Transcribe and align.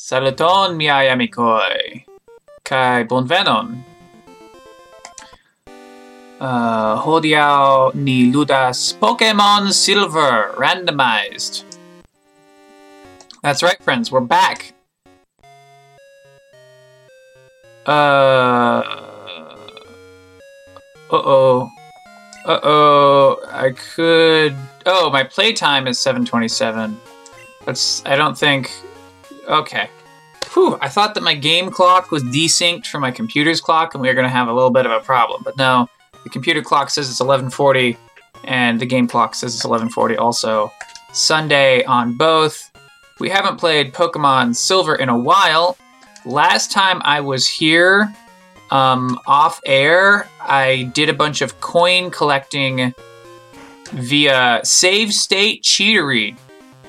Saluton 0.00 0.76
miai 0.76 1.10
amicoi. 1.12 2.04
Kai 2.64 3.04
bonvenon. 3.04 3.84
Uh, 6.40 6.96
hodiaŭ 7.04 7.94
ni 7.94 8.32
ludas 8.32 8.94
Pokemon 8.98 9.74
Silver 9.74 10.54
randomized. 10.56 11.64
That's 13.42 13.62
right, 13.62 13.76
friends. 13.82 14.10
We're 14.10 14.20
back. 14.20 14.72
Uh. 17.86 18.80
Uh 21.12 21.22
oh. 21.36 21.70
Uh 22.46 22.60
oh. 22.62 23.36
I 23.52 23.72
could. 23.72 24.56
Oh, 24.86 25.10
my 25.10 25.24
playtime 25.24 25.86
is 25.86 25.98
727. 25.98 26.98
That's. 27.66 28.02
I 28.06 28.16
don't 28.16 28.38
think. 28.38 28.72
Okay. 29.50 29.90
Whew. 30.52 30.78
I 30.80 30.88
thought 30.88 31.14
that 31.14 31.22
my 31.22 31.34
game 31.34 31.70
clock 31.70 32.10
was 32.10 32.22
desynced 32.22 32.86
from 32.86 33.02
my 33.02 33.10
computer's 33.10 33.60
clock 33.60 33.94
and 33.94 34.00
we 34.00 34.08
were 34.08 34.14
going 34.14 34.26
to 34.26 34.30
have 34.30 34.48
a 34.48 34.52
little 34.52 34.70
bit 34.70 34.86
of 34.86 34.92
a 34.92 35.00
problem. 35.00 35.42
But 35.44 35.56
no, 35.56 35.88
the 36.24 36.30
computer 36.30 36.62
clock 36.62 36.90
says 36.90 37.10
it's 37.10 37.20
1140 37.20 37.96
and 38.44 38.80
the 38.80 38.86
game 38.86 39.06
clock 39.08 39.34
says 39.34 39.54
it's 39.54 39.64
1140 39.64 40.16
also. 40.16 40.72
Sunday 41.12 41.82
on 41.84 42.16
both. 42.16 42.70
We 43.18 43.28
haven't 43.28 43.58
played 43.58 43.92
Pokemon 43.92 44.54
Silver 44.54 44.94
in 44.94 45.08
a 45.08 45.18
while. 45.18 45.76
Last 46.24 46.70
time 46.70 47.02
I 47.04 47.20
was 47.20 47.48
here, 47.48 48.14
um, 48.70 49.18
off 49.26 49.60
air, 49.66 50.28
I 50.40 50.90
did 50.94 51.08
a 51.08 51.14
bunch 51.14 51.42
of 51.42 51.60
coin 51.60 52.10
collecting 52.10 52.94
via 53.92 54.60
save 54.62 55.12
state 55.12 55.62
cheatery. 55.62 56.36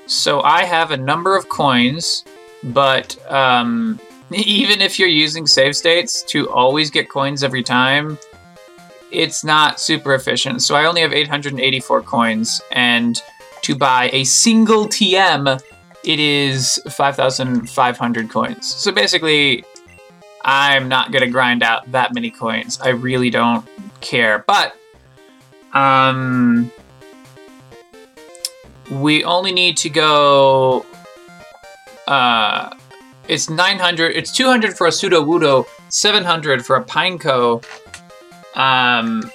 So 0.06 0.42
I 0.42 0.66
have 0.66 0.92
a 0.92 0.98
number 0.98 1.36
of 1.36 1.50
coins, 1.50 2.24
but 2.64 3.18
um, 3.32 4.00
even 4.32 4.82
if 4.82 5.00
you're 5.00 5.10
using 5.10 5.48
save 5.48 5.76
states 5.76 6.24
to 6.24 6.50
always 6.50 6.90
get 6.90 7.10
coins 7.10 7.44
every 7.44 7.64
time, 7.64 8.18
it's 9.12 9.44
not 9.44 9.80
super 9.80 10.14
efficient. 10.16 10.62
So 10.62 10.76
I 10.76 10.86
only 10.86 11.02
have 11.02 11.14
884 11.14 12.02
coins, 12.04 12.62
and 12.72 13.22
to 13.64 13.76
buy 13.76 14.10
a 14.14 14.24
single 14.24 14.86
TM, 14.88 15.62
it 16.04 16.20
is 16.20 16.82
5,500 16.90 18.30
coins. 18.30 18.74
So 18.74 18.92
basically, 18.92 19.66
I'm 20.44 20.88
not 20.88 21.12
gonna 21.12 21.30
grind 21.30 21.62
out 21.62 21.92
that 21.92 22.14
many 22.14 22.32
coins. 22.32 22.80
I 22.82 22.90
really 22.90 23.30
don't 23.30 23.68
care. 24.00 24.44
But 24.48 24.76
um 25.74 26.72
we 28.90 29.24
only 29.24 29.54
need 29.54 29.78
to 29.78 29.90
go 29.90 30.86
uh 32.08 32.76
it's 33.28 33.50
900 33.50 34.16
it's 34.16 34.32
200 34.32 34.78
for 34.78 34.88
a 34.88 34.90
Sudowoodo, 34.90 35.66
700 35.90 36.66
for 36.66 36.76
a 36.76 36.84
Pineco. 36.84 37.64
Um 38.56 39.32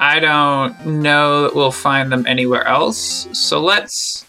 I 0.00 0.18
don't 0.18 0.84
know 1.00 1.42
that 1.42 1.54
we'll 1.54 1.70
find 1.70 2.10
them 2.10 2.26
anywhere 2.26 2.66
else. 2.66 3.28
So 3.32 3.60
let's 3.60 4.26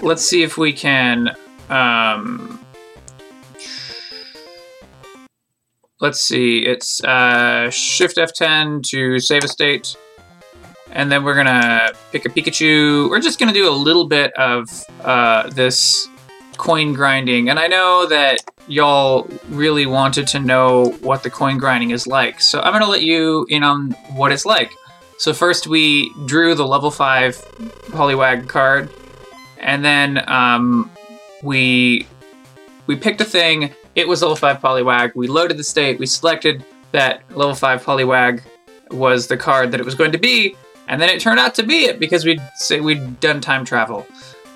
let's 0.00 0.22
see 0.22 0.42
if 0.44 0.56
we 0.56 0.72
can 0.72 1.34
um 1.68 2.64
let's 6.00 6.20
see 6.20 6.60
it's 6.60 7.02
uh 7.02 7.68
shift 7.70 8.16
f10 8.16 8.82
to 8.84 9.18
save 9.18 9.42
a 9.42 9.48
state 9.48 9.96
and 10.92 11.10
then 11.10 11.24
we're 11.24 11.34
gonna 11.34 11.90
pick 12.12 12.24
a 12.24 12.28
pikachu 12.28 13.08
we're 13.10 13.20
just 13.20 13.38
gonna 13.38 13.52
do 13.52 13.68
a 13.68 13.72
little 13.72 14.06
bit 14.06 14.32
of 14.34 14.68
uh 15.02 15.48
this 15.50 16.08
coin 16.56 16.92
grinding 16.92 17.48
and 17.50 17.58
i 17.58 17.66
know 17.66 18.06
that 18.06 18.38
y'all 18.66 19.28
really 19.50 19.86
wanted 19.86 20.26
to 20.26 20.40
know 20.40 20.90
what 21.00 21.22
the 21.22 21.30
coin 21.30 21.56
grinding 21.56 21.90
is 21.90 22.06
like 22.06 22.40
so 22.40 22.60
i'm 22.60 22.72
gonna 22.72 22.86
let 22.86 23.02
you 23.02 23.46
in 23.48 23.62
on 23.62 23.92
what 24.14 24.32
it's 24.32 24.44
like 24.44 24.72
so 25.18 25.32
first 25.32 25.66
we 25.66 26.12
drew 26.26 26.54
the 26.54 26.66
level 26.66 26.90
5 26.90 27.36
Poliwag 27.90 28.48
card 28.48 28.90
and 29.60 29.84
then 29.84 30.28
um, 30.30 30.90
we 31.42 32.06
we 32.86 32.96
picked 32.96 33.20
a 33.20 33.24
thing. 33.24 33.74
It 33.94 34.08
was 34.08 34.22
level 34.22 34.36
five 34.36 34.60
Poliwag. 34.60 35.14
We 35.14 35.28
loaded 35.28 35.56
the 35.56 35.64
state. 35.64 35.98
We 35.98 36.06
selected 36.06 36.64
that 36.92 37.22
level 37.36 37.54
five 37.54 37.84
Poliwag 37.84 38.42
was 38.90 39.26
the 39.26 39.36
card 39.36 39.70
that 39.72 39.80
it 39.80 39.84
was 39.84 39.94
going 39.94 40.12
to 40.12 40.18
be, 40.18 40.56
and 40.88 41.00
then 41.00 41.08
it 41.08 41.20
turned 41.20 41.38
out 41.38 41.54
to 41.56 41.62
be 41.62 41.84
it 41.84 42.00
because 42.00 42.24
we'd 42.24 42.42
say 42.56 42.80
we'd 42.80 43.20
done 43.20 43.40
time 43.40 43.64
travel. 43.64 44.06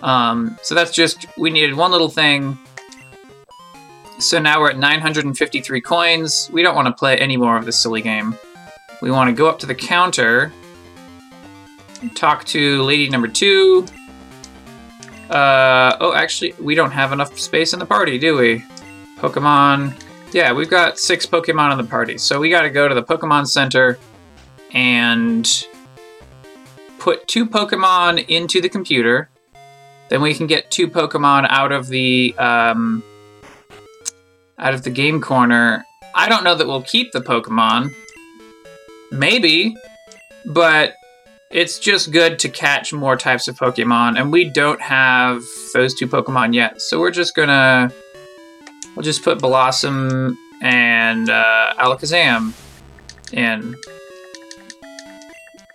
Um, 0.03 0.59
so 0.63 0.75
that's 0.75 0.91
just 0.91 1.27
we 1.39 1.51
needed 1.51 1.75
one 1.75 1.93
little 1.93 2.09
thing. 2.09 2.59
So 4.19 4.39
now 4.39 4.61
we're 4.61 4.71
at 4.71 4.79
953 4.79 5.81
coins. 5.81 6.51
We 6.53 6.63
don't 6.63 6.75
want 6.75 6.87
to 6.87 6.93
play 6.93 7.17
any 7.19 7.37
more 7.37 7.57
of 7.57 7.65
this 7.65 7.79
silly 7.79 8.03
game. 8.03 8.37
We 9.01 9.11
want 9.11 9.29
to 9.29 9.35
go 9.35 9.49
up 9.49 9.59
to 9.61 9.67
the 9.67 9.75
counter, 9.75 10.53
and 12.01 12.15
talk 12.17 12.45
to 12.47 12.83
lady 12.83 13.09
number 13.09 13.29
two, 13.29 13.87
uh, 15.33 15.97
oh, 16.01 16.13
actually, 16.13 16.55
we 16.61 16.75
don't 16.75 16.91
have 16.91 17.11
enough 17.13 17.39
space 17.39 17.73
in 17.73 17.79
the 17.79 17.87
party, 17.87 18.19
do 18.19 18.37
we? 18.37 18.63
Pokemon. 19.17 19.99
Yeah, 20.33 20.53
we've 20.53 20.69
got 20.69 20.99
six 20.99 21.25
Pokemon 21.25 21.73
in 21.73 21.79
the 21.79 21.85
party. 21.85 22.19
So 22.19 22.39
we 22.39 22.51
got 22.51 22.63
to 22.63 22.71
go 22.71 22.87
to 22.87 22.95
the 22.95 23.03
Pokemon 23.03 23.47
Center 23.47 23.99
and 24.73 25.67
put 27.03 27.27
two 27.27 27.45
Pokemon 27.45 28.25
into 28.29 28.61
the 28.61 28.69
computer. 28.69 29.29
Then 30.09 30.23
we 30.23 30.35
can 30.35 30.47
get 30.47 30.71
two 30.71 30.87
Pokemon 30.87 31.49
out 31.51 31.73
of 31.73 31.89
the 31.89 32.33
um, 32.39 33.03
out 34.57 34.73
of 34.73 34.85
the 34.85 34.91
game 34.91 35.21
corner. 35.21 35.85
I 36.15 36.29
don't 36.29 36.45
know 36.45 36.55
that 36.55 36.67
we'll 36.67 36.83
keep 36.83 37.11
the 37.11 37.21
Pokemon. 37.21 37.93
Maybe, 39.11 39.77
but 40.47 40.95
it's 41.51 41.81
just 41.81 42.13
good 42.13 42.39
to 42.39 42.49
catch 42.49 42.93
more 42.93 43.17
types 43.17 43.49
of 43.49 43.59
Pokemon, 43.59 44.19
and 44.19 44.31
we 44.31 44.49
don't 44.49 44.81
have 44.81 45.43
those 45.75 45.95
two 45.95 46.07
Pokemon 46.07 46.55
yet. 46.55 46.81
So 46.81 47.01
we're 47.01 47.11
just 47.11 47.35
gonna, 47.35 47.91
we'll 48.95 49.03
just 49.03 49.25
put 49.25 49.41
Blossom 49.41 50.39
and 50.63 51.29
uh, 51.29 51.75
Alakazam 51.79 52.53
in. 53.33 53.75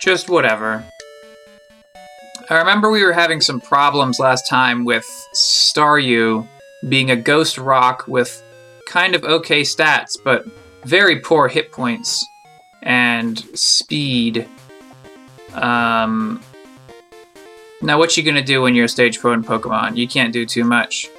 Just 0.00 0.30
whatever. 0.30 0.84
I 2.50 2.58
remember 2.58 2.90
we 2.90 3.04
were 3.04 3.12
having 3.12 3.42
some 3.42 3.60
problems 3.60 4.18
last 4.18 4.48
time 4.48 4.86
with 4.86 5.06
Staryu 5.34 6.46
being 6.88 7.10
a 7.10 7.16
ghost 7.16 7.58
rock 7.58 8.06
with 8.08 8.42
kind 8.86 9.14
of 9.14 9.22
okay 9.22 9.60
stats, 9.60 10.16
but 10.24 10.46
very 10.84 11.20
poor 11.20 11.48
hit 11.48 11.70
points 11.72 12.26
and 12.82 13.38
speed. 13.54 14.48
Um, 15.52 16.40
now, 17.82 17.98
what 17.98 18.16
you 18.16 18.22
gonna 18.22 18.42
do 18.42 18.62
when 18.62 18.74
you're 18.74 18.86
a 18.86 18.88
stage 18.88 19.18
four 19.18 19.34
in 19.34 19.44
Pokemon? 19.44 19.98
You 19.98 20.08
can't 20.08 20.32
do 20.32 20.46
too 20.46 20.64
much. 20.64 21.10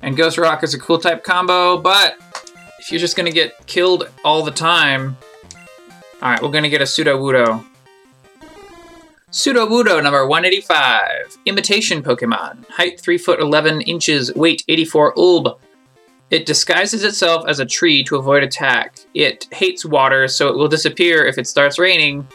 And 0.00 0.16
Ghost 0.16 0.38
Rock 0.38 0.64
is 0.64 0.72
a 0.72 0.78
cool 0.78 0.98
type 0.98 1.22
combo, 1.22 1.76
but 1.76 2.16
if 2.78 2.90
you're 2.90 3.00
just 3.00 3.14
gonna 3.14 3.30
get 3.30 3.66
killed 3.66 4.08
all 4.24 4.42
the 4.42 4.50
time, 4.50 5.18
all 6.22 6.30
right, 6.30 6.42
we're 6.42 6.50
gonna 6.50 6.70
get 6.70 6.80
a 6.80 6.84
Sudowoodo. 6.84 7.62
Sudowoodo 9.30 10.02
number 10.02 10.26
185, 10.26 11.36
imitation 11.44 12.02
Pokemon, 12.02 12.66
height 12.70 12.98
3 12.98 13.18
foot 13.18 13.40
11 13.40 13.82
inches, 13.82 14.34
weight 14.34 14.64
84 14.68 15.18
ulb. 15.18 15.60
It 16.30 16.46
disguises 16.46 17.04
itself 17.04 17.44
as 17.46 17.60
a 17.60 17.66
tree 17.66 18.02
to 18.04 18.16
avoid 18.16 18.42
attack. 18.42 18.96
It 19.12 19.46
hates 19.52 19.84
water, 19.84 20.28
so 20.28 20.48
it 20.48 20.56
will 20.56 20.68
disappear 20.68 21.26
if 21.26 21.36
it 21.36 21.46
starts 21.46 21.78
raining. 21.78 22.26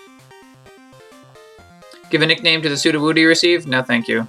Give 2.11 2.21
a 2.21 2.27
nickname 2.27 2.61
to 2.61 2.69
the 2.69 2.75
Sudowoodo 2.75 3.17
you 3.17 3.27
receive? 3.27 3.65
No, 3.65 3.81
thank 3.81 4.07
you. 4.07 4.27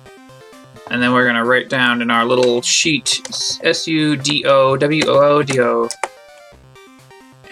And 0.91 1.03
then 1.03 1.13
we're 1.13 1.27
gonna 1.27 1.45
write 1.45 1.69
down 1.69 2.01
in 2.01 2.11
our 2.11 2.25
little 2.25 2.63
sheet 2.63 3.21
S 3.63 3.87
U 3.87 4.17
D 4.17 4.43
O 4.47 4.79
W 4.79 5.03
O 5.07 5.37
O 5.37 5.43
D 5.43 5.61
O. 5.61 5.91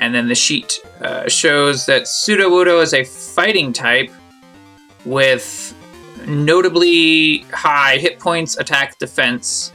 And 0.00 0.14
then 0.14 0.28
the 0.28 0.34
sheet 0.34 0.80
uh, 1.02 1.28
shows 1.28 1.84
that 1.84 2.04
Sudowoodo 2.04 2.82
is 2.82 2.94
a 2.94 3.04
fighting 3.04 3.74
type 3.74 4.10
with 5.04 5.74
notably 6.26 7.38
high 7.52 7.98
hit 7.98 8.18
points, 8.18 8.56
attack, 8.58 8.98
defense, 8.98 9.72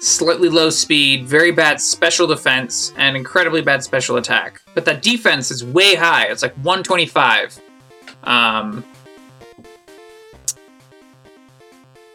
slightly 0.00 0.48
low 0.48 0.70
speed, 0.70 1.26
very 1.26 1.50
bad 1.50 1.80
special 1.80 2.26
defense, 2.26 2.92
and 2.96 3.16
incredibly 3.16 3.62
bad 3.62 3.82
special 3.82 4.16
attack. 4.16 4.60
But 4.74 4.84
that 4.86 5.02
defense 5.02 5.50
is 5.50 5.64
way 5.64 5.94
high. 5.94 6.26
It's 6.26 6.42
like 6.42 6.54
125. 6.56 7.60
Um, 8.24 8.84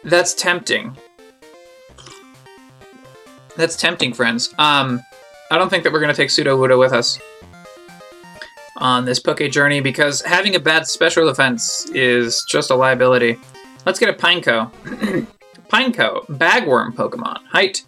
that's 0.04 0.34
tempting. 0.34 0.96
That's 3.56 3.76
tempting, 3.76 4.12
friends. 4.12 4.52
Um, 4.58 5.00
I 5.50 5.58
don't 5.58 5.70
think 5.70 5.84
that 5.84 5.92
we're 5.92 6.00
going 6.00 6.14
to 6.14 6.16
take 6.16 6.28
Sudowoodo 6.28 6.78
with 6.78 6.92
us 6.92 7.18
on 8.76 9.04
this 9.04 9.18
Poke 9.18 9.50
journey 9.50 9.80
because 9.80 10.20
having 10.22 10.54
a 10.54 10.60
bad 10.60 10.86
special 10.86 11.26
defense 11.26 11.88
is 11.90 12.44
just 12.48 12.70
a 12.70 12.74
liability. 12.74 13.38
Let's 13.84 13.98
get 13.98 14.08
a 14.08 14.12
Pineco. 14.12 14.70
Pineco, 15.68 16.26
bagworm 16.26 16.94
Pokemon. 16.94 17.44
Height 17.46 17.84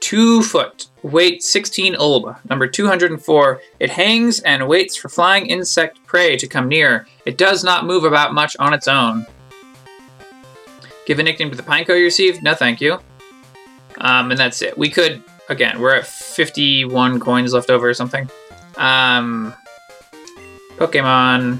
2 0.00 0.42
foot. 0.42 0.86
Weight 1.02 1.42
16 1.42 1.96
ulb. 1.96 2.36
Number 2.48 2.66
204. 2.66 3.60
It 3.80 3.90
hangs 3.90 4.40
and 4.40 4.68
waits 4.68 4.96
for 4.96 5.08
flying 5.08 5.46
insect 5.46 6.04
prey 6.06 6.36
to 6.36 6.46
come 6.46 6.68
near. 6.68 7.06
It 7.24 7.38
does 7.38 7.64
not 7.64 7.86
move 7.86 8.04
about 8.04 8.34
much 8.34 8.56
on 8.58 8.74
its 8.74 8.88
own. 8.88 9.26
Give 11.06 11.18
a 11.18 11.22
nickname 11.22 11.50
to 11.50 11.56
the 11.56 11.62
Pineco 11.62 11.96
you 11.96 12.04
received? 12.04 12.42
No, 12.42 12.54
thank 12.54 12.80
you. 12.80 12.98
Um, 13.98 14.30
and 14.30 14.38
that's 14.38 14.60
it. 14.62 14.76
We 14.76 14.90
could, 14.90 15.22
again, 15.48 15.80
we're 15.80 15.94
at 15.94 16.06
51 16.06 17.18
coins 17.20 17.52
left 17.52 17.70
over 17.70 17.88
or 17.88 17.94
something. 17.94 18.28
Um, 18.76 19.54
Pokemon. 20.78 21.58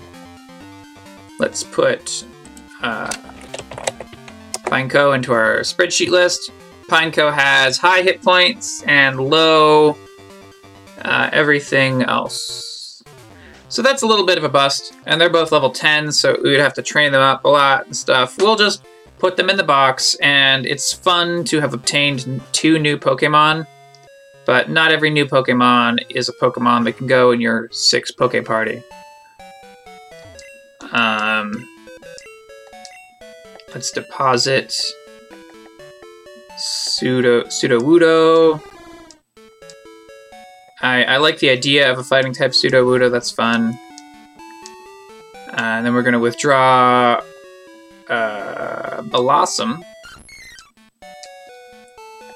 Let's 1.39 1.65
put 1.65 2.25
uh, 2.83 3.11
Pineco 4.65 5.15
into 5.15 5.33
our 5.33 5.61
spreadsheet 5.61 6.09
list. 6.09 6.51
Pineco 6.89 7.33
has 7.33 7.77
high 7.77 8.03
hit 8.03 8.23
points 8.23 8.83
and 8.85 9.21
low 9.21 9.97
uh, 11.03 11.31
everything 11.33 12.03
else. 12.03 13.03
So 13.69 13.83
that's 13.83 14.03
a 14.03 14.07
little 14.07 14.25
bit 14.25 14.39
of 14.39 14.45
a 14.45 14.49
bust, 14.49 14.95
and 15.05 15.21
they're 15.21 15.29
both 15.29 15.53
level 15.53 15.71
10, 15.71 16.11
so 16.13 16.39
we'd 16.43 16.59
have 16.59 16.73
to 16.75 16.83
train 16.83 17.13
them 17.13 17.21
up 17.21 17.45
a 17.45 17.49
lot 17.49 17.85
and 17.85 17.95
stuff. 17.95 18.39
We'll 18.39 18.57
just 18.57 18.83
put 19.19 19.37
them 19.37 19.51
in 19.51 19.59
the 19.59 19.65
box, 19.65 20.15
and 20.23 20.65
it's 20.65 20.93
fun 20.93 21.45
to 21.45 21.61
have 21.61 21.75
obtained 21.75 22.41
two 22.53 22.79
new 22.79 22.97
Pokemon, 22.97 23.67
but 24.47 24.71
not 24.71 24.91
every 24.91 25.11
new 25.11 25.27
Pokemon 25.27 25.99
is 26.09 26.31
a 26.31 26.33
Pokemon 26.33 26.85
that 26.85 26.93
can 26.93 27.07
go 27.07 27.33
in 27.33 27.43
your 27.43 27.69
six 27.71 28.11
Poke 28.11 28.43
Party. 28.45 28.83
Um, 30.93 31.69
let's 33.75 33.91
deposit 33.91 34.75
Pseudo 36.57 37.45
Sudowoodo. 37.45 38.63
I, 40.81 41.05
I 41.05 41.17
like 41.17 41.39
the 41.39 41.51
idea 41.51 41.91
of 41.91 41.99
a 41.99 42.05
fighting 42.05 42.33
type 42.33 42.53
Sudowoodo. 42.53 43.11
that's 43.11 43.31
fun. 43.31 43.79
Uh, 45.49 45.55
and 45.57 45.87
then 45.87 45.95
we're 45.95 46.03
to 46.13 46.21
withdraw 46.21 47.21
uh, 48.09 49.03
Blossom. 49.03 49.85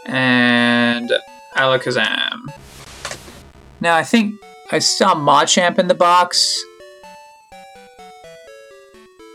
And 0.07 1.13
Alakazam. 1.57 2.47
Now, 3.81 3.97
I 3.97 4.03
think 4.03 4.35
I 4.71 4.79
saw 4.79 5.15
Machamp 5.15 5.79
in 5.79 5.89
the 5.89 5.95
box. 5.95 6.61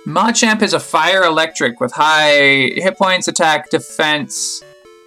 Machamp 0.07 0.61
is 0.61 0.71
a 0.71 0.79
fire 0.79 1.23
electric 1.23 1.81
with 1.81 1.91
high 1.91 2.71
hit 2.75 2.97
points, 2.97 3.27
attack, 3.27 3.69
defense, 3.69 4.63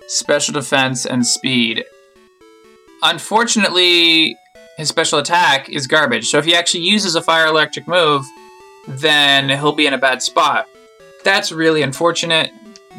special 0.08 0.52
defense, 0.52 1.06
and 1.06 1.26
speed. 1.26 1.87
Unfortunately, 3.02 4.37
his 4.76 4.91
special 4.91 5.19
attack 5.19 5.70
is 5.70 5.87
garbage. 5.87 6.29
So 6.29 6.37
if 6.37 6.44
he 6.44 6.55
actually 6.55 6.82
uses 6.82 7.14
a 7.14 7.23
fire 7.23 7.47
electric 7.47 7.88
move, 7.88 8.26
then 8.87 9.49
he'll 9.49 9.73
be 9.73 9.87
in 9.87 9.94
a 9.94 9.99
bad 9.99 10.20
spot. 10.20 10.69
That's 11.25 11.50
really 11.50 11.81
unfortunate 11.81 12.50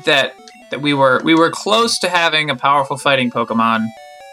that 0.05 0.35
that 0.71 0.81
we 0.81 0.95
were 0.95 1.21
we 1.23 1.35
were 1.35 1.51
close 1.51 1.99
to 1.99 2.09
having 2.09 2.49
a 2.49 2.55
powerful 2.55 2.97
fighting 2.97 3.29
Pokemon 3.29 3.85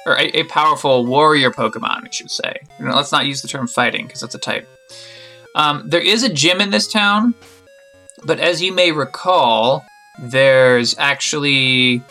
or 0.06 0.15
a, 0.15 0.38
a 0.38 0.44
powerful 0.44 1.05
warrior 1.05 1.50
Pokemon, 1.50 2.06
I 2.06 2.11
should 2.11 2.31
say. 2.31 2.62
You 2.79 2.87
know, 2.87 2.97
let's 2.97 3.12
not 3.12 3.26
use 3.26 3.43
the 3.43 3.49
term 3.49 3.67
fighting 3.67 4.06
because 4.06 4.23
that's 4.23 4.35
a 4.35 4.38
type. 4.38 4.67
Um, 5.55 5.82
there 5.87 6.00
is 6.00 6.23
a 6.23 6.32
gym 6.32 6.61
in 6.61 6.70
this 6.70 6.87
town, 6.87 7.35
but 8.25 8.38
as 8.38 8.62
you 8.62 8.73
may 8.73 8.93
recall, 8.93 9.85
there's 10.19 10.97
actually 10.99 12.03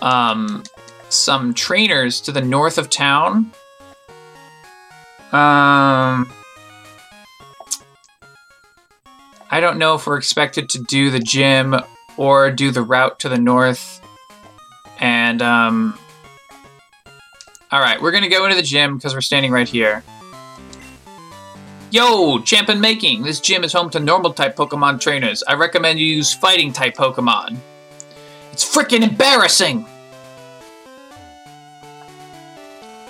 um, 0.00 0.62
some 1.08 1.54
trainers 1.54 2.20
to 2.22 2.32
the 2.32 2.40
north 2.40 2.78
of 2.78 2.90
town. 2.90 3.52
Um, 5.32 6.30
I 9.50 9.60
don't 9.60 9.78
know 9.78 9.94
if 9.94 10.06
we're 10.06 10.18
expected 10.18 10.68
to 10.70 10.82
do 10.82 11.10
the 11.10 11.20
gym 11.20 11.76
or 12.16 12.50
do 12.50 12.70
the 12.70 12.82
route 12.82 13.18
to 13.20 13.28
the 13.28 13.38
north. 13.38 14.00
And, 15.00 15.40
um, 15.42 15.98
all 17.70 17.80
right, 17.80 18.00
we're 18.00 18.12
to 18.24 18.28
go 18.28 18.44
into 18.44 18.56
the 18.56 18.62
gym 18.62 18.96
because 18.96 19.14
we're 19.14 19.20
standing 19.20 19.52
right 19.52 19.68
here. 19.68 20.02
Yo, 21.92 22.38
Champion 22.38 22.80
Making! 22.80 23.22
This 23.22 23.38
gym 23.38 23.64
is 23.64 23.74
home 23.74 23.90
to 23.90 24.00
normal 24.00 24.32
type 24.32 24.56
Pokemon 24.56 24.98
trainers. 24.98 25.42
I 25.46 25.52
recommend 25.52 25.98
you 25.98 26.06
use 26.06 26.32
fighting 26.32 26.72
type 26.72 26.96
Pokemon. 26.96 27.58
It's 28.50 28.64
freaking 28.64 29.02
embarrassing! 29.02 29.84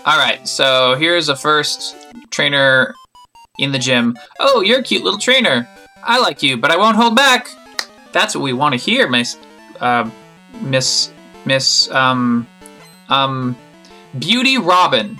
Alright, 0.05 0.49
so 0.49 0.97
here's 0.97 1.29
a 1.29 1.37
first 1.37 1.95
trainer 2.31 2.93
in 3.57 3.71
the 3.71 3.79
gym. 3.79 4.19
Oh, 4.41 4.63
you're 4.63 4.81
a 4.81 4.83
cute 4.83 5.05
little 5.05 5.21
trainer. 5.21 5.69
I 6.03 6.19
like 6.19 6.43
you, 6.43 6.57
but 6.57 6.73
I 6.73 6.77
won't 6.77 6.97
hold 6.97 7.15
back. 7.15 7.51
That's 8.11 8.35
what 8.35 8.43
we 8.43 8.53
want 8.53 8.73
to 8.73 8.81
hear, 8.81 9.09
Miss, 9.09 9.39
uh, 9.79 10.11
Miss, 10.61 11.13
Miss, 11.45 11.89
um, 11.93 12.49
um, 13.09 13.57
Beauty 14.19 14.59
Robin. 14.59 15.17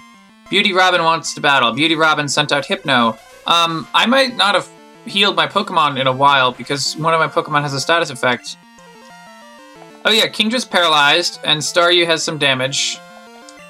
Beauty 0.51 0.73
Robin 0.73 1.05
wants 1.05 1.33
to 1.35 1.41
battle. 1.41 1.71
Beauty 1.71 1.95
Robin 1.95 2.27
sent 2.27 2.51
out 2.51 2.67
Hypno. 2.67 3.17
Um, 3.47 3.89
I 3.93 4.07
might 4.07 4.37
not 4.37 4.55
have 4.55 4.69
healed 5.05 5.37
my 5.37 5.47
Pokemon 5.47 6.01
in 6.01 6.07
a 6.07 6.13
while 6.13 6.53
because 6.53 6.97
one 6.97 7.13
of 7.13 7.21
my 7.21 7.29
Pokemon 7.29 7.63
has 7.63 7.75
a 7.75 7.81
status 7.81 8.11
effect. 8.11 8.57
Oh 10.05 10.11
yeah, 10.11 10.27
Kingdra's 10.27 10.65
paralyzed, 10.65 11.41
and 11.45 11.61
Staryu 11.61 12.07
has 12.07 12.23
some 12.23 12.39
damage. 12.39 12.99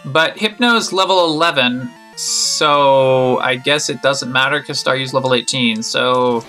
But 0.05 0.37
Hypno's 0.37 0.93
level 0.93 1.25
11, 1.27 1.91
so 2.17 3.39
I 3.39 3.57
guess 3.57 3.89
it 3.89 4.03
doesn't 4.03 4.33
matter 4.33 4.59
because 4.61 4.83
Staryu's 4.83 5.15
level 5.15 5.35
18. 5.35 5.83
So, 5.83 6.45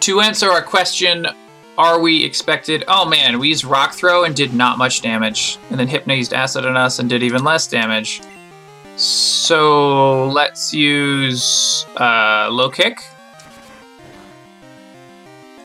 to 0.00 0.20
answer 0.20 0.50
our 0.50 0.62
question, 0.62 1.26
are 1.76 2.00
we 2.00 2.24
expected? 2.24 2.84
Oh 2.88 3.04
man, 3.04 3.38
we 3.38 3.48
used 3.48 3.64
Rock 3.64 3.92
Throw 3.92 4.24
and 4.24 4.34
did 4.34 4.54
not 4.54 4.78
much 4.78 5.02
damage. 5.02 5.58
And 5.70 5.78
then 5.78 5.88
Hypno 5.88 6.14
used 6.14 6.32
Acid 6.32 6.64
on 6.64 6.76
us 6.76 6.98
and 6.98 7.08
did 7.08 7.22
even 7.22 7.44
less 7.44 7.66
damage. 7.66 8.22
So, 8.96 10.28
let's 10.28 10.72
use 10.72 11.86
uh, 11.96 12.48
Low 12.50 12.70
Kick. 12.70 12.98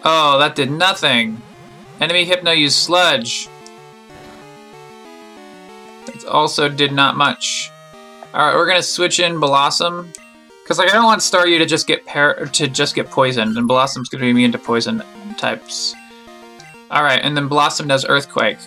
Oh, 0.04 0.40
that 0.40 0.56
did 0.56 0.72
nothing. 0.72 1.42
Enemy 2.00 2.26
Hypno 2.26 2.52
used 2.52 2.78
Sludge. 2.78 3.50
It 6.08 6.26
also 6.26 6.70
did 6.70 6.92
not 6.92 7.18
much. 7.18 7.70
All 8.34 8.46
right, 8.46 8.56
we're 8.56 8.68
gonna 8.68 8.84
switch 8.84 9.20
in 9.20 9.40
Blossom, 9.40 10.12
because 10.64 10.78
like 10.78 10.90
I 10.90 10.94
don't 10.94 11.06
want 11.06 11.22
Staryu 11.22 11.58
to 11.58 11.66
just 11.66 11.88
get 11.88 12.06
par- 12.06 12.46
to 12.46 12.68
just 12.68 12.96
get 12.96 13.10
poisoned, 13.10 13.58
and 13.58 13.68
Blossom's 13.68 14.10
gonna 14.10 14.24
be 14.24 14.30
immune 14.30 14.52
to 14.54 14.58
poison 14.60 15.04
types. 15.38 15.94
All 16.90 17.04
right, 17.04 17.20
and 17.22 17.36
then 17.36 17.48
Blossom 17.48 17.88
does 17.88 18.06
Earthquake. 18.06 18.60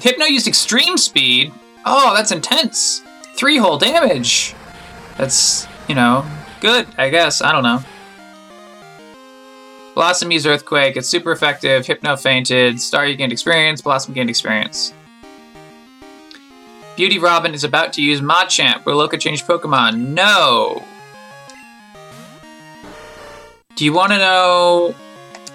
Hypno 0.00 0.26
used 0.26 0.46
Extreme 0.46 0.98
Speed. 0.98 1.52
Oh, 1.84 2.14
that's 2.14 2.30
intense. 2.32 3.02
Three 3.38 3.56
whole 3.56 3.78
damage. 3.78 4.52
That's 5.16 5.68
you 5.88 5.94
know 5.94 6.26
good, 6.60 6.88
I 6.98 7.08
guess. 7.08 7.40
I 7.40 7.52
don't 7.52 7.62
know. 7.62 7.80
Blossom 9.94 10.32
used 10.32 10.44
Earthquake. 10.44 10.96
It's 10.96 11.08
super 11.08 11.30
effective. 11.30 11.86
Hypno 11.86 12.16
fainted. 12.16 12.76
Staryu 12.76 13.16
gained 13.16 13.30
experience. 13.30 13.80
Blossom 13.80 14.12
gained 14.12 14.28
experience. 14.28 14.92
Beauty 16.96 17.20
Robin 17.20 17.54
is 17.54 17.62
about 17.62 17.92
to 17.92 18.02
use 18.02 18.20
Machamp. 18.20 18.84
Will 18.84 18.96
Loka 18.96 19.20
change 19.20 19.44
Pokemon? 19.44 19.98
No. 19.98 20.84
Do 23.76 23.84
you 23.84 23.92
want 23.92 24.10
to 24.10 24.18
know 24.18 24.96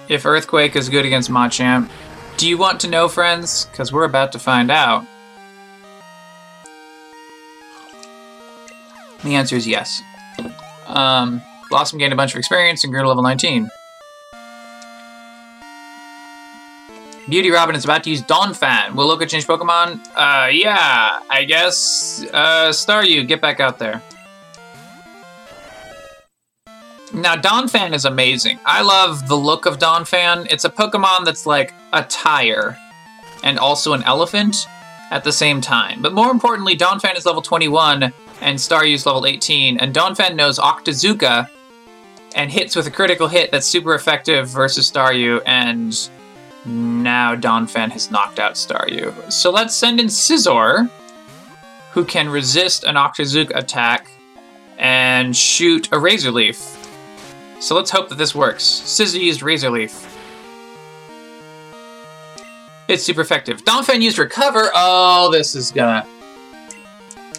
if 0.08 0.26
Earthquake 0.26 0.78
is 0.78 0.88
good 0.88 1.06
against 1.06 1.30
Machamp? 1.30 1.90
Do 2.38 2.48
you 2.48 2.58
want 2.58 2.80
to 2.80 2.90
know, 2.90 3.10
friends? 3.10 3.66
Because 3.66 3.92
we're 3.92 4.06
about 4.06 4.32
to 4.32 4.40
find 4.40 4.72
out. 4.72 5.06
The 9.24 9.36
answer 9.36 9.56
is 9.56 9.68
yes. 9.68 10.02
Um, 10.88 11.42
Blossom 11.70 11.98
gained 11.98 12.14
a 12.14 12.16
bunch 12.16 12.34
of 12.34 12.38
experience 12.40 12.84
and 12.84 12.92
grew 12.92 13.02
to 13.02 13.08
level 13.08 13.24
19. 13.24 13.70
Beauty 17.30 17.52
Robin 17.52 17.74
is 17.74 17.86
about 17.86 18.04
to 18.04 18.10
use 18.10 18.22
Donphan. 18.22 18.96
Will 18.96 19.10
Loka 19.10 19.28
change 19.28 19.48
Pokemon? 19.48 20.06
Uh, 20.14 20.50
yeah, 20.52 21.22
I 21.30 21.46
guess. 21.46 22.26
Uh, 22.34 22.70
Staryu, 22.70 23.26
get 23.26 23.40
back 23.40 23.62
out 23.62 23.80
there. 23.80 24.02
Now, 27.14 27.36
Donphan 27.36 27.94
is 27.94 28.04
amazing. 28.06 28.60
I 28.66 28.82
love 28.82 29.28
the 29.30 29.36
look 29.36 29.66
of 29.66 29.78
Donphan. 29.78 30.48
It's 30.52 30.66
a 30.66 30.70
Pokemon 30.70 31.24
that's 31.24 31.46
like 31.46 31.74
a 31.94 32.04
tire 32.04 32.78
and 33.44 33.58
also 33.58 33.94
an 33.94 34.04
elephant 34.04 34.68
at 35.12 35.24
the 35.24 35.32
same 35.32 35.62
time. 35.62 36.02
But 36.02 36.14
more 36.14 36.32
importantly, 36.32 36.76
Donphan 36.76 37.16
is 37.16 37.26
level 37.26 37.42
21 37.42 38.12
and 38.44 38.60
Staryu's 38.60 39.06
level 39.06 39.26
18, 39.26 39.80
and 39.80 39.96
Donphan 39.96 40.36
knows 40.36 40.60
Octazooka 40.60 41.48
and 42.36 42.52
hits 42.52 42.76
with 42.76 42.86
a 42.88 42.92
critical 42.92 43.28
hit 43.28 43.52
that's 43.52 43.66
super 43.66 43.96
effective 43.96 44.50
versus 44.50 44.92
Staryu, 44.92 45.42
and 45.46 46.10
Now 46.66 47.36
Donphan 47.36 47.92
has 47.92 48.12
knocked 48.12 48.40
out 48.40 48.54
Staryu. 48.54 49.32
So 49.32 49.52
let's 49.52 49.76
send 49.76 50.00
in 50.00 50.08
Scizor, 50.08 50.90
who 51.92 52.06
can 52.06 52.30
resist 52.30 52.84
an 52.84 52.96
Octazooka 52.96 53.56
attack 53.56 54.10
and 54.78 55.36
shoot 55.36 55.90
a 55.92 56.00
Razor 56.00 56.32
Leaf. 56.32 56.58
So 57.60 57.76
let's 57.76 57.92
hope 57.92 58.10
that 58.10 58.18
this 58.18 58.34
works. 58.36 58.64
Scizor 58.64 59.22
used 59.22 59.42
Razor 59.42 59.70
Leaf. 59.70 60.10
It's 62.88 63.04
super 63.04 63.22
effective. 63.22 63.64
Donphan 63.64 64.02
used 64.02 64.18
Recover. 64.18 64.70
Oh, 64.74 65.32
this 65.32 65.56
is 65.56 65.72
gonna... 65.72 66.06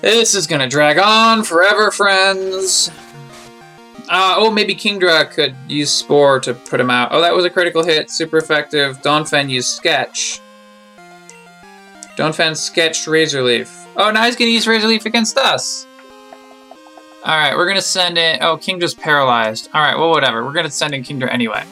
This 0.04 0.34
is 0.34 0.46
gonna 0.46 0.68
drag 0.68 0.98
on 0.98 1.44
forever, 1.44 1.90
friends. 1.90 2.90
Uh, 4.06 4.34
oh, 4.36 4.50
maybe 4.50 4.74
Kingdra 4.74 5.30
could 5.30 5.56
use 5.66 5.90
Spore 5.90 6.40
to 6.40 6.52
put 6.52 6.78
him 6.78 6.90
out. 6.90 7.08
Oh, 7.10 7.22
that 7.22 7.34
was 7.34 7.46
a 7.46 7.48
critical 7.48 7.82
hit. 7.82 8.10
Super 8.10 8.36
effective. 8.36 9.00
Donphan 9.00 9.48
used 9.48 9.68
Sketch. 9.68 10.42
Donphan 12.18 12.54
sketched 12.54 13.06
Razor 13.06 13.40
Leaf. 13.40 13.86
Oh, 13.96 14.10
now 14.10 14.24
he's 14.24 14.36
gonna 14.36 14.50
use 14.50 14.66
Razor 14.66 14.88
Leaf 14.88 15.06
against 15.06 15.38
us. 15.38 15.86
Alright, 17.22 17.56
we're 17.56 17.66
gonna 17.66 17.80
send 17.80 18.18
in... 18.18 18.42
Oh, 18.42 18.58
Kingdra's 18.58 18.92
paralyzed. 18.92 19.70
Alright, 19.74 19.96
well, 19.96 20.10
whatever. 20.10 20.44
We're 20.44 20.52
gonna 20.52 20.70
send 20.70 20.92
in 20.92 21.02
Kingdra 21.02 21.32
anyway. 21.32 21.64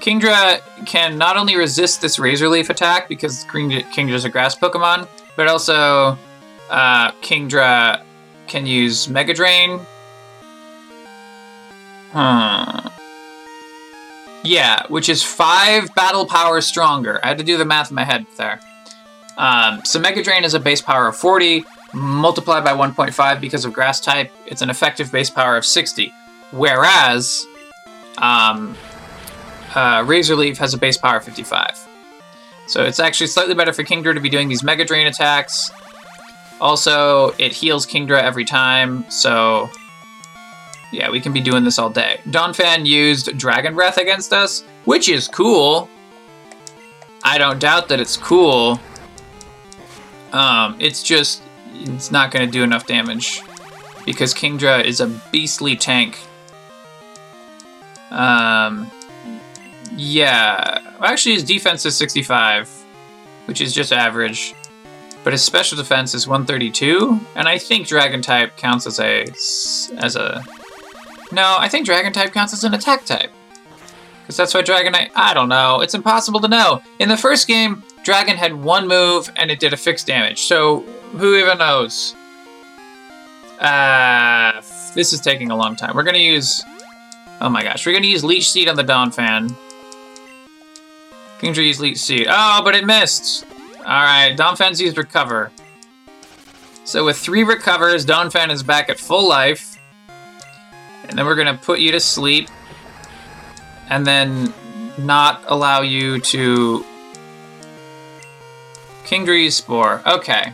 Kingdra 0.00 0.60
can 0.86 1.18
not 1.18 1.36
only 1.36 1.56
resist 1.56 2.00
this 2.00 2.18
Razor 2.18 2.48
Leaf 2.48 2.70
attack 2.70 3.08
because 3.08 3.44
Kingdra, 3.44 3.82
Kingdra's 3.92 4.24
a 4.24 4.30
grass 4.30 4.56
Pokemon, 4.56 5.06
but 5.36 5.46
also 5.46 6.16
uh, 6.70 7.10
Kingdra 7.20 8.02
can 8.46 8.66
use 8.66 9.08
Mega 9.08 9.34
Drain. 9.34 9.80
Hmm. 12.12 12.88
Yeah, 14.42 14.86
which 14.88 15.08
is 15.08 15.22
five 15.22 15.94
battle 15.94 16.24
power 16.24 16.60
stronger. 16.62 17.20
I 17.22 17.28
had 17.28 17.38
to 17.38 17.44
do 17.44 17.58
the 17.58 17.66
math 17.66 17.90
in 17.90 17.94
my 17.94 18.04
head 18.04 18.26
there. 18.38 18.58
Um, 19.36 19.82
so 19.84 19.98
Mega 19.98 20.22
Drain 20.22 20.44
is 20.44 20.54
a 20.54 20.60
base 20.60 20.80
power 20.80 21.08
of 21.08 21.16
40, 21.16 21.64
multiplied 21.92 22.64
by 22.64 22.72
1.5 22.72 23.40
because 23.40 23.64
of 23.64 23.72
grass 23.72 24.00
type. 24.00 24.32
It's 24.46 24.62
an 24.62 24.70
effective 24.70 25.12
base 25.12 25.30
power 25.30 25.56
of 25.56 25.64
60. 25.64 26.12
Whereas 26.52 27.46
um, 28.18 28.76
uh, 29.74 30.04
Razor 30.06 30.36
Leaf 30.36 30.58
has 30.58 30.74
a 30.74 30.78
base 30.78 30.96
power 30.96 31.16
of 31.16 31.24
55. 31.24 31.88
So 32.66 32.84
it's 32.84 33.00
actually 33.00 33.26
slightly 33.26 33.54
better 33.54 33.72
for 33.72 33.82
Kingdra 33.82 34.14
to 34.14 34.20
be 34.20 34.28
doing 34.28 34.48
these 34.48 34.62
Mega 34.62 34.84
Drain 34.84 35.06
attacks. 35.06 35.70
Also, 36.60 37.30
it 37.38 37.52
heals 37.52 37.86
Kingdra 37.86 38.20
every 38.20 38.44
time, 38.44 39.08
so 39.10 39.70
yeah, 40.92 41.10
we 41.10 41.20
can 41.20 41.32
be 41.32 41.40
doing 41.40 41.64
this 41.64 41.78
all 41.78 41.90
day. 41.90 42.20
Donphan 42.28 42.86
used 42.86 43.36
Dragon 43.38 43.74
Breath 43.74 43.96
against 43.96 44.32
us, 44.32 44.62
which 44.84 45.08
is 45.08 45.28
cool. 45.28 45.88
I 47.24 47.38
don't 47.38 47.58
doubt 47.58 47.88
that 47.88 48.00
it's 48.00 48.16
cool. 48.16 48.80
Um, 50.32 50.76
it's 50.78 51.02
just, 51.02 51.42
it's 51.74 52.10
not 52.10 52.30
going 52.30 52.44
to 52.44 52.50
do 52.50 52.62
enough 52.62 52.86
damage 52.86 53.42
because 54.04 54.34
Kingdra 54.34 54.84
is 54.84 55.00
a 55.00 55.06
beastly 55.30 55.76
tank. 55.76 56.18
Um, 58.10 58.90
yeah, 60.00 60.94
actually 61.00 61.34
his 61.34 61.44
defense 61.44 61.84
is 61.84 61.94
65, 61.94 62.70
which 63.44 63.60
is 63.60 63.74
just 63.74 63.92
average. 63.92 64.54
But 65.22 65.34
his 65.34 65.44
special 65.44 65.76
defense 65.76 66.14
is 66.14 66.26
132, 66.26 67.20
and 67.36 67.46
I 67.46 67.58
think 67.58 67.86
Dragon 67.86 68.22
type 68.22 68.56
counts 68.56 68.86
as 68.86 68.98
a 68.98 69.26
as 69.98 70.16
a. 70.16 70.42
No, 71.32 71.56
I 71.58 71.68
think 71.68 71.84
Dragon 71.84 72.14
type 72.14 72.32
counts 72.32 72.54
as 72.54 72.64
an 72.64 72.72
attack 72.72 73.04
type. 73.04 73.30
Because 74.22 74.38
that's 74.38 74.54
why 74.54 74.62
Dragonite. 74.62 75.10
I 75.14 75.34
don't 75.34 75.50
know. 75.50 75.82
It's 75.82 75.94
impossible 75.94 76.40
to 76.40 76.48
know. 76.48 76.80
In 76.98 77.10
the 77.10 77.18
first 77.18 77.46
game, 77.46 77.82
Dragon 78.02 78.38
had 78.38 78.54
one 78.54 78.88
move 78.88 79.30
and 79.36 79.50
it 79.50 79.60
did 79.60 79.74
a 79.74 79.76
fixed 79.76 80.06
damage. 80.06 80.40
So 80.40 80.80
who 81.18 81.34
even 81.34 81.58
knows? 81.58 82.14
Uh, 83.58 84.62
this 84.94 85.12
is 85.12 85.20
taking 85.20 85.50
a 85.50 85.56
long 85.56 85.76
time. 85.76 85.94
We're 85.94 86.04
gonna 86.04 86.16
use. 86.16 86.64
Oh 87.42 87.50
my 87.50 87.62
gosh, 87.62 87.84
we're 87.84 87.92
gonna 87.92 88.06
use 88.06 88.24
Leech 88.24 88.50
Seed 88.50 88.66
on 88.66 88.76
the 88.76 88.82
Dawn 88.82 89.10
Kingdra 89.10 89.54
used 91.42 91.80
Leech 91.80 91.98
Seed. 91.98 92.26
Oh, 92.28 92.60
but 92.64 92.74
it 92.74 92.84
missed. 92.84 93.44
Alright, 93.78 94.36
Donphan's 94.36 94.80
used 94.80 94.98
Recover. 94.98 95.50
So 96.84 97.04
with 97.04 97.16
three 97.16 97.44
recovers, 97.44 98.04
Donphan 98.04 98.50
is 98.50 98.62
back 98.62 98.90
at 98.90 98.98
full 98.98 99.28
life. 99.28 99.78
And 101.04 101.18
then 101.18 101.26
we're 101.26 101.36
to 101.46 101.54
put 101.62 101.80
you 101.80 101.92
to 101.92 102.00
sleep. 102.00 102.48
And 103.88 104.06
then 104.06 104.52
not 104.98 105.42
allow 105.46 105.82
you 105.82 106.20
to... 106.20 106.84
Kingdra 109.04 109.50
Spore. 109.50 110.02
Okay. 110.06 110.52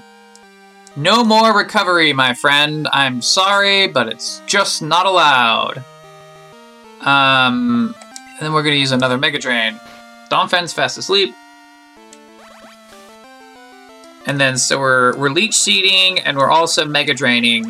No 0.97 1.23
more 1.23 1.55
recovery, 1.55 2.15
my 2.15 2.33
friend. 2.33 2.89
I'm 2.91 3.21
sorry, 3.21 3.87
but 3.87 4.09
it's 4.09 4.41
just 4.47 4.81
not 4.81 5.05
allowed. 5.05 5.85
Um, 7.01 7.95
and 7.99 8.41
then 8.41 8.55
we're 8.55 8.63
to 8.75 8.81
use 8.81 8.93
another 8.93 9.19
Mega 9.19 9.39
Drain. 9.39 9.79
Donphan's 10.31 10.73
fast 10.73 10.99
asleep. 10.99 11.35
And 14.27 14.41
then 14.41 14.59
so 14.59 14.79
we're 14.81 15.17
we're 15.17 15.31
leech 15.31 15.55
seeding 15.55 16.19
and 16.21 16.37
we're 16.37 16.51
also 16.51 16.85
mega 16.85 17.15
draining. 17.15 17.67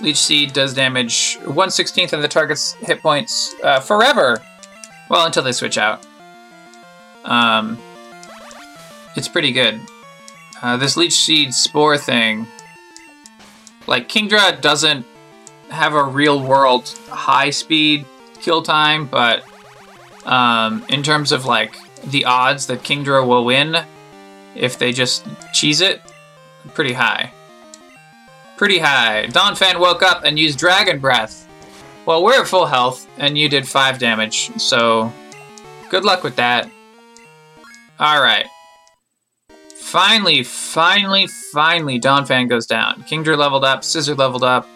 Leech 0.00 0.16
seed 0.16 0.52
does 0.52 0.74
damage 0.74 1.38
1 1.44 1.68
16th 1.68 2.12
of 2.12 2.22
the 2.22 2.28
target's 2.28 2.72
hit 2.74 3.02
points 3.02 3.54
uh, 3.62 3.80
forever. 3.80 4.40
Well, 5.10 5.26
until 5.26 5.42
they 5.42 5.52
switch 5.52 5.76
out. 5.76 6.06
Um, 7.24 7.78
it's 9.16 9.28
pretty 9.28 9.52
good. 9.52 9.80
Uh, 10.62 10.76
this 10.76 10.96
leech 10.96 11.12
seed 11.12 11.52
spore 11.52 11.98
thing, 11.98 12.46
like 13.86 14.08
Kingdra 14.08 14.60
doesn't 14.60 15.04
have 15.70 15.94
a 15.94 16.02
real 16.02 16.42
world 16.42 16.88
high 17.08 17.50
speed 17.50 18.06
kill 18.40 18.62
time, 18.62 19.06
but 19.06 19.44
um, 20.28 20.84
in 20.88 21.02
terms 21.02 21.32
of 21.32 21.46
like 21.46 21.76
the 22.04 22.26
odds 22.26 22.66
that 22.66 22.82
Kingdra 22.82 23.26
will 23.26 23.44
win, 23.44 23.76
if 24.54 24.78
they 24.78 24.92
just 24.92 25.26
cheese 25.52 25.80
it, 25.80 26.02
pretty 26.74 26.92
high. 26.92 27.32
Pretty 28.56 28.78
high. 28.78 29.26
Donphan 29.28 29.80
woke 29.80 30.02
up 30.02 30.24
and 30.24 30.38
used 30.38 30.58
Dragon 30.58 30.98
Breath. 30.98 31.46
Well, 32.06 32.22
we're 32.22 32.40
at 32.40 32.48
full 32.48 32.66
health, 32.66 33.06
and 33.18 33.36
you 33.36 33.48
did 33.48 33.68
5 33.68 33.98
damage, 33.98 34.50
so 34.58 35.12
good 35.90 36.04
luck 36.04 36.22
with 36.22 36.36
that. 36.36 36.70
Alright. 38.00 38.46
Finally, 39.76 40.42
finally, 40.42 41.26
finally, 41.52 42.00
Donphan 42.00 42.48
goes 42.48 42.66
down. 42.66 43.04
Kingdra 43.04 43.36
leveled 43.36 43.64
up, 43.64 43.82
Scizor 43.82 44.16
leveled 44.16 44.44
up. 44.44 44.66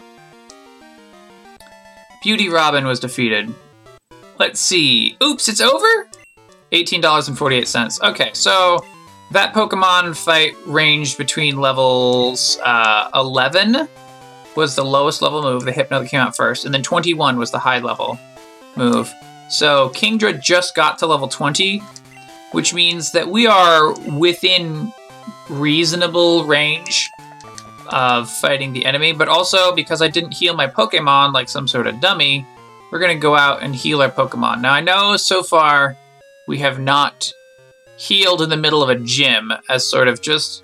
Beauty 2.22 2.48
Robin 2.48 2.86
was 2.86 3.00
defeated. 3.00 3.52
Let's 4.42 4.58
see. 4.58 5.16
Oops, 5.22 5.48
it's 5.48 5.60
over? 5.60 6.08
$18.48. 6.72 8.10
Okay, 8.10 8.30
so 8.32 8.84
that 9.30 9.54
Pokemon 9.54 10.16
fight 10.16 10.56
ranged 10.66 11.16
between 11.16 11.58
levels 11.58 12.58
uh, 12.64 13.08
11 13.14 13.86
was 14.56 14.74
the 14.74 14.84
lowest 14.84 15.22
level 15.22 15.42
move, 15.42 15.64
the 15.64 15.70
Hypno 15.70 16.00
that 16.00 16.08
came 16.08 16.18
out 16.18 16.36
first, 16.36 16.64
and 16.64 16.74
then 16.74 16.82
21 16.82 17.38
was 17.38 17.52
the 17.52 17.58
high 17.60 17.78
level 17.78 18.18
move. 18.74 19.14
So 19.48 19.90
Kingdra 19.90 20.42
just 20.42 20.74
got 20.74 20.98
to 20.98 21.06
level 21.06 21.28
20, 21.28 21.78
which 22.50 22.74
means 22.74 23.12
that 23.12 23.28
we 23.28 23.46
are 23.46 23.92
within 24.18 24.92
reasonable 25.50 26.46
range 26.46 27.08
of 27.90 28.28
fighting 28.28 28.72
the 28.72 28.86
enemy, 28.86 29.12
but 29.12 29.28
also 29.28 29.72
because 29.72 30.02
I 30.02 30.08
didn't 30.08 30.34
heal 30.34 30.56
my 30.56 30.66
Pokemon 30.66 31.32
like 31.32 31.48
some 31.48 31.68
sort 31.68 31.86
of 31.86 32.00
dummy, 32.00 32.44
we're 32.92 32.98
going 32.98 33.16
to 33.16 33.20
go 33.20 33.34
out 33.34 33.62
and 33.62 33.74
heal 33.74 34.02
our 34.02 34.10
Pokemon. 34.10 34.60
Now, 34.60 34.74
I 34.74 34.82
know 34.82 35.16
so 35.16 35.42
far 35.42 35.96
we 36.46 36.58
have 36.58 36.78
not 36.78 37.32
healed 37.96 38.42
in 38.42 38.50
the 38.50 38.56
middle 38.56 38.82
of 38.82 38.90
a 38.90 38.96
gym 38.96 39.50
as 39.70 39.88
sort 39.88 40.08
of 40.08 40.20
just 40.20 40.62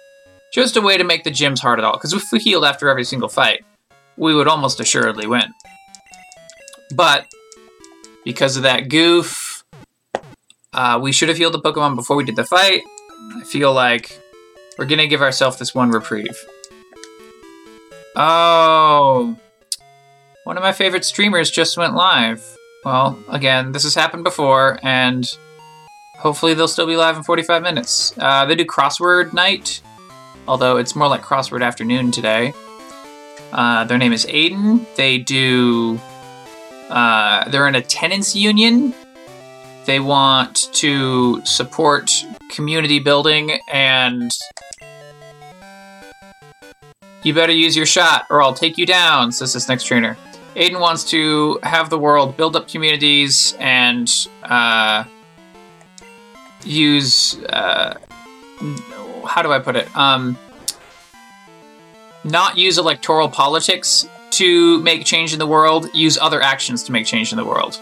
just 0.53 0.77
a 0.77 0.81
way 0.81 0.97
to 0.97 1.05
make 1.05 1.25
the 1.25 1.31
gyms 1.31 1.61
hard 1.61 1.79
at 1.79 1.85
all. 1.85 1.95
Because 1.95 2.13
if 2.13 2.25
we 2.31 2.39
healed 2.39 2.65
after 2.65 2.89
every 2.89 3.05
single 3.05 3.29
fight, 3.29 3.65
we 4.17 4.35
would 4.35 4.47
almost 4.47 4.79
assuredly 4.79 5.27
win. 5.27 5.55
But 6.95 7.27
because 8.25 8.57
of 8.57 8.63
that 8.63 8.89
goof, 8.89 9.65
uh, 10.73 10.99
we 11.03 11.13
should 11.13 11.29
have 11.29 11.39
healed 11.39 11.55
the 11.55 11.61
Pokemon 11.61 11.97
before 11.97 12.17
we 12.17 12.25
did 12.25 12.37
the 12.37 12.45
fight. 12.45 12.83
I 13.37 13.45
feel 13.45 13.73
like 13.73 14.21
we're 14.77 14.87
gonna 14.87 15.07
give 15.07 15.23
ourselves 15.23 15.59
this 15.59 15.75
one 15.75 15.91
reprieve. 15.91 16.39
Oh, 18.17 19.39
one 20.49 20.57
of 20.57 20.63
my 20.63 20.73
favorite 20.73 21.05
streamers 21.05 21.51
just 21.51 21.77
went 21.77 21.95
live. 21.95 22.43
Well, 22.83 23.23
again, 23.29 23.73
this 23.73 23.83
has 23.83 23.95
happened 23.95 24.25
before, 24.25 24.79
and 24.83 25.31
hopefully 26.17 26.55
they'll 26.55 26.67
still 26.67 26.87
be 26.87 26.97
live 26.97 27.19
in 27.19 27.23
45 27.23 27.63
minutes. 27.63 28.15
Uh, 28.17 28.47
they 28.47 28.55
do 28.55 28.65
crossword 28.65 29.35
night, 29.35 29.83
although 30.47 30.79
it's 30.79 30.97
more 30.97 31.07
like 31.07 31.21
crossword 31.21 31.63
afternoon 31.63 32.11
today. 32.11 32.55
Uh, 33.53 33.85
their 33.85 33.99
name 33.99 34.15
is 34.15 34.25
Aiden. 34.25 34.87
They 34.97 35.19
do. 35.19 36.01
Uh, 36.89 37.47
they're 37.51 37.69
in 37.69 37.75
a 37.75 37.83
tenants 37.83 38.35
union, 38.35 38.95
They 39.85 40.01
want 40.01 40.71
to 40.73 41.45
support 41.45 42.11
community 42.51 43.01
building 43.01 43.61
and 43.71 44.31
you 47.23 47.35
better 47.35 47.53
use 47.53 47.77
your 47.77 47.85
shot 47.85 48.25
or 48.31 48.41
I'll 48.41 48.55
take 48.55 48.79
you 48.79 48.87
down, 48.87 49.31
says 49.31 49.53
this 49.53 49.69
next 49.69 49.85
trainer. 49.85 50.17
Aiden 50.57 50.81
wants 50.81 51.05
to 51.11 51.59
have 51.63 51.91
the 51.91 51.99
world 51.99 52.37
build 52.37 52.57
up 52.57 52.69
communities 52.69 53.55
and 53.59 54.13
uh, 54.43 55.05
use. 56.65 57.39
Uh, 57.45 57.99
how 59.27 59.43
do 59.43 59.53
I 59.53 59.59
put 59.59 59.77
it? 59.77 59.95
Um, 59.97 60.37
not 62.25 62.57
use 62.59 62.79
electoral 62.79 63.29
politics 63.29 64.07
to 64.31 64.81
make 64.83 65.05
change 65.05 65.33
in 65.33 65.39
the 65.39 65.47
world, 65.47 65.89
use 65.95 66.19
other 66.19 66.43
actions 66.43 66.83
to 66.85 66.93
make 66.93 67.07
change 67.07 67.33
in 67.33 67.39
the 67.39 67.45
world. 67.45 67.81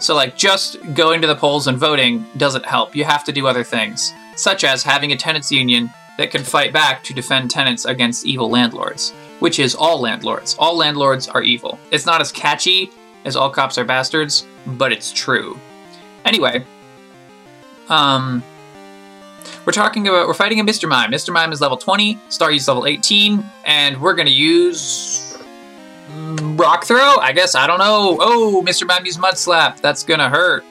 So, 0.00 0.14
like, 0.14 0.36
just 0.36 0.76
going 0.94 1.20
to 1.20 1.26
the 1.26 1.36
polls 1.36 1.66
and 1.66 1.78
voting 1.78 2.26
doesn't 2.36 2.66
help. 2.66 2.96
You 2.96 3.04
have 3.04 3.24
to 3.24 3.32
do 3.32 3.46
other 3.46 3.64
things, 3.64 4.12
such 4.36 4.64
as 4.64 4.82
having 4.82 5.12
a 5.12 5.16
tenants 5.16 5.52
union 5.52 5.90
that 6.18 6.30
can 6.30 6.42
fight 6.42 6.72
back 6.72 7.02
to 7.04 7.14
defend 7.14 7.50
tenants 7.50 7.84
against 7.84 8.26
evil 8.26 8.50
landlords, 8.50 9.12
which 9.40 9.58
is 9.58 9.74
all 9.74 10.00
landlords. 10.00 10.56
All 10.58 10.76
landlords 10.76 11.28
are 11.28 11.42
evil. 11.42 11.78
It's 11.90 12.06
not 12.06 12.20
as 12.20 12.32
catchy 12.32 12.90
as 13.24 13.36
all 13.36 13.50
cops 13.50 13.78
are 13.78 13.84
bastards, 13.84 14.46
but 14.66 14.92
it's 14.92 15.12
true. 15.12 15.58
Anyway, 16.24 16.64
um, 17.88 18.42
we're 19.66 19.72
talking 19.72 20.08
about 20.08 20.26
we're 20.26 20.34
fighting 20.34 20.60
a 20.60 20.64
Mr. 20.64 20.88
Mime. 20.88 21.10
Mr. 21.10 21.32
Mime 21.32 21.52
is 21.52 21.60
level 21.60 21.76
20, 21.76 22.16
Staryu's 22.28 22.68
level 22.68 22.86
18, 22.86 23.44
and 23.64 24.00
we're 24.00 24.14
gonna 24.14 24.30
use 24.30 25.38
rock 26.56 26.84
throw. 26.84 27.16
I 27.18 27.32
guess 27.32 27.54
I 27.54 27.66
don't 27.66 27.78
know. 27.78 28.18
Oh, 28.20 28.62
Mr. 28.66 28.86
Mime 28.86 29.04
used 29.04 29.18
mud 29.18 29.36
slap. 29.38 29.80
That's 29.80 30.02
gonna 30.02 30.28
hurt. 30.28 30.64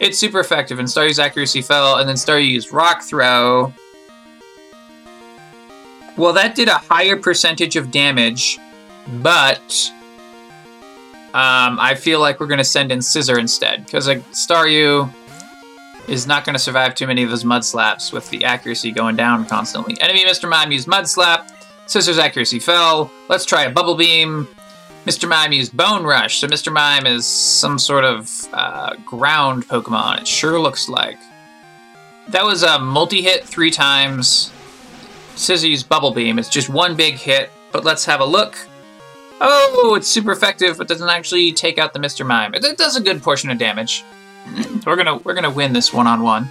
It's 0.00 0.18
super 0.18 0.40
effective, 0.40 0.78
and 0.78 0.88
Staryu's 0.88 1.18
accuracy 1.18 1.62
fell, 1.62 1.96
and 1.96 2.08
then 2.08 2.16
Staryu 2.16 2.48
used 2.48 2.72
rock 2.72 3.02
throw. 3.02 3.72
Well, 6.16 6.32
that 6.34 6.54
did 6.54 6.68
a 6.68 6.78
higher 6.78 7.16
percentage 7.16 7.76
of 7.76 7.90
damage, 7.90 8.58
but 9.22 9.92
um, 11.34 11.78
I 11.80 11.94
feel 11.94 12.20
like 12.20 12.38
we're 12.38 12.46
gonna 12.46 12.64
send 12.64 12.92
in 12.92 12.98
Scizor 12.98 13.38
instead 13.38 13.84
because 13.84 14.06
like 14.06 14.22
Staryu 14.32 15.10
is 16.08 16.26
not 16.26 16.44
going 16.44 16.54
to 16.54 16.58
survive 16.58 16.94
too 16.94 17.06
many 17.06 17.22
of 17.22 17.30
those 17.30 17.44
mud 17.44 17.64
slaps 17.64 18.12
with 18.12 18.28
the 18.30 18.44
accuracy 18.44 18.90
going 18.90 19.16
down 19.16 19.46
constantly. 19.46 19.96
Enemy 20.00 20.24
Mr. 20.24 20.48
Mime 20.48 20.72
used 20.72 20.88
mud 20.88 21.08
slap. 21.08 21.50
Scizor's 21.86 22.18
accuracy 22.18 22.58
fell. 22.58 23.10
Let's 23.28 23.44
try 23.44 23.62
a 23.64 23.70
bubble 23.70 23.94
beam. 23.94 24.48
Mr. 25.06 25.28
Mime 25.28 25.52
used 25.52 25.76
Bone 25.76 26.04
Rush, 26.04 26.38
so 26.38 26.46
Mr. 26.46 26.72
Mime 26.72 27.06
is 27.06 27.26
some 27.26 27.76
sort 27.76 28.04
of 28.04 28.30
uh, 28.52 28.94
ground 29.04 29.66
Pokemon. 29.66 30.20
It 30.20 30.28
sure 30.28 30.60
looks 30.60 30.88
like. 30.88 31.18
That 32.28 32.44
was 32.44 32.62
a 32.62 32.78
multi-hit 32.78 33.44
three 33.44 33.72
times. 33.72 34.52
Scizor 35.34 35.68
used 35.68 35.88
Bubble 35.88 36.12
Beam. 36.12 36.38
It's 36.38 36.48
just 36.48 36.68
one 36.68 36.96
big 36.96 37.14
hit, 37.14 37.50
but 37.72 37.84
let's 37.84 38.04
have 38.04 38.20
a 38.20 38.24
look. 38.24 38.56
Oh, 39.40 39.94
it's 39.96 40.06
super 40.06 40.30
effective, 40.30 40.78
but 40.78 40.86
doesn't 40.86 41.08
actually 41.08 41.52
take 41.52 41.78
out 41.78 41.92
the 41.92 41.98
Mr. 41.98 42.24
Mime. 42.24 42.54
It 42.54 42.78
does 42.78 42.96
a 42.96 43.00
good 43.00 43.22
portion 43.22 43.50
of 43.50 43.58
damage. 43.58 44.04
we're 44.86 44.96
gonna 44.96 45.16
we're 45.18 45.34
gonna 45.34 45.50
win 45.50 45.72
this 45.72 45.92
one 45.92 46.06
on 46.06 46.22
one. 46.22 46.48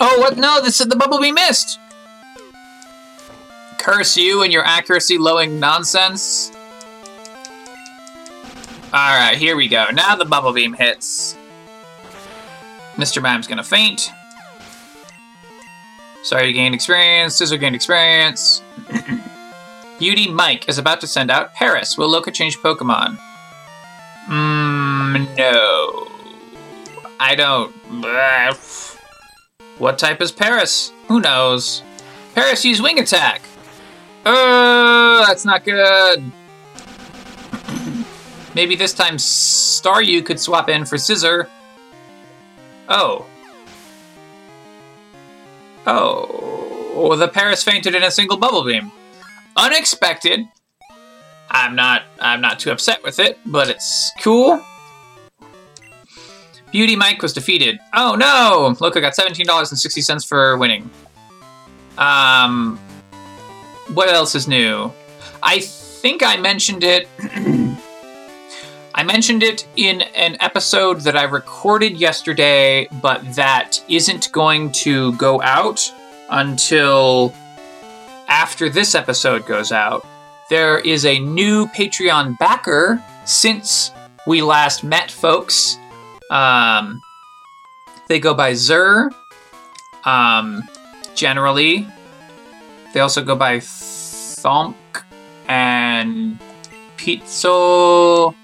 Oh 0.00 0.18
what? 0.20 0.36
No, 0.36 0.60
this 0.62 0.80
is 0.80 0.88
the 0.88 0.96
Bubble 0.96 1.20
Beam 1.20 1.34
missed. 1.34 1.78
Curse 3.78 4.16
you 4.16 4.42
and 4.42 4.52
your 4.52 4.64
accuracy 4.64 5.18
lowing 5.18 5.60
nonsense. 5.60 6.50
All 8.92 9.18
right, 9.18 9.36
here 9.36 9.56
we 9.56 9.68
go. 9.68 9.86
Now 9.92 10.16
the 10.16 10.24
Bubble 10.24 10.52
Beam 10.52 10.72
hits. 10.72 11.36
Mr. 12.94 13.20
Mime's 13.20 13.46
gonna 13.46 13.64
faint. 13.64 14.10
Staryu 16.24 16.54
gained 16.54 16.74
experience. 16.74 17.38
Scizor 17.38 17.60
gained 17.60 17.76
experience. 17.76 18.62
Beauty 19.98 20.30
Mike 20.30 20.68
is 20.68 20.78
about 20.78 21.00
to 21.02 21.06
send 21.06 21.30
out 21.30 21.54
Paras. 21.54 21.98
Will 21.98 22.08
Loka 22.08 22.32
change 22.32 22.58
Pokemon? 22.58 23.18
Mmm, 24.26 25.36
no. 25.36 26.08
I 27.20 27.34
don't. 27.34 27.74
What 29.78 29.98
type 29.98 30.22
is 30.22 30.30
Paras? 30.30 30.92
Who 31.08 31.20
knows? 31.20 31.82
Paras 32.36 32.64
use 32.64 32.80
Wing 32.80 33.00
Attack. 33.00 33.42
Oh, 34.24 35.24
that's 35.26 35.44
not 35.44 35.64
good. 35.64 36.22
Maybe 38.54 38.76
this 38.76 38.94
time 38.94 39.16
Staryu 39.16 40.24
could 40.24 40.38
swap 40.38 40.68
in 40.68 40.84
for 40.84 40.96
Scizor. 40.96 41.48
Oh. 42.88 43.26
Oh, 45.86 47.16
the 47.16 47.28
Paras 47.28 47.62
fainted 47.62 47.94
in 47.94 48.02
a 48.02 48.10
single 48.10 48.36
bubble 48.36 48.64
beam. 48.64 48.90
Unexpected. 49.56 50.46
I'm 51.50 51.76
not 51.76 52.02
I'm 52.20 52.40
not 52.40 52.58
too 52.58 52.70
upset 52.72 53.02
with 53.02 53.18
it, 53.18 53.38
but 53.46 53.68
it's 53.68 54.10
cool. 54.20 54.62
Beauty 56.72 56.96
Mike 56.96 57.22
was 57.22 57.32
defeated. 57.32 57.78
Oh 57.94 58.16
no! 58.16 58.74
Look, 58.80 58.96
I 58.96 59.00
got 59.00 59.14
$17.60 59.14 60.26
for 60.26 60.56
winning. 60.56 60.90
Um 61.98 62.78
what 63.92 64.08
else 64.08 64.34
is 64.34 64.48
new? 64.48 64.92
I 65.42 65.60
think 65.60 66.22
I 66.24 66.36
mentioned 66.36 66.82
it 66.82 67.08
I 68.96 69.02
mentioned 69.02 69.42
it 69.42 69.66
in 69.74 70.02
an 70.14 70.36
episode 70.38 71.00
that 71.00 71.16
I 71.16 71.24
recorded 71.24 71.96
yesterday, 71.98 72.86
but 73.02 73.34
that 73.34 73.82
isn't 73.88 74.30
going 74.30 74.70
to 74.70 75.12
go 75.14 75.42
out 75.42 75.92
until 76.30 77.34
after 78.28 78.68
this 78.68 78.94
episode 78.94 79.46
goes 79.46 79.72
out. 79.72 80.06
There 80.48 80.78
is 80.78 81.04
a 81.06 81.18
new 81.18 81.66
Patreon 81.66 82.38
backer 82.38 83.02
since 83.24 83.90
we 84.28 84.42
last 84.42 84.84
met, 84.84 85.10
folks. 85.10 85.76
Um, 86.30 87.00
they 88.08 88.20
go 88.20 88.32
by 88.32 88.54
Zur. 88.54 89.10
Um, 90.04 90.62
generally, 91.16 91.88
they 92.92 93.00
also 93.00 93.24
go 93.24 93.34
by 93.34 93.56
Thomp 93.56 94.76
and 95.48 96.38
Pizzo. 96.96 98.36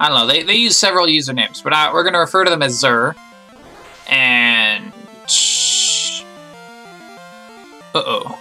I 0.00 0.08
don't 0.08 0.18
know. 0.18 0.26
They, 0.26 0.42
they 0.42 0.54
use 0.54 0.76
several 0.76 1.06
usernames, 1.06 1.62
but 1.62 1.72
I, 1.72 1.92
we're 1.92 2.04
going 2.04 2.12
to 2.12 2.20
refer 2.20 2.44
to 2.44 2.50
them 2.50 2.62
as 2.62 2.78
Zur. 2.78 3.14
And. 4.08 4.92
Uh 7.94 8.02
oh. 8.06 8.38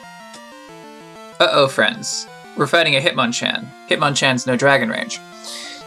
Uh 1.40 1.48
oh, 1.52 1.68
friends. 1.68 2.28
We're 2.58 2.68
fighting 2.68 2.96
a 2.96 3.02
Hitmonchan. 3.02 3.68
Hitmonchan's 3.88 4.48
no 4.48 4.56
Dragon 4.56 4.90
Rage. 4.90 5.20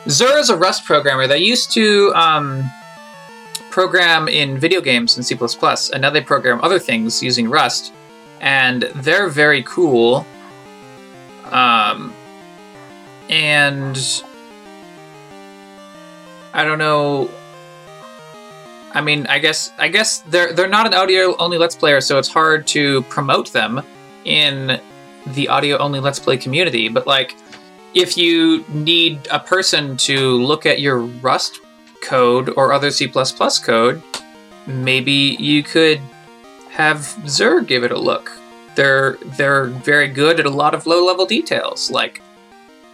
Zur 0.08 0.38
is 0.38 0.50
a 0.50 0.56
Rust 0.56 0.84
programmer 0.84 1.26
that 1.26 1.40
used 1.40 1.72
to 1.72 2.12
um, 2.14 2.70
program 3.70 4.28
in 4.28 4.58
video 4.58 4.80
games 4.80 5.16
in 5.16 5.22
C, 5.22 5.36
and 5.92 6.02
now 6.02 6.10
they 6.10 6.20
program 6.20 6.60
other 6.62 6.78
things 6.78 7.22
using 7.22 7.48
Rust. 7.48 7.92
And 8.40 8.82
they're 8.94 9.28
very 9.28 9.62
cool. 9.64 10.26
Um, 11.50 12.14
and 13.28 14.22
I 16.52 16.64
don't 16.64 16.78
know. 16.78 17.30
I 18.92 19.00
mean, 19.00 19.26
I 19.28 19.38
guess 19.38 19.70
I 19.78 19.88
guess 19.88 20.20
they're 20.20 20.52
they're 20.52 20.68
not 20.68 20.86
an 20.86 20.94
audio 20.94 21.36
only 21.36 21.58
Let's 21.58 21.76
Player, 21.76 22.00
so 22.00 22.18
it's 22.18 22.28
hard 22.28 22.66
to 22.68 23.02
promote 23.02 23.52
them 23.52 23.82
in 24.24 24.80
the 25.26 25.48
audio 25.48 25.78
only 25.78 26.00
Let's 26.00 26.18
Play 26.18 26.36
community. 26.36 26.88
But 26.88 27.06
like, 27.06 27.36
if 27.94 28.16
you 28.16 28.64
need 28.68 29.28
a 29.30 29.38
person 29.38 29.96
to 29.98 30.42
look 30.42 30.66
at 30.66 30.80
your 30.80 30.98
Rust 30.98 31.60
code 32.02 32.52
or 32.56 32.72
other 32.72 32.90
C 32.90 33.08
code, 33.08 34.02
maybe 34.66 35.36
you 35.38 35.62
could 35.62 36.00
have 36.70 37.16
Zur 37.28 37.60
give 37.60 37.84
it 37.84 37.92
a 37.92 37.98
look. 37.98 38.32
They're 38.74 39.18
they're 39.36 39.66
very 39.66 40.08
good 40.08 40.40
at 40.40 40.46
a 40.46 40.50
lot 40.50 40.74
of 40.74 40.86
low 40.86 41.04
level 41.04 41.26
details, 41.26 41.90
like 41.90 42.22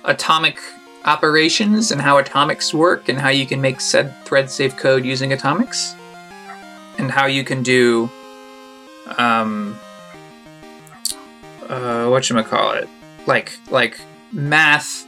atomic 0.04 0.58
operations 1.06 1.92
and 1.92 2.00
how 2.00 2.18
atomics 2.18 2.74
work 2.74 3.08
and 3.08 3.18
how 3.18 3.28
you 3.28 3.46
can 3.46 3.60
make 3.60 3.80
said 3.80 4.14
thread 4.24 4.50
safe 4.50 4.76
code 4.76 5.04
using 5.04 5.32
atomics 5.32 5.94
and 6.98 7.10
how 7.10 7.26
you 7.26 7.44
can 7.44 7.62
do 7.62 8.10
um 9.16 9.78
uh 11.68 12.06
what 12.06 12.24
should 12.24 12.36
I 12.36 12.42
call 12.42 12.72
it 12.72 12.88
like 13.26 13.58
like 13.70 14.00
math 14.32 15.06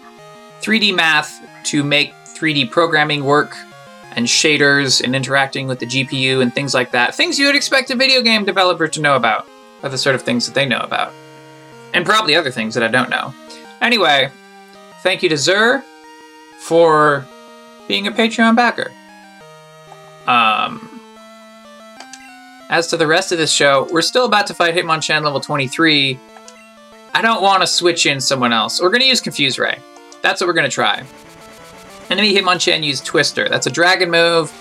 3d 0.63 0.95
math 0.95 1.41
to 1.65 1.83
make 1.83 2.15
3d 2.27 2.71
programming 2.71 3.25
work 3.25 3.57
and 4.13 4.27
shaders 4.27 5.03
and 5.03 5.17
interacting 5.17 5.67
with 5.67 5.81
the 5.81 5.87
gpu 5.87 6.41
and 6.41 6.55
things 6.55 6.75
like 6.75 6.93
that. 6.93 7.15
Things 7.15 7.39
you 7.39 7.47
would 7.47 7.57
expect 7.57 7.91
a 7.91 7.97
video 7.97 8.23
game 8.23 8.45
developer 8.45 8.89
to 8.89 9.01
know 9.01 9.17
about 9.17 9.49
are 9.83 9.89
the 9.89 9.99
sort 9.99 10.15
of 10.15 10.23
things 10.23 10.47
that 10.47 10.55
they 10.55 10.67
know 10.67 10.81
about. 10.81 11.13
And 11.93 12.05
probably 12.05 12.37
other 12.37 12.51
things 12.51 12.75
that 12.75 12.85
i 12.85 12.89
don't 12.89 13.11
know. 13.11 13.35
Anyway 13.81 14.31
Thank 15.01 15.23
you 15.23 15.29
to 15.29 15.37
Zur 15.37 15.85
for 16.59 17.27
being 17.87 18.07
a 18.07 18.12
Patreon 18.12 18.57
backer. 18.57 18.90
Um, 20.27 21.01
as 22.68 22.88
to 22.88 22.97
the 22.97 23.07
rest 23.07 23.33
of 23.33 23.38
this 23.38 23.53
show, 23.53 23.88
we're 23.90 24.03
still 24.03 24.27
about 24.27 24.47
to 24.49 24.55
fight 24.55 24.75
Hitmonchan 24.75 25.23
level 25.23 25.40
23. 25.40 26.18
I 27.14 27.23
don't 27.23 27.42
want 27.42 27.62
to 27.62 27.66
switch 27.66 28.05
in 28.05 28.21
someone 28.21 28.53
else. 28.53 28.81
We're 28.81 28.90
going 28.90 29.01
to 29.01 29.07
use 29.07 29.21
Confuse 29.21 29.59
Ray. 29.59 29.79
That's 30.21 30.40
what 30.40 30.47
we're 30.47 30.53
going 30.53 30.68
to 30.68 30.75
try. 30.75 31.05
Enemy 32.11 32.35
Hitmonchan 32.35 32.83
used 32.83 33.07
Twister. 33.07 33.49
That's 33.49 33.66
a 33.66 33.71
dragon 33.71 34.11
move. 34.11 34.53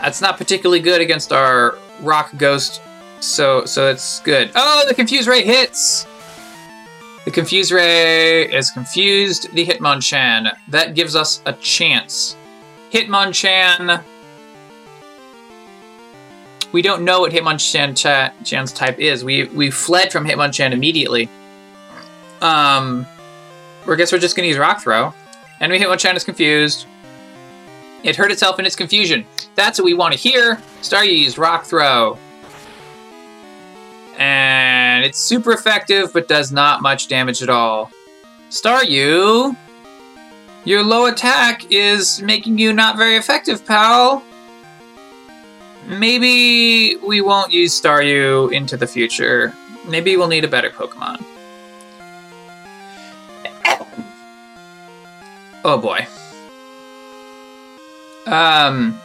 That's 0.00 0.20
not 0.20 0.36
particularly 0.36 0.80
good 0.80 1.00
against 1.00 1.32
our 1.32 1.76
Rock 2.00 2.30
Ghost, 2.36 2.80
so 3.20 3.66
so 3.66 3.90
it's 3.90 4.20
good. 4.20 4.50
Oh, 4.54 4.84
the 4.88 4.94
Confuse 4.94 5.28
Ray 5.28 5.42
hits! 5.44 6.06
The 7.24 7.30
Confuse 7.30 7.70
Ray 7.70 8.50
is 8.50 8.70
confused 8.70 9.52
the 9.52 9.66
Hitmonchan. 9.66 10.56
That 10.68 10.94
gives 10.94 11.14
us 11.14 11.42
a 11.44 11.52
chance. 11.54 12.36
Hitmonchan. 12.90 14.02
We 16.72 16.82
don't 16.82 17.04
know 17.04 17.20
what 17.20 17.32
Hitmonchan's 17.32 18.72
type 18.72 18.98
is. 18.98 19.24
We 19.24 19.44
we 19.44 19.70
fled 19.70 20.12
from 20.12 20.24
Hitmonchan 20.24 20.72
immediately. 20.72 21.28
Um, 22.40 23.06
I 23.86 23.94
guess 23.96 24.12
we're 24.12 24.18
just 24.18 24.34
gonna 24.34 24.48
use 24.48 24.56
Rock 24.58 24.80
Throw. 24.80 25.12
Enemy 25.60 25.80
Hitmonchan 25.80 26.16
is 26.16 26.24
confused. 26.24 26.86
It 28.02 28.16
hurt 28.16 28.30
itself 28.30 28.58
in 28.58 28.64
its 28.64 28.76
confusion. 28.76 29.26
That's 29.56 29.78
what 29.78 29.84
we 29.84 29.92
want 29.92 30.14
to 30.14 30.18
hear. 30.18 30.62
Star 30.80 31.04
used 31.04 31.36
Rock 31.36 31.64
Throw. 31.64 32.16
And 34.16 34.69
it's 35.04 35.18
super 35.18 35.52
effective, 35.52 36.12
but 36.12 36.28
does 36.28 36.52
not 36.52 36.82
much 36.82 37.08
damage 37.08 37.42
at 37.42 37.48
all. 37.48 37.90
Staryu, 38.50 39.56
your 40.64 40.82
low 40.82 41.06
attack 41.06 41.70
is 41.70 42.20
making 42.22 42.58
you 42.58 42.72
not 42.72 42.96
very 42.96 43.16
effective, 43.16 43.64
pal. 43.64 44.22
Maybe 45.86 46.96
we 46.96 47.20
won't 47.20 47.52
use 47.52 47.80
Staryu 47.80 48.52
into 48.52 48.76
the 48.76 48.86
future. 48.86 49.54
Maybe 49.88 50.16
we'll 50.16 50.28
need 50.28 50.44
a 50.44 50.48
better 50.48 50.70
Pokemon. 50.70 51.24
Oh 55.62 55.78
boy. 55.78 56.06
Um. 58.26 58.98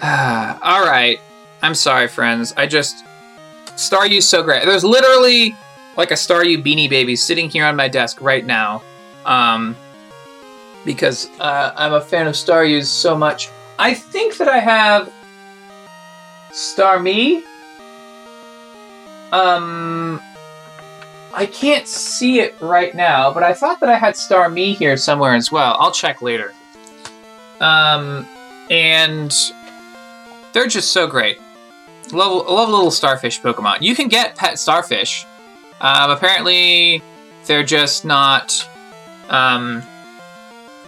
Uh, 0.00 0.58
all 0.62 0.84
right. 0.84 1.20
I'm 1.62 1.74
sorry, 1.74 2.08
friends. 2.08 2.52
I 2.56 2.66
just 2.66 3.04
Staryu's 3.76 4.28
so 4.28 4.42
great. 4.42 4.64
There's 4.64 4.84
literally 4.84 5.54
like 5.96 6.10
a 6.10 6.14
Staryu 6.14 6.62
beanie 6.62 6.88
baby 6.88 7.16
sitting 7.16 7.48
here 7.48 7.64
on 7.64 7.76
my 7.76 7.88
desk 7.88 8.20
right 8.20 8.44
now. 8.44 8.82
Um, 9.24 9.76
because 10.84 11.28
uh, 11.40 11.72
I'm 11.76 11.92
a 11.92 12.00
fan 12.00 12.26
of 12.26 12.34
Staryu's 12.34 12.88
so 12.88 13.16
much. 13.16 13.50
I 13.78 13.92
think 13.92 14.36
that 14.38 14.48
I 14.48 14.58
have 14.58 15.12
Starmie. 16.50 17.42
Um, 19.32 20.22
I 21.34 21.44
can't 21.46 21.86
see 21.86 22.40
it 22.40 22.54
right 22.60 22.94
now, 22.94 23.34
but 23.34 23.42
I 23.42 23.52
thought 23.52 23.80
that 23.80 23.88
I 23.88 23.96
had 23.96 24.14
Starmie 24.14 24.76
here 24.76 24.96
somewhere 24.96 25.34
as 25.34 25.50
well. 25.50 25.76
I'll 25.78 25.92
check 25.92 26.22
later. 26.22 26.54
Um, 27.60 28.26
and 28.70 29.34
they're 30.52 30.68
just 30.68 30.92
so 30.92 31.06
great. 31.06 31.38
Love, 32.12 32.46
love 32.46 32.68
little 32.68 32.90
starfish 32.90 33.40
Pokemon. 33.40 33.82
You 33.82 33.94
can 33.94 34.08
get 34.08 34.36
pet 34.36 34.58
starfish. 34.58 35.26
Um, 35.80 36.10
apparently, 36.10 37.02
they're 37.46 37.64
just 37.64 38.04
not. 38.04 38.68
Um, 39.28 39.82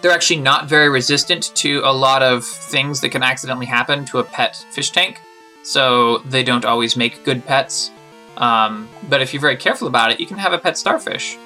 they're 0.01 0.13
actually 0.13 0.41
not 0.41 0.69
very 0.69 0.89
resistant 0.89 1.51
to 1.57 1.81
a 1.85 1.93
lot 1.93 2.23
of 2.23 2.45
things 2.45 3.01
that 3.01 3.09
can 3.09 3.25
accidentally 3.25 3.67
happen 3.67 4.05
to 4.07 4.19
a 4.19 4.25
pet 4.25 4.65
fish 4.71 4.91
tank. 4.91 5.21
So 5.65 6.19
they 6.19 6.45
don't 6.45 6.65
always 6.65 6.97
make 6.97 7.25
good 7.25 7.45
pets. 7.45 7.91
Um, 8.37 8.89
but 9.09 9.21
if 9.21 9.35
you're 9.35 9.41
very 9.41 9.57
careful 9.57 9.89
about 9.89 10.13
it, 10.13 10.21
you 10.21 10.27
can 10.27 10.39
have 10.39 10.53
a 10.53 10.59
pet 10.59 10.79
starfish. 10.79 11.37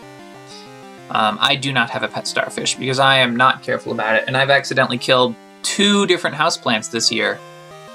Um, 1.11 1.39
I 1.41 1.57
do 1.57 1.73
not 1.73 1.91
have 1.91 2.03
a 2.03 2.09
pet 2.09 2.27
starfish 2.27 2.77
because 2.77 2.99
I 2.99 3.19
am 3.19 3.37
not 3.37 3.63
careful 3.63 3.93
about 3.93 4.17
it, 4.17 4.25
and 4.27 4.37
I've 4.37 4.51
accidentally 4.51 4.99
killed 4.99 5.35
two 5.63 6.07
different 6.07 6.37
houseplants 6.37 6.91
this 6.91 7.11
year 7.11 7.39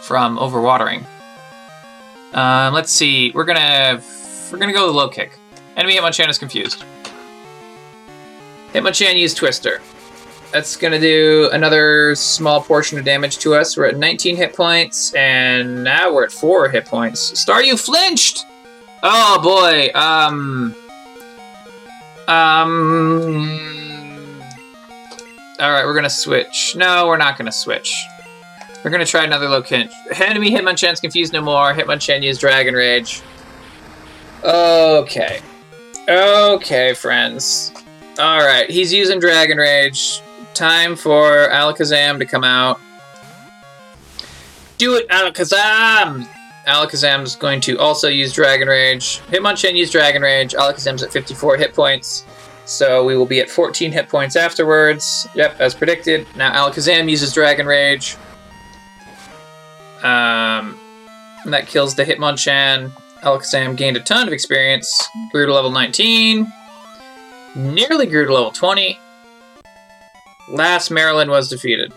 from 0.01 0.37
overwatering. 0.37 1.05
Um, 2.33 2.73
let's 2.73 2.91
see. 2.91 3.31
We're 3.31 3.45
gonna 3.45 4.01
we're 4.51 4.57
gonna 4.57 4.73
go 4.73 4.87
with 4.87 4.95
low 4.95 5.09
kick. 5.09 5.37
Enemy 5.75 5.95
Hitmonchan 5.95 6.29
is 6.29 6.37
confused. 6.37 6.83
Hitmonchan 8.73 9.17
used 9.17 9.37
Twister. 9.37 9.81
That's 10.51 10.75
gonna 10.75 10.99
do 10.99 11.49
another 11.51 12.15
small 12.15 12.61
portion 12.61 12.97
of 12.97 13.05
damage 13.05 13.37
to 13.39 13.53
us. 13.55 13.75
We're 13.77 13.85
at 13.85 13.97
19 13.97 14.35
hit 14.35 14.55
points, 14.55 15.13
and 15.13 15.83
now 15.83 16.13
we're 16.13 16.25
at 16.25 16.31
four 16.31 16.69
hit 16.69 16.85
points. 16.85 17.31
Staryu 17.31 17.79
flinched. 17.79 18.45
Oh 19.03 19.39
boy. 19.41 19.89
Um. 19.93 20.75
Um. 22.27 23.49
All 25.59 25.71
right, 25.71 25.85
we're 25.85 25.95
gonna 25.95 26.09
switch. 26.09 26.75
No, 26.75 27.07
we're 27.07 27.17
not 27.17 27.37
gonna 27.37 27.51
switch. 27.51 27.93
We're 28.88 28.91
gonna 28.91 29.06
try 29.06 29.26
another 29.26 29.50
location. 29.50 29.89
Enemy 30.15 30.50
Hitmonchan's 30.50 31.02
confused 31.02 31.34
no 31.34 31.41
more. 31.41 31.73
Hitmonchan 31.73 32.23
used 32.23 32.39
Dragon 32.39 32.73
Rage. 32.73 33.21
Okay. 34.45 35.41
Okay, 36.08 36.93
friends. 36.93 37.73
All 38.17 38.39
right, 38.39 38.69
he's 38.69 38.93
using 38.93 39.19
Dragon 39.19 39.58
Rage. 39.58 40.21
Time 40.54 40.95
for 40.95 41.50
Alakazam 41.50 42.17
to 42.19 42.26
come 42.26 42.45
out. 42.45 42.80
Do 44.78 44.95
it, 44.95 45.10
Alakazam! 45.10 46.26
Alakazam 46.65 47.23
is 47.23 47.36
going 47.36 47.60
to 47.60 47.78
also 47.80 48.08
use 48.08 48.32
Dragon 48.32 48.69
Rage. 48.69 49.19
Hitmonchan 49.30 49.76
used 49.76 49.91
Dragon 49.91 50.21
Rage. 50.21 50.54
Alakazam's 50.54 51.04
at 51.04 51.12
54 51.12 51.58
hit 51.58 51.73
points. 51.73 52.23
So 52.63 53.04
we 53.04 53.17
will 53.17 53.26
be 53.26 53.41
at 53.41 53.50
14 53.50 53.91
hit 53.91 54.08
points 54.08 54.38
afterwards. 54.38 55.28
Yep, 55.36 55.60
as 55.60 55.76
predicted. 55.76 56.26
Now 56.38 56.54
Alakazam 56.54 57.10
uses 57.10 57.34
Dragon 57.34 57.65
Rage. 57.67 58.15
Um, 60.03 60.79
that 61.45 61.67
kills 61.67 61.95
the 61.95 62.05
Hitmonchan. 62.05 62.91
Alakazam 63.21 63.75
gained 63.75 63.97
a 63.97 63.99
ton 64.01 64.27
of 64.27 64.33
experience. 64.33 64.91
Grew 65.31 65.45
to 65.45 65.53
level 65.53 65.71
19. 65.71 66.51
Nearly 67.55 68.05
grew 68.05 68.25
to 68.25 68.33
level 68.33 68.51
20. 68.51 68.99
Last 70.49 70.91
Marilyn 70.91 71.29
was 71.29 71.49
defeated. 71.49 71.91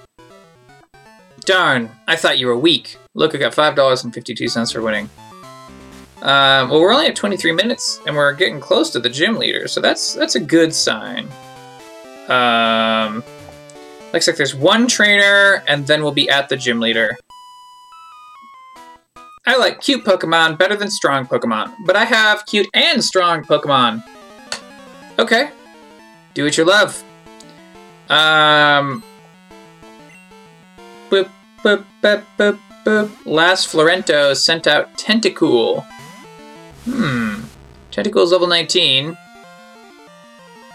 Darn, 1.40 1.90
I 2.06 2.16
thought 2.16 2.38
you 2.38 2.46
were 2.46 2.56
weak. 2.56 2.96
Look, 3.14 3.34
I 3.34 3.38
got 3.38 3.52
$5.52 3.52 4.72
for 4.72 4.82
winning. 4.82 5.08
Um, 6.22 6.68
well, 6.68 6.80
we're 6.80 6.92
only 6.92 7.06
at 7.06 7.16
23 7.16 7.52
minutes, 7.52 8.00
and 8.06 8.14
we're 8.14 8.32
getting 8.34 8.60
close 8.60 8.90
to 8.90 9.00
the 9.00 9.08
gym 9.08 9.36
leader, 9.36 9.66
so 9.68 9.80
that's 9.80 10.12
that's 10.12 10.34
a 10.34 10.40
good 10.40 10.74
sign. 10.74 11.26
Um, 12.28 13.24
looks 14.12 14.26
like 14.26 14.36
there's 14.36 14.54
one 14.54 14.86
trainer, 14.86 15.64
and 15.66 15.86
then 15.86 16.02
we'll 16.02 16.12
be 16.12 16.28
at 16.28 16.50
the 16.50 16.58
gym 16.58 16.78
leader. 16.78 17.16
I 19.50 19.56
like 19.56 19.80
cute 19.80 20.04
Pokemon 20.04 20.58
better 20.58 20.76
than 20.76 20.92
strong 20.92 21.26
Pokemon, 21.26 21.74
but 21.84 21.96
I 21.96 22.04
have 22.04 22.46
cute 22.46 22.68
and 22.72 23.02
strong 23.02 23.42
Pokemon. 23.42 24.04
Okay, 25.18 25.50
do 26.34 26.44
what 26.44 26.56
you 26.56 26.64
love. 26.64 27.02
Um, 28.08 29.02
boop, 31.10 31.28
boop, 31.64 31.84
boop, 32.00 32.24
boop. 32.38 32.58
Boop. 32.84 33.10
Last 33.26 33.68
Florento 33.68 34.36
sent 34.36 34.68
out 34.68 34.96
Tentacool. 34.96 35.84
Hmm. 36.84 37.42
Tentacool's 37.90 38.30
level 38.30 38.46
19. 38.46 39.18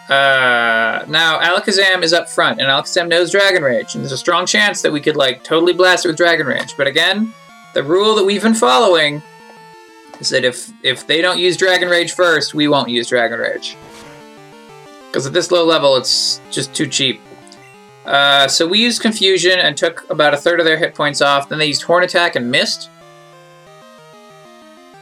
Uh, 0.09 1.05
now 1.07 1.39
Alakazam 1.39 2.03
is 2.03 2.11
up 2.11 2.29
front, 2.29 2.59
and 2.59 2.69
Alakazam 2.69 3.07
knows 3.07 3.31
Dragon 3.31 3.63
Rage, 3.63 3.95
and 3.95 4.03
there's 4.03 4.11
a 4.11 4.17
strong 4.17 4.45
chance 4.45 4.81
that 4.81 4.91
we 4.91 4.99
could 4.99 5.15
like 5.15 5.45
totally 5.45 5.73
blast 5.73 6.03
it 6.03 6.09
with 6.09 6.17
Dragon 6.17 6.45
Rage. 6.45 6.75
But 6.77 6.87
again, 6.87 7.33
the 7.75 7.83
rule 7.83 8.15
that 8.15 8.23
we've 8.23 8.41
been 8.41 8.55
following 8.55 9.21
is 10.19 10.29
that 10.29 10.45
if 10.45 10.71
if 10.81 11.05
they 11.05 11.21
don't 11.21 11.37
use 11.37 11.57
Dragon 11.57 11.89
Rage 11.89 12.13
first, 12.13 12.55
we 12.55 12.67
won't 12.67 12.89
use 12.89 13.09
Dragon 13.09 13.37
Rage. 13.37 13.77
Because 15.07 15.27
at 15.27 15.33
this 15.33 15.51
low 15.51 15.65
level, 15.65 15.97
it's 15.97 16.41
just 16.49 16.73
too 16.73 16.87
cheap. 16.87 17.21
Uh, 18.05 18.47
so 18.47 18.65
we 18.65 18.79
used 18.79 19.01
Confusion 19.01 19.59
and 19.59 19.75
took 19.75 20.09
about 20.09 20.33
a 20.33 20.37
third 20.37 20.59
of 20.59 20.65
their 20.65 20.77
hit 20.77 20.95
points 20.95 21.21
off. 21.21 21.49
Then 21.49 21.59
they 21.59 21.65
used 21.65 21.81
Horn 21.81 22.03
Attack 22.03 22.35
and 22.35 22.49
missed. 22.49 22.89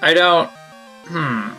I 0.01 0.13
don't. 0.13 0.49
Hmm. 1.05 1.49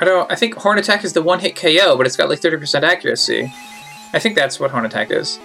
I 0.00 0.04
don't. 0.04 0.30
I 0.30 0.36
think 0.36 0.54
Horn 0.54 0.78
Attack 0.78 1.04
is 1.04 1.12
the 1.12 1.22
one 1.22 1.40
hit 1.40 1.56
KO, 1.56 1.96
but 1.96 2.06
it's 2.06 2.16
got 2.16 2.28
like 2.28 2.40
30% 2.40 2.82
accuracy. 2.82 3.52
I 4.12 4.20
think 4.20 4.36
that's 4.36 4.60
what 4.60 4.70
Horn 4.70 4.86
Attack 4.86 5.10
is. 5.10 5.40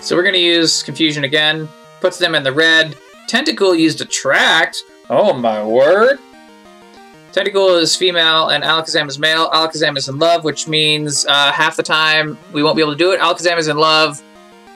So 0.00 0.16
we're 0.16 0.22
going 0.22 0.34
to 0.34 0.40
use 0.40 0.82
Confusion 0.82 1.22
again. 1.22 1.68
Puts 2.00 2.18
them 2.18 2.34
in 2.34 2.42
the 2.42 2.52
red. 2.52 2.96
Tentacool 3.28 3.78
used 3.78 4.00
Attract. 4.00 4.82
Oh 5.10 5.32
my 5.32 5.64
word. 5.64 6.18
Tentacool 7.32 7.80
is 7.80 7.96
female 7.96 8.48
and 8.48 8.62
Alakazam 8.62 9.08
is 9.08 9.18
male. 9.18 9.50
Alakazam 9.50 9.96
is 9.96 10.08
in 10.08 10.18
love, 10.18 10.44
which 10.44 10.68
means 10.68 11.24
uh, 11.26 11.50
half 11.50 11.76
the 11.76 11.82
time 11.82 12.36
we 12.52 12.62
won't 12.62 12.76
be 12.76 12.82
able 12.82 12.92
to 12.92 12.98
do 12.98 13.12
it. 13.12 13.20
Alakazam 13.20 13.56
is 13.56 13.68
in 13.68 13.78
love. 13.78 14.22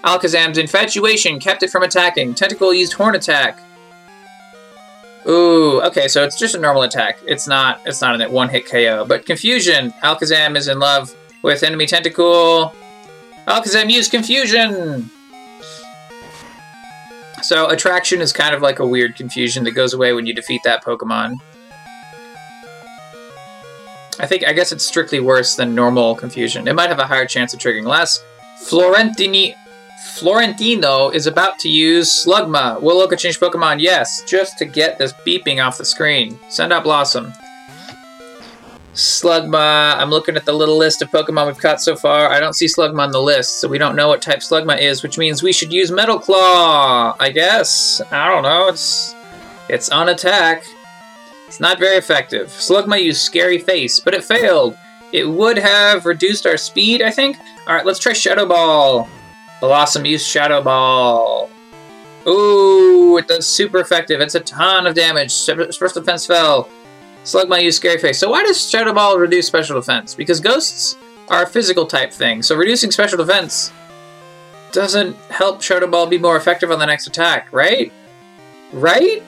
Alakazam's 0.05 0.57
infatuation 0.57 1.39
kept 1.39 1.63
it 1.63 1.71
from 1.71 1.83
attacking. 1.83 2.35
Tentacool 2.35 2.77
used 2.77 2.95
horn 2.95 3.15
attack. 3.15 3.61
Ooh, 5.29 5.83
okay, 5.83 6.07
so 6.09 6.23
it's 6.23 6.39
just 6.39 6.55
a 6.55 6.59
normal 6.59 6.83
attack. 6.83 7.19
It's 7.27 7.47
not 7.47 7.81
it's 7.85 8.01
not 8.01 8.21
a 8.21 8.31
one 8.31 8.49
hit 8.49 8.67
KO. 8.67 9.05
But 9.05 9.27
confusion. 9.27 9.93
Alakazam 10.03 10.57
is 10.57 10.69
in 10.69 10.79
love 10.79 11.15
with 11.43 11.63
enemy 11.63 11.87
Tentacool. 11.87 12.73
Alakazam 13.47 13.91
used 13.91 14.11
confusion. 14.11 15.11
So 17.47 17.69
attraction 17.69 18.21
is 18.21 18.33
kind 18.33 18.57
of 18.57 18.61
like 18.61 18.81
a 18.81 18.87
weird 18.87 19.15
confusion 19.15 19.63
that 19.65 19.71
goes 19.71 19.95
away 19.95 20.13
when 20.13 20.27
you 20.27 20.35
defeat 20.35 20.63
that 20.65 20.83
Pokemon. 20.83 21.37
I 24.19 24.27
think 24.27 24.45
I 24.45 24.53
guess 24.53 24.73
it's 24.73 24.85
strictly 24.85 25.21
worse 25.21 25.55
than 25.55 25.73
normal 25.73 26.17
confusion. 26.17 26.67
It 26.67 26.75
might 26.75 26.89
have 26.89 26.99
a 26.99 27.07
higher 27.07 27.25
chance 27.25 27.55
of 27.55 27.61
triggering 27.61 27.87
less. 27.87 28.21
Florentini 28.65 29.55
Florentino 30.15 31.11
is 31.11 31.29
about 31.29 31.61
to 31.61 31.69
use 31.69 32.11
Slugma. 32.11 32.83
Will 32.83 33.07
Loka 33.07 33.17
change 33.17 33.39
Pokemon? 33.39 33.81
Yes, 33.81 34.25
just 34.25 34.59
to 34.59 34.65
get 34.65 34.99
this 34.99 35.13
beeping 35.25 35.65
off 35.65 35.79
the 35.79 35.85
screen. 35.85 36.37
Send 36.49 36.73
out 36.73 36.83
Blossom. 36.83 37.33
Slugma. 38.97 39.95
I'm 39.97 40.09
looking 40.09 40.37
at 40.37 40.47
the 40.47 40.55
little 40.55 40.79
list 40.79 41.03
of 41.03 41.11
Pokemon 41.11 41.47
we've 41.47 41.59
caught 41.59 41.83
so 41.83 41.95
far. 41.95 42.31
I 42.31 42.41
don't 42.41 42.55
see 42.55 42.65
Slugma 42.65 43.01
on 43.01 43.11
the 43.13 43.21
list, 43.21 43.61
so 43.61 43.69
we 43.69 43.77
don't 43.77 43.95
know 43.95 44.09
what 44.09 44.23
type 44.23 44.39
Slugma 44.39 44.81
is, 44.81 45.03
which 45.03 45.19
means 45.19 45.43
we 45.43 45.53
should 45.53 45.71
use 45.71 45.91
Metal 45.91 46.19
Claw. 46.19 47.15
I 47.21 47.31
guess. 47.31 48.01
I 48.11 48.29
don't 48.29 48.43
know. 48.43 48.69
It's 48.69 49.15
it's 49.69 49.91
on 49.91 50.09
attack. 50.09 50.65
It's 51.47 51.61
not 51.61 51.79
very 51.79 51.97
effective. 51.97 52.49
Slugma 52.49 53.03
used 53.03 53.21
Scary 53.21 53.59
Face, 53.59 54.01
but 54.01 54.15
it 54.15 54.25
failed. 54.25 54.79
It 55.13 55.29
would 55.29 55.59
have 55.59 56.07
reduced 56.07 56.47
our 56.47 56.57
speed, 56.57 57.03
I 57.03 57.11
think. 57.11 57.39
All 57.67 57.75
right, 57.75 57.85
let's 57.85 57.99
try 57.99 58.15
Shadow 58.15 58.47
Ball. 58.47 59.09
Blossom 59.61 60.07
used 60.07 60.27
Shadow 60.27 60.63
Ball. 60.63 61.51
Ooh, 62.27 63.17
it 63.19 63.29
does 63.29 63.47
super 63.47 63.79
effective. 63.79 64.21
It's 64.21 64.35
a 64.35 64.41
ton 64.41 64.87
of 64.87 64.95
damage. 64.95 65.45
First 65.45 65.95
defense 65.95 66.27
fell. 66.27 66.69
Slugma 67.27 67.61
use 67.61 67.75
Scary 67.75 67.99
Face. 67.99 68.21
So 68.21 68.31
why 68.31 68.45
does 68.45 68.71
Shadow 68.71 68.95
Ball 68.95 69.19
reduce 69.19 69.49
special 69.49 69.75
defense? 69.75 70.15
Because 70.15 70.39
ghosts 70.39 70.97
are 71.29 71.43
a 71.43 71.47
physical 71.47 71.85
type 71.85 72.13
thing. 72.13 72.41
So 72.41 72.55
reducing 72.55 72.93
special 72.93 73.19
defense 73.19 73.73
doesn't 74.71 75.17
help 75.29 75.61
Shadow 75.61 75.89
Ball 75.89 76.07
be 76.07 76.19
more 76.19 76.37
effective 76.37 76.71
on 76.71 76.79
the 76.79 76.87
next 76.87 77.09
attack, 77.09 77.53
right? 77.53 77.93
Right? 78.73 79.25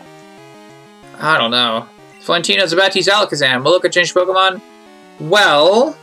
I 1.18 1.38
don't 1.38 1.50
know. 1.50 1.88
Florentino's 2.20 2.72
about 2.72 2.92
to 2.92 3.00
use 3.00 3.08
Alakazam. 3.08 3.64
Will 3.64 3.80
Loka 3.80 3.90
change 3.90 4.14
Pokemon? 4.14 4.62
Well, 5.18 5.96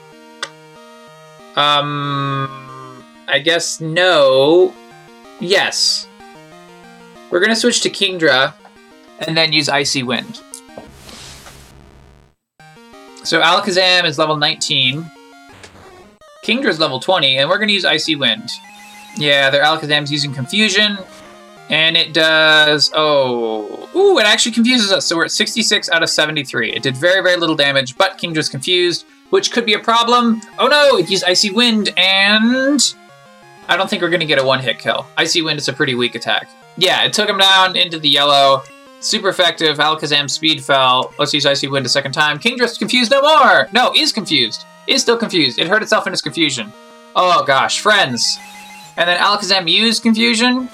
um, 1.55 3.05
I 3.29 3.39
guess 3.39 3.79
no. 3.79 4.73
Yes. 5.39 6.10
We're 7.31 7.39
gonna 7.39 7.55
switch 7.55 7.79
to 7.81 7.89
Kingdra 7.89 8.53
and 9.25 9.38
then 9.38 9.53
use 9.53 9.69
Icy 9.69 10.03
Wind. 10.03 10.41
So 13.25 13.41
Alakazam 13.41 14.05
is 14.05 14.19
level 14.19 14.38
19. 14.38 15.09
Kingdra 16.43 16.67
is 16.67 16.79
level 16.79 16.99
20, 16.99 17.38
and 17.38 17.49
we're 17.49 17.57
gonna 17.57 17.71
use 17.71 17.83
Icy 17.83 18.15
Wind. 18.15 18.51
Yeah, 19.17 19.49
their 19.49 19.63
Alakazam's 19.63 20.11
using 20.11 20.31
Confusion, 20.31 20.99
and 21.69 21.97
it 21.97 22.13
does. 22.13 22.91
Oh, 22.93 23.89
ooh! 23.95 24.19
It 24.19 24.27
actually 24.27 24.51
confuses 24.51 24.91
us. 24.91 25.07
So 25.07 25.15
we're 25.15 25.25
at 25.25 25.31
66 25.31 25.89
out 25.89 26.03
of 26.03 26.09
73. 26.09 26.73
It 26.73 26.83
did 26.83 26.95
very, 26.95 27.23
very 27.23 27.38
little 27.38 27.55
damage, 27.55 27.97
but 27.97 28.19
Kingdra's 28.19 28.47
confused, 28.47 29.05
which 29.31 29.51
could 29.51 29.65
be 29.65 29.73
a 29.73 29.79
problem. 29.79 30.41
Oh 30.59 30.67
no! 30.67 30.97
It 30.97 31.09
used 31.09 31.23
Icy 31.23 31.49
Wind, 31.49 31.89
and 31.97 32.93
I 33.67 33.75
don't 33.75 33.89
think 33.89 34.03
we're 34.03 34.09
going 34.09 34.19
to 34.19 34.27
get 34.27 34.38
a 34.38 34.45
one 34.45 34.59
hit 34.59 34.77
kill. 34.77 35.07
Icy 35.17 35.41
Wind 35.41 35.57
is 35.57 35.67
a 35.67 35.73
pretty 35.73 35.95
weak 35.95 36.13
attack. 36.13 36.47
Yeah, 36.77 37.03
it 37.03 37.13
took 37.13 37.27
him 37.27 37.39
down 37.39 37.75
into 37.75 37.97
the 37.97 38.09
yellow. 38.09 38.61
Super 39.05 39.29
effective. 39.29 39.77
Alakazam 39.77 40.27
speed 40.27 40.63
fell. 40.63 41.13
Let's 41.19 41.31
use 41.31 41.45
Icy 41.45 41.67
Wind 41.67 41.85
a 41.85 41.89
second 41.89 42.13
time. 42.13 42.39
Kingdra's 42.39 42.75
confused 42.75 43.11
no 43.11 43.21
more. 43.21 43.69
No, 43.71 43.93
is 43.95 44.11
confused. 44.11 44.65
Is 44.87 45.03
still 45.03 45.15
confused. 45.15 45.59
It 45.59 45.67
hurt 45.67 45.83
itself 45.83 46.07
in 46.07 46.13
its 46.13 46.23
confusion. 46.23 46.73
Oh 47.15 47.43
gosh, 47.45 47.81
friends. 47.81 48.39
And 48.97 49.07
then 49.07 49.19
Alakazam 49.19 49.69
used 49.69 50.01
confusion. 50.01 50.69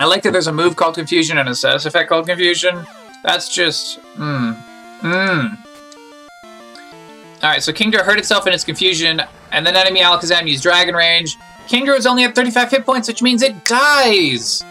I 0.00 0.04
like 0.06 0.24
that 0.24 0.32
there's 0.32 0.48
a 0.48 0.52
move 0.52 0.74
called 0.74 0.96
confusion 0.96 1.38
and 1.38 1.48
a 1.48 1.54
status 1.54 1.86
effect 1.86 2.08
called 2.08 2.26
confusion. 2.26 2.84
That's 3.22 3.48
just, 3.48 4.00
mmm, 4.16 4.60
mmm. 5.00 5.58
Alright, 7.40 7.62
so 7.62 7.72
Kingdra 7.72 8.00
hurt 8.00 8.18
itself 8.18 8.48
in 8.48 8.52
its 8.52 8.64
confusion, 8.64 9.22
and 9.52 9.64
then 9.64 9.76
enemy 9.76 10.00
Alakazam 10.00 10.48
used 10.48 10.64
Dragon 10.64 10.96
Rage. 10.96 11.36
Kingdra 11.68 11.96
is 11.96 12.06
only 12.06 12.24
at 12.24 12.34
35 12.34 12.70
hit 12.72 12.84
points, 12.84 13.06
which 13.06 13.22
means 13.22 13.42
it 13.42 13.64
dies! 13.64 14.64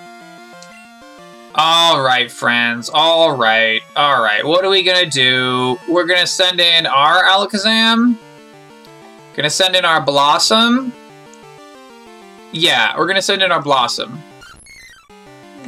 Alright, 1.61 2.31
friends. 2.31 2.89
Alright. 2.89 3.83
Alright. 3.95 4.43
What 4.43 4.65
are 4.65 4.69
we 4.71 4.81
gonna 4.81 5.07
do? 5.07 5.77
We're 5.87 6.07
gonna 6.07 6.25
send 6.25 6.59
in 6.59 6.87
our 6.87 7.23
Alakazam. 7.23 8.17
Gonna 9.35 9.49
send 9.51 9.75
in 9.75 9.85
our 9.85 10.01
Blossom. 10.01 10.91
Yeah, 12.51 12.97
we're 12.97 13.05
gonna 13.05 13.21
send 13.21 13.43
in 13.43 13.51
our 13.51 13.61
Blossom. 13.61 14.23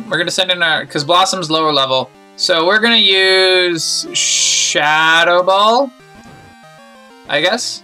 We're 0.09 0.17
gonna 0.17 0.31
send 0.31 0.49
in 0.49 0.63
our... 0.63 0.83
Because 0.83 1.03
Blossom's 1.03 1.51
lower 1.51 1.71
level. 1.71 2.09
So 2.37 2.65
we're 2.65 2.79
gonna 2.79 2.95
use 2.95 4.07
Shadow 4.17 5.43
Ball. 5.43 5.93
I 7.29 7.39
guess. 7.39 7.83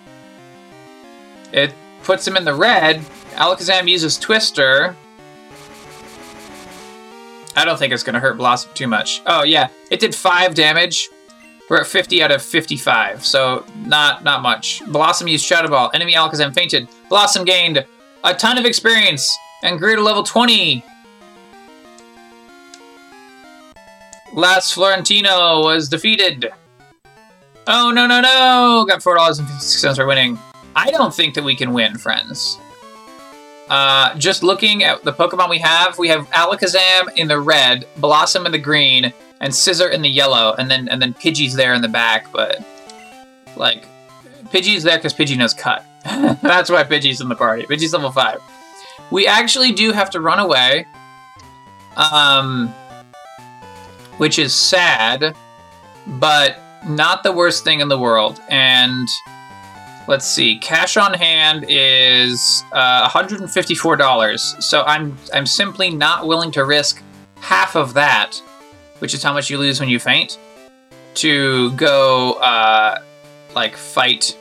It 1.54 1.76
puts 2.02 2.28
him 2.28 2.38
in 2.38 2.44
the 2.44 2.56
red. 2.56 3.02
Alakazam 3.34 3.88
uses 3.88 4.18
Twister. 4.18 4.96
I 7.60 7.66
don't 7.66 7.78
think 7.78 7.92
it's 7.92 8.04
going 8.04 8.14
to 8.14 8.22
hurt 8.22 8.38
Blossom 8.38 8.72
too 8.74 8.88
much. 8.88 9.22
Oh, 9.26 9.44
yeah. 9.44 9.68
It 9.92 10.00
did 10.00 10.16
5 10.16 10.56
damage. 10.56 11.10
We're 11.70 11.82
at 11.82 11.88
50 11.88 12.24
out 12.24 12.32
of 12.32 12.42
55, 12.42 13.26
so 13.26 13.66
not 13.86 14.24
not 14.24 14.42
much. 14.42 14.82
Blossom 14.88 15.28
used 15.28 15.46
Shadow 15.46 15.68
Ball. 15.68 15.92
Enemy 15.94 16.14
Alakazam 16.14 16.54
fainted. 16.54 16.88
Blossom 17.10 17.44
gained 17.44 17.86
a 18.24 18.34
ton 18.34 18.58
of 18.58 18.64
experience 18.66 19.30
and 19.62 19.78
grew 19.78 19.98
to 19.98 20.02
level 20.02 20.24
20. 20.24 20.84
Last 24.34 24.74
Florentino 24.74 25.62
was 25.62 25.90
defeated. 25.90 26.50
Oh, 27.68 27.92
no, 27.92 28.08
no, 28.08 28.22
no! 28.22 28.86
Got 28.88 29.04
four 29.04 29.16
dollars 29.16 29.38
and 29.38 29.48
fifty 29.50 29.66
six 29.66 29.82
cents 29.82 29.98
for 29.98 30.08
winning. 30.08 30.40
I 30.78 30.92
don't 30.92 31.14
think 31.14 31.36
that 31.36 31.44
we 31.44 31.56
can 31.56 31.74
win, 31.74 31.98
friends. 31.98 32.58
Uh, 33.70 34.16
just 34.16 34.42
looking 34.42 34.84
at 34.84 35.04
the 35.04 35.14
Pokemon 35.14 35.50
we 35.50 35.60
have, 35.60 35.98
we 36.00 36.08
have 36.08 36.30
Alakazam 36.32 37.16
in 37.16 37.28
the 37.28 37.40
red, 37.40 37.86
Blossom 37.98 38.46
in 38.46 38.52
the 38.52 38.58
green, 38.58 39.14
and 39.40 39.54
Scizor 39.54 39.92
in 39.92 40.02
the 40.02 40.10
yellow, 40.10 40.56
and 40.58 40.70
then 40.70 40.88
and 40.90 41.02
then 41.02 41.14
Pidgey's 41.14 41.54
there 41.54 41.74
in 41.74 41.82
the 41.82 41.88
back, 41.88 42.32
but 42.32 42.64
like 43.56 43.86
Pidgey's 44.46 44.84
there 44.84 44.98
because 44.98 45.14
Pidgey 45.14 45.38
knows 45.38 45.54
cut. 45.54 45.86
That's 46.04 46.70
why 46.70 46.84
Pidgey's 46.84 47.22
in 47.22 47.30
the 47.30 47.36
party. 47.36 47.64
Pidgey's 47.64 47.94
level 47.94 48.12
five. 48.12 48.42
We 49.12 49.28
actually 49.28 49.72
do 49.72 49.92
have 49.92 50.10
to 50.12 50.22
run 50.22 50.40
away. 50.40 50.86
Um 51.96 52.74
which 54.18 54.38
is 54.38 54.54
sad, 54.54 55.34
but 56.06 56.60
not 56.86 57.24
the 57.24 57.32
worst 57.32 57.64
thing 57.64 57.80
in 57.80 57.88
the 57.88 57.98
world. 57.98 58.42
And 58.50 59.08
let's 60.10 60.26
see, 60.26 60.58
cash 60.58 60.98
on 60.98 61.14
hand 61.14 61.66
is 61.70 62.64
uh, 62.74 63.08
$154. 63.08 64.62
So 64.62 64.82
I'm 64.84 65.16
I'm 65.34 65.46
simply 65.46 65.92
not 65.92 66.28
willing 66.28 66.52
to 66.54 66.66
risk 66.66 67.02
half 67.36 67.76
of 67.76 67.94
that, 67.94 68.42
which 68.98 69.14
is 69.14 69.22
how 69.24 69.32
much 69.32 69.50
you 69.50 69.58
lose 69.60 69.80
when 69.80 69.88
you 69.88 70.00
faint, 70.00 70.40
to 71.14 71.72
go 71.74 72.34
uh, 72.34 73.00
like 73.56 73.78
fight 73.78 74.36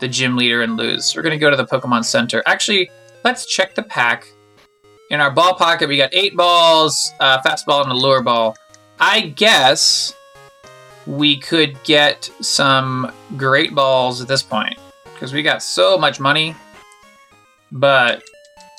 the 0.00 0.06
gym 0.06 0.36
leader 0.36 0.62
and 0.62 0.76
lose. 0.76 1.16
We're 1.16 1.22
gonna 1.22 1.38
go 1.38 1.50
to 1.50 1.56
the 1.56 1.66
Pokemon 1.66 2.04
Center. 2.04 2.42
Actually, 2.46 2.90
let's 3.24 3.46
check 3.46 3.74
the 3.74 3.82
pack. 3.82 4.28
In 5.10 5.22
our 5.22 5.30
ball 5.30 5.54
pocket, 5.54 5.88
we 5.88 5.96
got 5.96 6.10
eight 6.12 6.36
balls, 6.36 7.10
uh, 7.18 7.40
fastball, 7.40 7.82
and 7.82 7.90
a 7.90 7.96
lure 7.96 8.22
ball. 8.22 8.54
I 9.00 9.22
guess 9.22 10.12
we 11.08 11.38
could 11.38 11.82
get 11.84 12.30
some 12.42 13.10
great 13.38 13.74
balls 13.74 14.20
at 14.20 14.28
this 14.28 14.42
point 14.42 14.78
because 15.14 15.32
we 15.32 15.42
got 15.42 15.62
so 15.62 15.96
much 15.96 16.20
money. 16.20 16.54
But, 17.72 18.22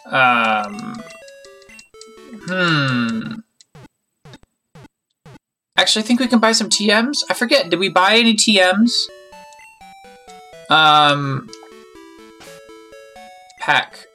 um, 0.06 1.02
hmm. 2.48 3.34
Actually, 5.76 6.04
I 6.04 6.06
think 6.06 6.20
we 6.20 6.28
can 6.28 6.40
buy 6.40 6.52
some 6.52 6.70
TMs. 6.70 7.24
I 7.30 7.34
forget. 7.34 7.70
Did 7.70 7.80
we 7.80 7.90
buy 7.90 8.18
any 8.18 8.36
TMs? 8.36 8.92
Um, 10.70 11.50
pack. 13.60 14.06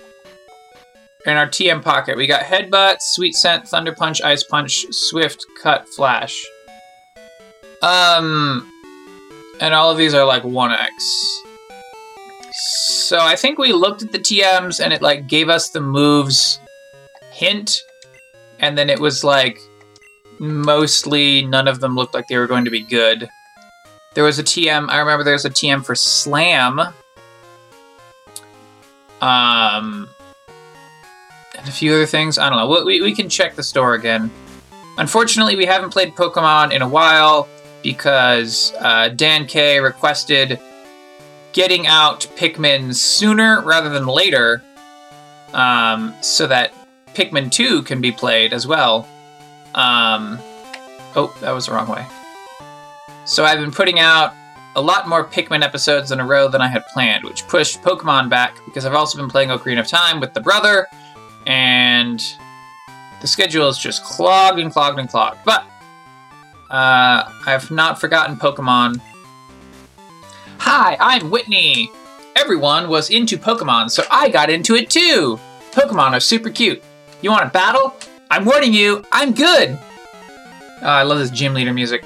In 1.27 1.37
our 1.37 1.49
TM 1.49 1.83
pocket, 1.83 2.17
we 2.17 2.27
got 2.27 2.43
Headbutt, 2.43 2.97
Sweet 3.01 3.35
Scent, 3.35 3.67
Thunder 3.67 3.93
Punch, 3.93 4.21
Ice 4.23 4.45
Punch, 4.45 4.87
Swift, 4.91 5.45
Cut, 5.61 5.89
Flash. 5.89 6.45
Um, 7.85 8.67
and 9.61 9.75
all 9.75 9.91
of 9.91 9.99
these 9.99 10.15
are 10.15 10.25
like 10.25 10.43
1x. 10.43 10.89
So 12.53 13.21
I 13.21 13.37
think 13.37 13.59
we 13.59 13.75
looked 13.75 14.03
at 14.03 14.11
the 14.11 14.19
TMs 14.19 14.83
and 14.83 14.93
it 14.93 15.03
like 15.03 15.27
gave 15.27 15.51
us 15.51 15.69
the 15.69 15.83
moves 15.83 16.61
hint, 17.31 17.79
and 18.59 18.79
then 18.79 18.89
it 18.89 18.99
was 18.99 19.23
like 19.23 19.59
mostly 20.39 21.45
none 21.45 21.69
of 21.69 21.81
them 21.81 21.95
looked 21.95 22.15
like 22.15 22.27
they 22.29 22.39
were 22.39 22.47
going 22.47 22.65
to 22.65 22.71
be 22.71 22.81
good. 22.81 23.29
There 24.15 24.25
was 24.25 24.39
a 24.39 24.45
TM. 24.45 24.89
I 24.89 24.99
remember 24.99 25.23
there 25.23 25.35
was 25.35 25.45
a 25.45 25.51
TM 25.51 25.85
for 25.85 25.95
Slam. 25.95 26.81
Um, 29.21 30.09
and 31.59 31.69
a 31.69 31.73
few 31.73 31.93
other 31.93 32.07
things. 32.07 32.39
I 32.39 32.49
don't 32.49 32.59
know. 32.59 32.85
We, 32.85 33.03
we 33.03 33.15
can 33.15 33.29
check 33.29 33.57
the 33.57 33.63
store 33.63 33.95
again. 33.95 34.31
Unfortunately, 34.97 35.57
we 35.57 35.67
haven't 35.67 35.91
played 35.91 36.15
Pokemon 36.15 36.73
in 36.73 36.81
a 36.81 36.89
while 36.89 37.49
because 37.85 38.73
uh, 38.81 39.11
Dan 39.11 39.47
K 39.47 39.79
requested 39.79 40.59
getting 41.53 41.87
out 41.87 42.27
Pikmin 42.37 42.93
sooner 42.93 43.63
rather 43.63 43.91
than 43.91 44.07
later 44.07 44.61
um, 45.53 46.13
so 46.21 46.49
that 46.49 46.73
Pikmin 47.15 47.53
2 47.53 47.83
can 47.83 48.01
be 48.01 48.11
played 48.11 48.53
as 48.53 48.67
well. 48.67 49.07
Um, 49.77 50.41
oh, 51.15 51.37
that 51.41 51.53
was 51.53 51.67
the 51.67 51.73
wrong 51.73 51.89
way. 51.89 52.05
So 53.25 53.45
I've 53.45 53.61
been 53.61 53.71
putting 53.71 54.01
out 54.01 54.35
a 54.77 54.83
lot 54.83 55.09
more 55.09 55.25
Pikmin 55.25 55.63
episodes 55.63 56.11
in 56.11 56.19
a 56.19 56.27
row 56.27 56.49
than 56.49 56.61
I 56.61 56.67
had 56.67 56.85
planned, 56.87 57.25
which 57.25 57.47
pushed 57.47 57.83
Pokemon 57.83 58.29
back 58.29 58.57
because 58.65 58.85
I've 58.85 58.95
also 58.95 59.19
been 59.19 59.29
playing 59.29 59.51
Ocarina 59.51 59.81
of 59.81 59.87
Time 59.87 60.21
with 60.21 60.35
the 60.35 60.41
brother, 60.41 60.89
and 61.47 62.21
the 63.21 63.27
schedule 63.29 63.69
is 63.69 63.79
just 63.79 64.03
clogged 64.03 64.59
and 64.59 64.73
clogged 64.73 64.99
and 64.99 65.09
clogged. 65.09 65.39
But 65.45 65.65
uh, 66.71 67.31
I've 67.47 67.71
not 67.71 68.01
forgotten 68.01 68.37
Pokemon. 68.37 69.01
Hi, 70.59 70.97
I'm 71.01 71.31
Whitney. 71.31 71.91
Everyone 72.37 72.89
was 72.89 73.11
into 73.11 73.37
Pokemon, 73.37 73.91
so 73.91 74.03
I 74.11 74.29
got 74.29 74.51
into 74.51 74.75
it 74.75 74.91
too. 74.91 75.39
Pokemon 75.73 76.13
are 76.13 76.21
super 76.21 76.51
cute. 76.51 76.83
You 77.23 77.31
want 77.31 77.45
to 77.45 77.51
battle? 77.51 77.95
I'm 78.31 78.45
warning 78.45 78.73
you, 78.73 79.05
I'm 79.13 79.33
good. 79.33 79.71
Uh, 79.71 80.87
I 80.87 81.03
love 81.03 81.19
this 81.19 81.31
gym 81.31 81.55
leader 81.55 81.73
music. 81.73 82.05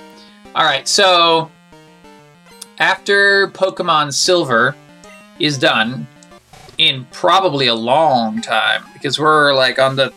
All 0.55 0.64
right, 0.64 0.87
so 0.87 1.51
after 2.79 3.49
Pokemon 3.49 4.12
Silver 4.12 4.75
is 5.38 5.59
done, 5.59 6.07
in 6.79 7.05
probably 7.11 7.66
a 7.66 7.75
long 7.75 8.40
time, 8.40 8.85
because 8.94 9.18
we're 9.18 9.55
like 9.55 9.79
on 9.79 9.97
the. 9.97 10.12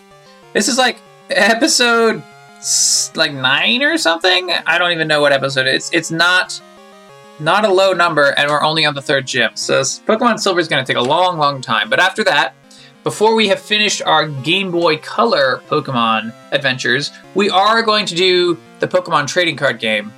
This 0.54 0.68
is 0.68 0.78
like 0.78 1.00
episode 1.30 2.24
like 3.16 3.34
nine 3.34 3.84
or 3.84 3.98
something. 3.98 4.52
I 4.66 4.78
don't 4.78 4.92
even 4.92 5.08
know 5.08 5.22
what 5.22 5.34
episode 5.34 5.68
it's. 5.68 5.92
It's 5.94 6.12
not 6.12 6.62
not 7.40 7.66
a 7.66 7.74
low 7.74 7.94
number, 7.94 8.34
and 8.38 8.50
we're 8.50 8.64
only 8.64 8.86
on 8.86 8.94
the 8.94 9.02
third 9.02 9.26
gym. 9.26 9.52
So 9.56 9.82
Pokemon 9.82 10.40
Silver 10.40 10.60
is 10.60 10.68
going 10.68 10.84
to 10.84 10.88
take 10.88 11.02
a 11.02 11.06
long, 11.06 11.38
long 11.38 11.60
time. 11.60 11.90
But 11.90 12.00
after 12.00 12.24
that, 12.26 12.54
before 13.04 13.34
we 13.34 13.48
have 13.48 13.60
finished 13.60 14.04
our 14.04 14.28
Game 14.28 14.70
Boy 14.70 14.98
Color 14.98 15.64
Pokemon 15.68 16.34
adventures, 16.52 17.12
we 17.34 17.50
are 17.50 17.82
going 17.82 18.06
to 18.06 18.16
do 18.16 18.60
the 18.80 18.88
Pokemon 18.88 19.28
trading 19.28 19.56
card 19.56 19.80
game. 19.80 20.14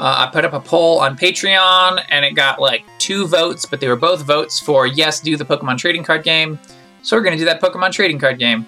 Uh, 0.00 0.26
I 0.26 0.30
put 0.32 0.44
up 0.44 0.54
a 0.54 0.60
poll 0.60 0.98
on 0.98 1.16
Patreon 1.16 2.02
and 2.08 2.24
it 2.24 2.32
got 2.32 2.58
like 2.58 2.84
two 2.98 3.26
votes, 3.26 3.66
but 3.66 3.80
they 3.80 3.88
were 3.88 3.96
both 3.96 4.22
votes 4.22 4.58
for 4.58 4.86
yes, 4.86 5.20
do 5.20 5.36
the 5.36 5.44
Pokemon 5.44 5.76
trading 5.76 6.02
card 6.02 6.24
game. 6.24 6.58
So 7.02 7.16
we're 7.16 7.22
going 7.22 7.36
to 7.36 7.38
do 7.38 7.44
that 7.44 7.60
Pokemon 7.60 7.92
trading 7.92 8.18
card 8.18 8.38
game. 8.38 8.66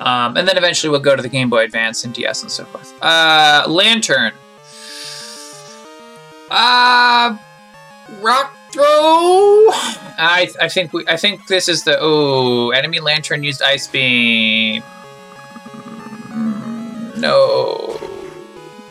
Um, 0.00 0.36
and 0.36 0.48
then 0.48 0.56
eventually 0.56 0.90
we'll 0.90 1.00
go 1.00 1.14
to 1.14 1.22
the 1.22 1.28
Game 1.28 1.50
Boy 1.50 1.64
Advance 1.64 2.04
and 2.04 2.14
DS 2.14 2.42
and 2.42 2.50
so 2.50 2.64
forth. 2.64 2.94
Uh, 3.02 3.64
Lanturn. 3.68 4.32
Uh, 6.50 7.36
Rock 8.20 8.56
throw. 8.72 8.82
I 8.82 10.50
I 10.60 10.68
think 10.68 10.92
we 10.92 11.04
I 11.06 11.16
think 11.16 11.46
this 11.46 11.68
is 11.68 11.84
the 11.84 11.96
oh 12.00 12.70
enemy 12.70 13.00
Lanturn 13.00 13.42
used 13.44 13.62
ice 13.62 13.86
beam. 13.86 14.82
No, 17.16 17.98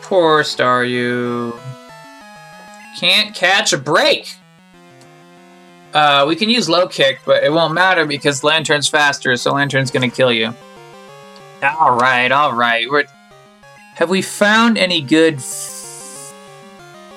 poor 0.02 0.42
Staryu. 0.42 1.58
Can't 2.98 3.34
catch 3.34 3.72
a 3.72 3.78
break. 3.78 4.36
Uh, 5.92 6.24
we 6.28 6.36
can 6.36 6.48
use 6.48 6.68
low 6.68 6.86
kick, 6.86 7.20
but 7.26 7.42
it 7.42 7.52
won't 7.52 7.74
matter 7.74 8.06
because 8.06 8.44
Lanturn's 8.44 8.88
faster, 8.88 9.36
so 9.36 9.52
Lanturn's 9.52 9.90
gonna 9.90 10.10
kill 10.10 10.32
you. 10.32 10.54
All 11.62 11.96
right, 11.96 12.30
all 12.32 12.54
right. 12.54 12.88
We're 12.88 13.04
have 13.94 14.08
we 14.08 14.22
found 14.22 14.78
any 14.78 15.02
good 15.02 15.34
f- 15.34 16.32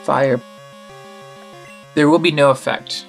fire 0.03 0.41
there 1.95 2.09
will 2.09 2.19
be 2.19 2.31
no 2.31 2.49
effect. 2.49 3.05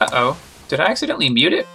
Uh-oh. 0.00 0.38
Did 0.68 0.80
I 0.80 0.86
accidentally 0.86 1.28
mute 1.28 1.52
it? 1.52 1.66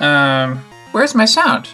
Um, 0.00 0.58
where's 0.92 1.14
my 1.14 1.24
sound? 1.24 1.70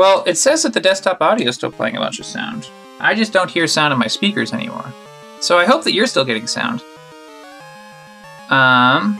Well, 0.00 0.24
it 0.26 0.38
says 0.38 0.62
that 0.62 0.72
the 0.72 0.80
desktop 0.80 1.20
audio 1.20 1.50
is 1.50 1.56
still 1.56 1.70
playing 1.70 1.94
a 1.94 2.00
bunch 2.00 2.20
of 2.20 2.24
sound. 2.24 2.70
I 3.00 3.14
just 3.14 3.34
don't 3.34 3.50
hear 3.50 3.66
sound 3.66 3.92
in 3.92 3.98
my 3.98 4.06
speakers 4.06 4.54
anymore. 4.54 4.94
So 5.42 5.58
I 5.58 5.66
hope 5.66 5.84
that 5.84 5.92
you're 5.92 6.06
still 6.06 6.24
getting 6.24 6.46
sound. 6.46 6.82
Um. 8.48 9.16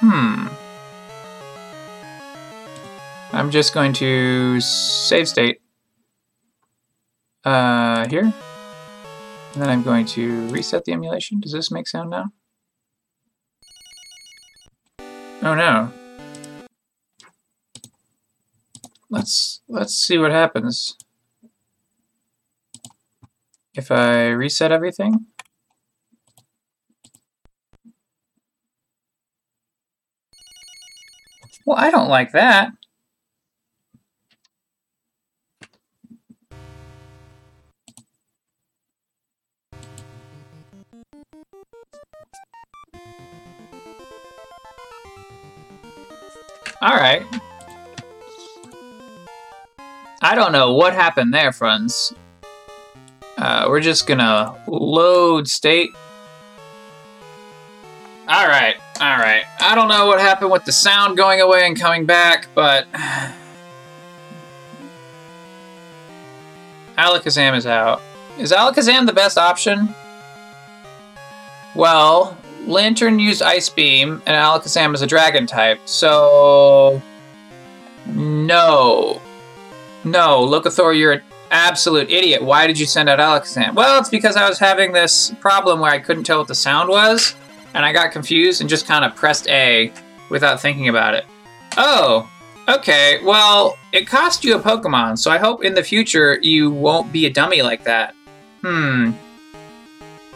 Hmm. 0.00 0.48
I'm 3.32 3.52
just 3.52 3.72
going 3.72 3.92
to 3.92 4.60
save 4.60 5.28
state. 5.28 5.60
Uh, 7.44 8.08
here. 8.08 8.24
And 8.24 9.62
then 9.62 9.68
I'm 9.68 9.84
going 9.84 10.04
to 10.06 10.48
reset 10.48 10.84
the 10.84 10.92
emulation. 10.92 11.38
Does 11.38 11.52
this 11.52 11.70
make 11.70 11.86
sound 11.86 12.10
now? 12.10 12.32
Oh 15.42 15.54
no. 15.54 15.92
Let's 19.10 19.62
let's 19.68 19.94
see 19.94 20.18
what 20.18 20.32
happens. 20.32 20.96
If 23.74 23.90
I 23.90 24.28
reset 24.28 24.72
everything. 24.72 25.26
Well, 31.64 31.78
I 31.78 31.90
don't 31.90 32.08
like 32.08 32.32
that. 32.32 32.72
All 46.80 46.96
right. 46.96 47.26
I 50.20 50.34
don't 50.34 50.52
know 50.52 50.74
what 50.74 50.94
happened 50.94 51.32
there, 51.32 51.52
friends. 51.52 52.12
Uh, 53.36 53.66
we're 53.68 53.80
just 53.80 54.06
gonna 54.06 54.54
load 54.66 55.48
state. 55.48 55.90
All 58.26 58.46
right. 58.46 58.76
Alright, 59.00 59.44
I 59.60 59.76
don't 59.76 59.86
know 59.88 60.06
what 60.08 60.18
happened 60.18 60.50
with 60.50 60.64
the 60.64 60.72
sound 60.72 61.16
going 61.16 61.40
away 61.40 61.64
and 61.64 61.78
coming 61.78 62.04
back, 62.04 62.48
but... 62.52 62.88
Alakazam 66.98 67.56
is 67.56 67.64
out. 67.64 68.02
Is 68.36 68.50
Alakazam 68.50 69.06
the 69.06 69.12
best 69.12 69.38
option? 69.38 69.94
Well, 71.76 72.36
Lanturn 72.66 73.20
used 73.20 73.40
Ice 73.40 73.68
Beam, 73.68 74.20
and 74.26 74.34
Alakazam 74.34 74.96
is 74.96 75.02
a 75.02 75.06
Dragon 75.06 75.46
type, 75.46 75.78
so... 75.84 77.00
No. 78.04 79.22
No, 80.04 80.46
Locathor, 80.46 80.98
you're 80.98 81.12
an 81.12 81.22
absolute 81.50 82.10
idiot. 82.10 82.42
Why 82.42 82.66
did 82.66 82.78
you 82.78 82.86
send 82.86 83.08
out 83.08 83.18
Alakazam? 83.18 83.74
Well, 83.74 83.98
it's 83.98 84.08
because 84.08 84.36
I 84.36 84.48
was 84.48 84.58
having 84.58 84.92
this 84.92 85.34
problem 85.40 85.80
where 85.80 85.90
I 85.90 85.98
couldn't 85.98 86.24
tell 86.24 86.38
what 86.38 86.48
the 86.48 86.54
sound 86.54 86.88
was 86.88 87.34
and 87.74 87.84
I 87.84 87.92
got 87.92 88.12
confused 88.12 88.60
and 88.60 88.70
just 88.70 88.86
kind 88.86 89.04
of 89.04 89.14
pressed 89.14 89.48
A 89.48 89.92
without 90.30 90.60
thinking 90.60 90.88
about 90.88 91.14
it. 91.14 91.26
Oh, 91.76 92.30
okay. 92.68 93.20
Well, 93.22 93.76
it 93.92 94.06
cost 94.06 94.44
you 94.44 94.56
a 94.56 94.60
Pokemon, 94.60 95.18
so 95.18 95.30
I 95.30 95.38
hope 95.38 95.64
in 95.64 95.74
the 95.74 95.82
future 95.82 96.38
you 96.42 96.70
won't 96.70 97.12
be 97.12 97.26
a 97.26 97.30
dummy 97.30 97.62
like 97.62 97.84
that. 97.84 98.14
Hmm. 98.62 99.12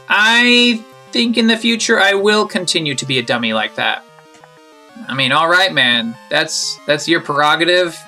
I 0.08 0.84
think 1.10 1.36
in 1.36 1.46
the 1.46 1.56
future 1.56 2.00
I 2.00 2.14
will 2.14 2.46
continue 2.46 2.94
to 2.94 3.06
be 3.06 3.18
a 3.18 3.22
dummy 3.22 3.52
like 3.52 3.74
that. 3.76 4.04
I 5.08 5.14
mean, 5.14 5.32
all 5.32 5.48
right, 5.48 5.72
man. 5.72 6.16
That's 6.30 6.78
that's 6.86 7.08
your 7.08 7.20
prerogative 7.20 7.98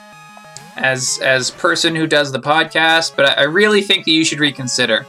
as 0.76 1.18
as 1.22 1.50
person 1.50 1.94
who 1.94 2.06
does 2.06 2.32
the 2.32 2.40
podcast, 2.40 3.14
but 3.16 3.38
I 3.38 3.44
really 3.44 3.82
think 3.82 4.04
that 4.04 4.10
you 4.10 4.24
should 4.24 4.40
reconsider. 4.40 5.06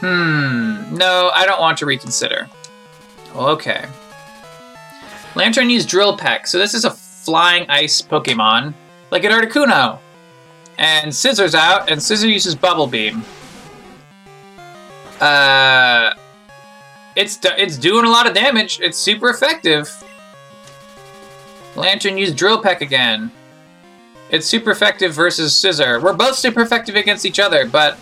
Hmm. 0.00 0.96
No, 0.96 1.30
I 1.34 1.44
don't 1.46 1.60
want 1.60 1.78
to 1.78 1.86
reconsider. 1.86 2.48
Well, 3.34 3.48
okay. 3.48 3.86
Lanturn 5.34 5.70
used 5.70 5.88
Drill 5.88 6.16
Peck, 6.16 6.46
so 6.46 6.58
this 6.58 6.74
is 6.74 6.84
a 6.84 6.90
flying 6.90 7.68
ice 7.68 8.02
Pokemon, 8.02 8.74
like 9.10 9.24
an 9.24 9.30
Articuno. 9.30 9.98
And 10.78 11.12
Scizor's 11.12 11.54
out, 11.54 11.90
and 11.90 12.00
Scizor 12.00 12.32
uses 12.32 12.54
Bubble 12.54 12.86
Beam. 12.86 13.22
Uh, 15.20 16.14
it's 17.14 17.38
it's 17.44 17.76
doing 17.76 18.06
a 18.06 18.10
lot 18.10 18.26
of 18.26 18.34
damage. 18.34 18.80
It's 18.80 18.98
super 18.98 19.28
effective. 19.28 19.90
Lanturn 21.76 22.16
used 22.16 22.36
Drill 22.36 22.62
Peck 22.62 22.80
again. 22.80 23.30
It's 24.30 24.46
super 24.46 24.70
effective 24.70 25.12
versus 25.12 25.52
Scizor. 25.52 26.00
We're 26.00 26.12
both 26.12 26.36
super 26.36 26.60
effective 26.60 26.94
against 26.94 27.26
each 27.26 27.40
other, 27.40 27.66
but 27.66 27.98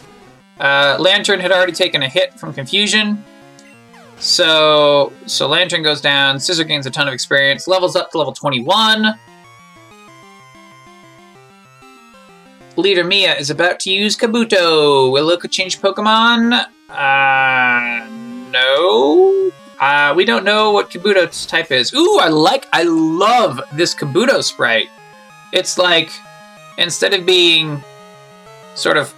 uh, 0.61 0.97
Lanturn 1.01 1.41
had 1.41 1.51
already 1.53 1.73
taken 1.73 2.03
a 2.03 2.09
hit 2.09 2.39
from 2.39 2.53
Confusion. 2.53 3.25
So, 4.19 5.13
so 5.27 5.49
Lanturn 5.49 5.83
goes 5.83 6.01
down. 6.01 6.37
Scizor 6.37 6.67
gains 6.67 6.87
a 6.87 6.91
ton 6.91 7.09
of 7.09 7.15
experience. 7.15 7.67
Levels 7.67 7.97
up 7.97 8.11
to 8.11 8.19
level 8.19 8.33
21. 8.33 9.19
Leader 12.77 13.05
Mia 13.05 13.35
is 13.37 13.49
about 13.49 13.81
to 13.81 13.91
use 13.91 14.17
Kabuto. 14.17 15.11
Will 15.11 15.29
Loka 15.29 15.51
change 15.51 15.81
Pokemon? 15.81 16.67
Uh, 16.91 18.07
no. 18.51 19.51
Uh, 19.81 20.13
we 20.15 20.25
don't 20.25 20.45
know 20.45 20.73
what 20.73 20.91
Kabuto's 20.91 21.47
type 21.47 21.71
is. 21.71 21.95
Ooh, 21.95 22.19
I 22.21 22.29
like, 22.29 22.67
I 22.73 22.83
love 22.83 23.61
this 23.73 23.95
Kabuto 23.95 24.43
sprite. 24.43 24.91
It's 25.53 25.79
like, 25.79 26.13
instead 26.77 27.15
of 27.15 27.25
being 27.27 27.83
sort 28.75 28.97
of 28.97 29.15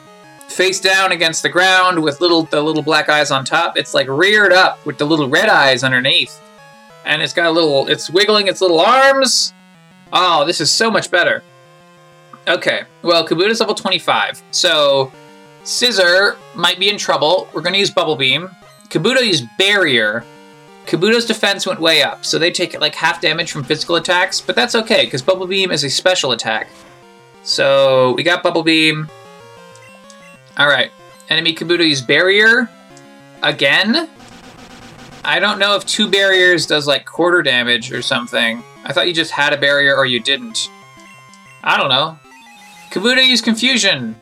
face 0.49 0.81
down 0.81 1.12
against 1.12 1.43
the 1.43 1.49
ground 1.49 2.03
with 2.03 2.20
little 2.20 2.43
the 2.45 2.61
little 2.61 2.83
black 2.83 3.09
eyes 3.09 3.31
on 3.31 3.45
top, 3.45 3.76
it's 3.76 3.95
like 3.95 4.09
reared 4.09 4.53
up 4.53 4.85
with 4.85 4.99
the 4.99 5.05
little 5.05 5.28
red 5.28 5.49
eyes 5.49 5.85
underneath. 5.85 6.41
And 7.05 7.22
it's 7.22 7.33
got 7.33 7.47
a 7.47 7.51
little, 7.51 7.89
it's 7.89 8.11
wiggling 8.11 8.49
its 8.49 8.61
little 8.61 8.81
arms. 8.81 9.55
Oh, 10.12 10.45
this 10.45 10.61
is 10.61 10.70
so 10.70 10.91
much 10.91 11.11
better. 11.11 11.43
Okay, 12.49 12.83
well, 13.03 13.26
Kabuto's 13.26 13.61
level 13.61 13.74
25. 13.74 14.43
So, 14.51 15.12
Scizor 15.62 16.37
might 16.55 16.78
be 16.78 16.89
in 16.89 16.99
trouble. 16.99 17.49
We're 17.53 17.61
going 17.61 17.74
to 17.74 17.78
use 17.78 17.91
Bubble 17.91 18.16
Beam. 18.16 18.51
Kabuto 18.89 19.24
used 19.24 19.45
Barrier. 19.59 20.24
Kabuto's 20.91 21.24
defense 21.24 21.68
went 21.68 21.78
way 21.78 22.03
up, 22.03 22.24
so 22.24 22.36
they 22.36 22.51
take 22.51 22.78
like 22.80 22.97
half 22.97 23.20
damage 23.20 23.53
from 23.53 23.62
physical 23.62 23.95
attacks, 23.95 24.41
but 24.41 24.57
that's 24.57 24.74
okay, 24.74 25.05
because 25.05 25.22
Bubble 25.22 25.47
Beam 25.47 25.70
is 25.70 25.84
a 25.84 25.88
special 25.88 26.32
attack. 26.32 26.68
So, 27.45 28.12
we 28.16 28.24
got 28.24 28.43
Bubble 28.43 28.64
Beam. 28.64 29.09
Alright, 30.59 30.91
enemy 31.28 31.55
Kabuto 31.55 31.86
used 31.86 32.09
Barrier. 32.09 32.68
Again? 33.45 34.09
I 35.24 35.38
don't 35.38 35.61
know 35.61 35.76
if 35.76 35.86
two 35.86 36.11
barriers 36.11 36.66
does 36.66 36.88
like 36.88 37.07
quarter 37.07 37.41
damage 37.41 37.93
or 37.93 38.03
something. 38.03 38.61
I 38.84 38.93
thought 38.93 39.07
you 39.07 39.14
just 39.14 39.30
had 39.30 39.53
a 39.53 39.57
barrier 39.57 39.95
or 39.95 40.07
you 40.07 40.18
didn't. 40.18 40.68
I 41.62 41.76
don't 41.76 41.88
know. 41.88 42.18
Kabuto 42.91 43.24
used 43.24 43.45
Confusion. 43.45 44.20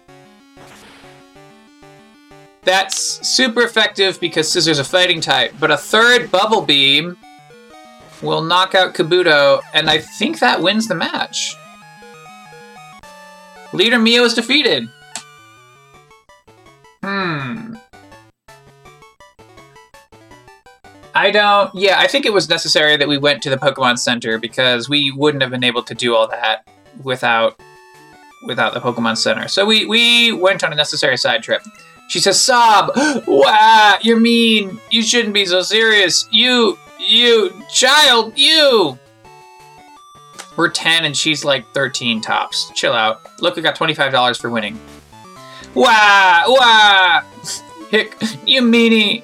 That's 2.63 3.27
super 3.27 3.63
effective 3.63 4.21
because 4.21 4.49
Scizor's 4.49 4.79
a 4.79 4.85
fighting 4.85 5.21
type, 5.21 5.55
but 5.59 5.71
a 5.71 5.77
third 5.77 6.31
Bubble 6.31 6.63
Beam 6.63 7.17
will 8.23 8.43
knock 8.43 8.75
out 8.75 8.95
Kabuto, 8.95 9.61
and 9.73 9.89
I 9.89 9.99
think 9.99 10.41
that 10.41 10.61
wins 10.61 10.89
the 10.89 10.95
match. 10.95 11.55
Leader 13.73 13.99
Mio 13.99 14.25
is 14.25 14.35
defeated. 14.35 14.89
Hmm. 17.03 17.77
I 21.15 21.31
don't. 21.31 21.75
Yeah, 21.75 21.99
I 21.99 22.07
think 22.07 22.27
it 22.27 22.33
was 22.33 22.49
necessary 22.49 22.97
that 22.97 23.09
we 23.09 23.19
went 23.19 23.43
to 23.43 23.51
the 23.51 23.57
Pokemon 23.57 23.99
Center 23.99 24.39
because 24.39 24.89
we 24.89 25.11
wouldn't 25.11 25.43
have 25.43 25.51
been 25.51 25.65
able 25.65 25.83
to 25.83 25.95
do 25.95 26.15
all 26.15 26.29
that 26.29 26.67
without 27.03 27.61
without 28.47 28.73
the 28.73 28.81
Pokemon 28.81 29.17
Center. 29.17 29.49
So 29.49 29.67
we 29.67 29.85
we 29.85 30.33
went 30.33 30.63
on 30.63 30.73
a 30.73 30.77
necessary 30.77 31.17
side 31.17 31.43
trip. 31.43 31.63
She 32.09 32.21
says, 32.21 32.41
"Sob, 32.43 32.91
wow, 33.27 33.99
you're 34.03 34.19
mean. 34.19 34.81
You 34.91 35.03
shouldn't 35.03 35.35
be 35.35 35.45
so 35.45 35.63
serious. 35.63 36.27
You, 36.33 36.79
you, 36.99 37.53
child, 37.73 38.33
you." 38.37 38.99
We're 40.57 40.71
ten 40.71 41.05
and 41.05 41.17
she's 41.17 41.45
like 41.45 41.73
thirteen 41.73 42.21
tops. 42.21 42.73
Chill 42.75 42.93
out. 42.93 43.21
Look, 43.41 43.55
we 43.55 43.63
got 43.63 43.77
twenty 43.77 43.95
five 43.95 44.11
dollars 44.11 44.39
for 44.39 44.51
winning. 44.51 44.81
Wah, 45.75 46.45
wah, 46.49 47.23
hick, 47.91 48.17
you 48.45 48.63
meanie. 48.63 49.23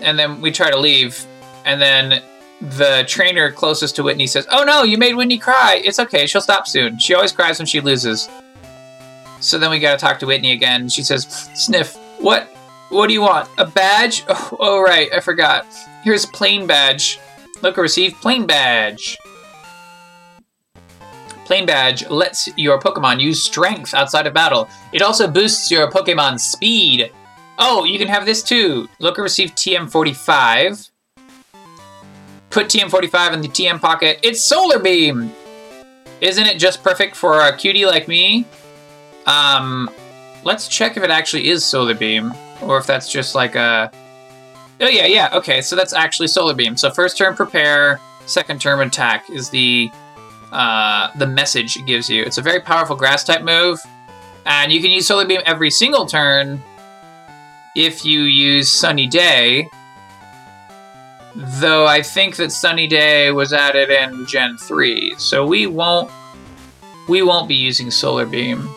And 0.00 0.18
then 0.18 0.42
we 0.42 0.50
try 0.52 0.70
to 0.70 0.78
leave, 0.78 1.24
and 1.64 1.80
then 1.80 2.22
the 2.60 3.04
trainer 3.06 3.50
closest 3.52 3.96
to 3.96 4.02
Whitney 4.02 4.26
says, 4.26 4.46
"Oh 4.50 4.64
no, 4.64 4.82
you 4.82 4.98
made 4.98 5.14
Whitney 5.14 5.38
cry. 5.38 5.80
It's 5.82 5.98
okay. 6.00 6.26
She'll 6.26 6.40
stop 6.40 6.66
soon. 6.66 6.98
She 6.98 7.14
always 7.14 7.32
cries 7.32 7.58
when 7.58 7.66
she 7.66 7.80
loses." 7.80 8.28
So 9.40 9.58
then 9.58 9.70
we 9.70 9.78
gotta 9.78 9.98
talk 9.98 10.18
to 10.18 10.26
Whitney 10.26 10.52
again. 10.52 10.88
She 10.88 11.02
says, 11.02 11.24
"Sniff, 11.54 11.96
what? 12.18 12.48
What 12.88 13.08
do 13.08 13.12
you 13.12 13.22
want? 13.22 13.48
A 13.58 13.66
badge? 13.66 14.24
Oh, 14.28 14.56
oh 14.58 14.82
right, 14.82 15.12
I 15.12 15.20
forgot. 15.20 15.66
Here's 16.02 16.26
plain 16.26 16.66
badge. 16.66 17.18
Look, 17.62 17.76
receive 17.76 18.14
plain 18.20 18.46
badge." 18.46 19.16
Plain 21.46 21.64
badge 21.64 22.08
lets 22.10 22.48
your 22.56 22.80
Pokemon 22.80 23.20
use 23.20 23.40
strength 23.40 23.94
outside 23.94 24.26
of 24.26 24.34
battle. 24.34 24.68
It 24.92 25.00
also 25.00 25.28
boosts 25.28 25.70
your 25.70 25.88
Pokemon's 25.88 26.42
speed. 26.42 27.12
Oh, 27.58 27.84
you 27.84 28.00
can 28.00 28.08
have 28.08 28.26
this 28.26 28.42
too. 28.42 28.88
Look, 28.98 29.16
receive 29.16 29.54
TM45. 29.54 30.90
Put 32.50 32.66
TM45 32.66 33.32
in 33.34 33.40
the 33.42 33.48
TM 33.48 33.80
pocket. 33.80 34.18
It's 34.24 34.40
Solar 34.42 34.80
Beam! 34.80 35.32
Isn't 36.20 36.46
it 36.46 36.58
just 36.58 36.82
perfect 36.82 37.14
for 37.14 37.40
a 37.40 37.56
cutie 37.56 37.86
like 37.86 38.08
me? 38.08 38.44
Um, 39.26 39.90
let's 40.46 40.68
check 40.68 40.96
if 40.96 41.02
it 41.02 41.10
actually 41.10 41.48
is 41.48 41.64
Solar 41.64 41.92
Beam, 41.92 42.32
or 42.62 42.78
if 42.78 42.86
that's 42.86 43.10
just 43.10 43.34
like 43.34 43.56
a... 43.56 43.90
Oh 44.80 44.88
yeah, 44.88 45.06
yeah, 45.06 45.28
okay, 45.32 45.60
so 45.60 45.74
that's 45.74 45.92
actually 45.92 46.28
Solar 46.28 46.54
Beam. 46.54 46.76
So 46.76 46.88
first 46.88 47.18
turn 47.18 47.34
prepare, 47.34 48.00
second 48.26 48.60
turn 48.60 48.80
attack 48.86 49.28
is 49.28 49.50
the 49.50 49.90
uh, 50.52 51.10
the 51.16 51.26
message 51.26 51.76
it 51.76 51.86
gives 51.86 52.08
you. 52.08 52.22
It's 52.22 52.38
a 52.38 52.42
very 52.42 52.60
powerful 52.60 52.94
grass 52.94 53.24
type 53.24 53.42
move, 53.42 53.80
and 54.44 54.70
you 54.70 54.80
can 54.80 54.92
use 54.92 55.06
Solar 55.06 55.26
Beam 55.26 55.40
every 55.44 55.70
single 55.70 56.06
turn 56.06 56.62
if 57.74 58.04
you 58.04 58.20
use 58.20 58.70
Sunny 58.70 59.08
Day. 59.08 59.68
Though 61.34 61.86
I 61.86 62.02
think 62.02 62.36
that 62.36 62.52
Sunny 62.52 62.86
Day 62.86 63.32
was 63.32 63.52
added 63.52 63.90
in 63.90 64.26
Gen 64.26 64.56
3, 64.58 65.16
so 65.18 65.44
we 65.44 65.66
won't 65.66 66.10
we 67.08 67.22
won't 67.22 67.48
be 67.48 67.56
using 67.56 67.90
Solar 67.90 68.26
Beam. 68.26 68.75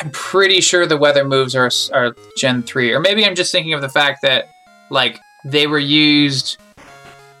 I'm 0.00 0.10
pretty 0.12 0.62
sure 0.62 0.86
the 0.86 0.96
weather 0.96 1.26
moves 1.26 1.54
are 1.54 1.70
are 1.92 2.16
Gen 2.38 2.62
3, 2.62 2.94
or 2.94 3.00
maybe 3.00 3.26
I'm 3.26 3.34
just 3.34 3.52
thinking 3.52 3.74
of 3.74 3.82
the 3.82 3.88
fact 3.88 4.22
that 4.22 4.48
like 4.88 5.20
they 5.44 5.66
were 5.66 5.78
used 5.78 6.56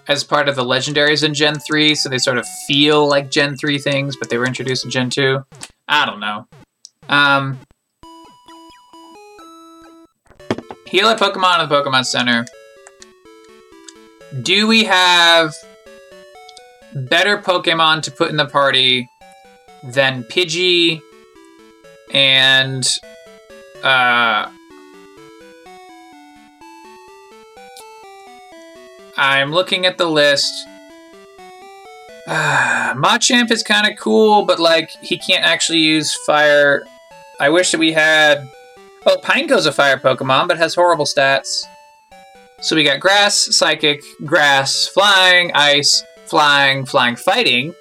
as 0.08 0.24
part 0.24 0.46
of 0.46 0.56
the 0.56 0.64
legendaries 0.64 1.24
in 1.24 1.32
Gen 1.32 1.58
3, 1.58 1.94
so 1.94 2.10
they 2.10 2.18
sort 2.18 2.36
of 2.36 2.46
feel 2.66 3.08
like 3.08 3.30
Gen 3.30 3.56
3 3.56 3.78
things, 3.78 4.14
but 4.14 4.28
they 4.28 4.36
were 4.36 4.44
introduced 4.44 4.84
in 4.84 4.90
Gen 4.90 5.08
2. 5.08 5.42
I 5.88 6.04
don't 6.04 6.20
know. 6.20 6.46
Um, 7.08 7.60
heal 10.86 11.08
a 11.08 11.16
Pokemon 11.16 11.62
in 11.62 11.68
the 11.68 11.74
Pokemon 11.74 12.04
Center. 12.04 12.44
Do 14.42 14.66
we 14.66 14.84
have 14.84 15.54
better 16.94 17.38
Pokemon 17.38 18.02
to 18.02 18.10
put 18.10 18.28
in 18.28 18.36
the 18.36 18.46
party 18.46 19.08
than 19.82 20.24
Pidgey 20.24 21.00
and 22.12 22.86
uh, 23.82 24.50
I'm 29.16 29.52
looking 29.52 29.86
at 29.86 29.98
the 29.98 30.06
list. 30.06 30.52
Uh, 32.26 32.94
Machamp 32.96 33.50
is 33.50 33.62
kind 33.62 33.90
of 33.90 33.98
cool, 33.98 34.44
but 34.44 34.58
like 34.58 34.90
he 35.02 35.18
can't 35.18 35.44
actually 35.44 35.78
use 35.78 36.14
fire. 36.26 36.84
I 37.38 37.48
wish 37.50 37.72
that 37.72 37.78
we 37.78 37.92
had. 37.92 38.48
Oh, 39.06 39.16
Pineco's 39.22 39.64
a 39.64 39.72
fire 39.72 39.96
Pokemon, 39.96 40.48
but 40.48 40.58
has 40.58 40.74
horrible 40.74 41.06
stats. 41.06 41.62
So 42.60 42.76
we 42.76 42.84
got 42.84 43.00
grass, 43.00 43.56
psychic, 43.56 44.02
grass, 44.26 44.86
flying, 44.86 45.50
ice, 45.54 46.04
flying, 46.26 46.84
flying, 46.84 47.16
fighting, 47.16 47.74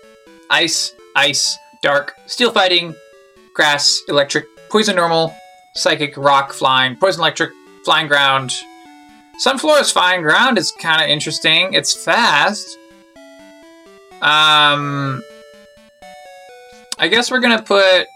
ice, 0.49 0.93
ice, 1.17 1.57
dark, 1.81 2.15
steel 2.27 2.51
fighting, 2.51 2.95
grass, 3.59 4.01
electric, 4.07 4.45
poison 4.69 4.95
normal, 4.95 5.35
psychic, 5.75 6.15
rock, 6.15 6.53
flying, 6.53 6.95
poison 6.95 7.19
electric, 7.19 7.51
flying 7.83 8.07
ground. 8.07 8.51
Sunflora's 9.45 9.91
flying 9.91 10.21
ground 10.21 10.57
is 10.57 10.71
kind 10.79 11.03
of 11.03 11.09
interesting. 11.09 11.73
It's 11.73 11.93
fast. 12.05 12.77
Um, 14.21 15.21
I 16.97 17.09
guess 17.09 17.29
we're 17.29 17.41
gonna 17.41 17.61
put. 17.61 18.07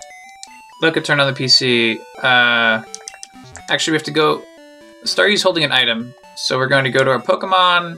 Look 0.81 0.95
at 0.95 1.03
turn 1.03 1.19
on 1.19 1.33
the 1.33 1.37
PC. 1.37 1.99
Uh, 2.23 2.83
Actually, 3.69 3.91
we 3.91 3.97
have 3.97 4.03
to 4.03 4.11
go. 4.11 4.41
Staryu's 5.03 5.43
holding 5.43 5.65
an 5.65 5.73
item, 5.73 6.13
so 6.37 6.57
we're 6.57 6.67
going 6.67 6.85
to 6.85 6.89
go 6.89 7.03
to 7.03 7.11
our 7.11 7.21
Pokemon. 7.21 7.97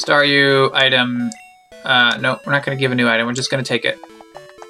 Staryu 0.00 0.72
item. 0.72 1.30
Uh, 1.84 2.16
no, 2.20 2.38
we're 2.46 2.52
not 2.52 2.64
to 2.76 2.80
give 2.80 2.92
a 2.92 2.94
new 2.94 3.08
item. 3.08 3.26
We're 3.26 3.32
just 3.32 3.50
to 3.64 3.68
take 3.68 3.84
it. 3.84 3.98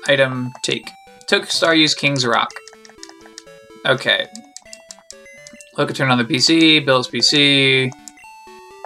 Item 0.08 0.50
take. 0.62 0.88
Took 1.26 1.44
Staryu's 1.44 1.94
King's 1.94 2.26
Rock. 2.26 2.50
Okay. 3.86 4.26
Look 5.76 5.90
at 5.90 5.96
turn 5.96 6.10
on 6.10 6.18
the 6.18 6.24
PC. 6.24 6.84
Bill's 6.84 7.08
PC. 7.08 7.90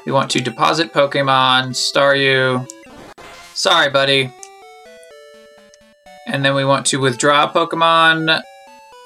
We 0.06 0.12
want 0.12 0.30
to 0.30 0.40
deposit 0.40 0.92
Pokemon. 0.92 1.70
Staryu. 1.70 2.66
Sorry, 3.54 3.90
buddy. 3.90 4.30
And 6.26 6.44
then 6.44 6.54
we 6.54 6.64
want 6.64 6.86
to 6.86 6.98
withdraw 6.98 7.50
Pokemon. 7.52 8.40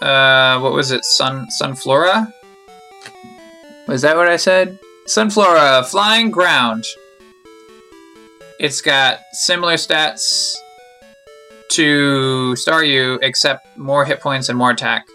Uh, 0.00 0.60
what 0.60 0.72
was 0.72 0.90
it? 0.90 1.04
Sun 1.04 1.46
Sunflora? 1.48 2.32
Was 3.88 4.02
that 4.02 4.16
what 4.16 4.28
I 4.28 4.36
said? 4.36 4.78
Sunflora, 5.08 5.84
flying 5.86 6.30
ground. 6.30 6.84
It's 8.60 8.80
got 8.80 9.18
similar 9.32 9.74
stats 9.74 10.54
to 11.72 12.54
Staryu, 12.54 13.18
except 13.22 13.76
more 13.76 14.04
hit 14.04 14.20
points 14.20 14.48
and 14.48 14.58
more 14.58 14.70
attack. 14.70 15.06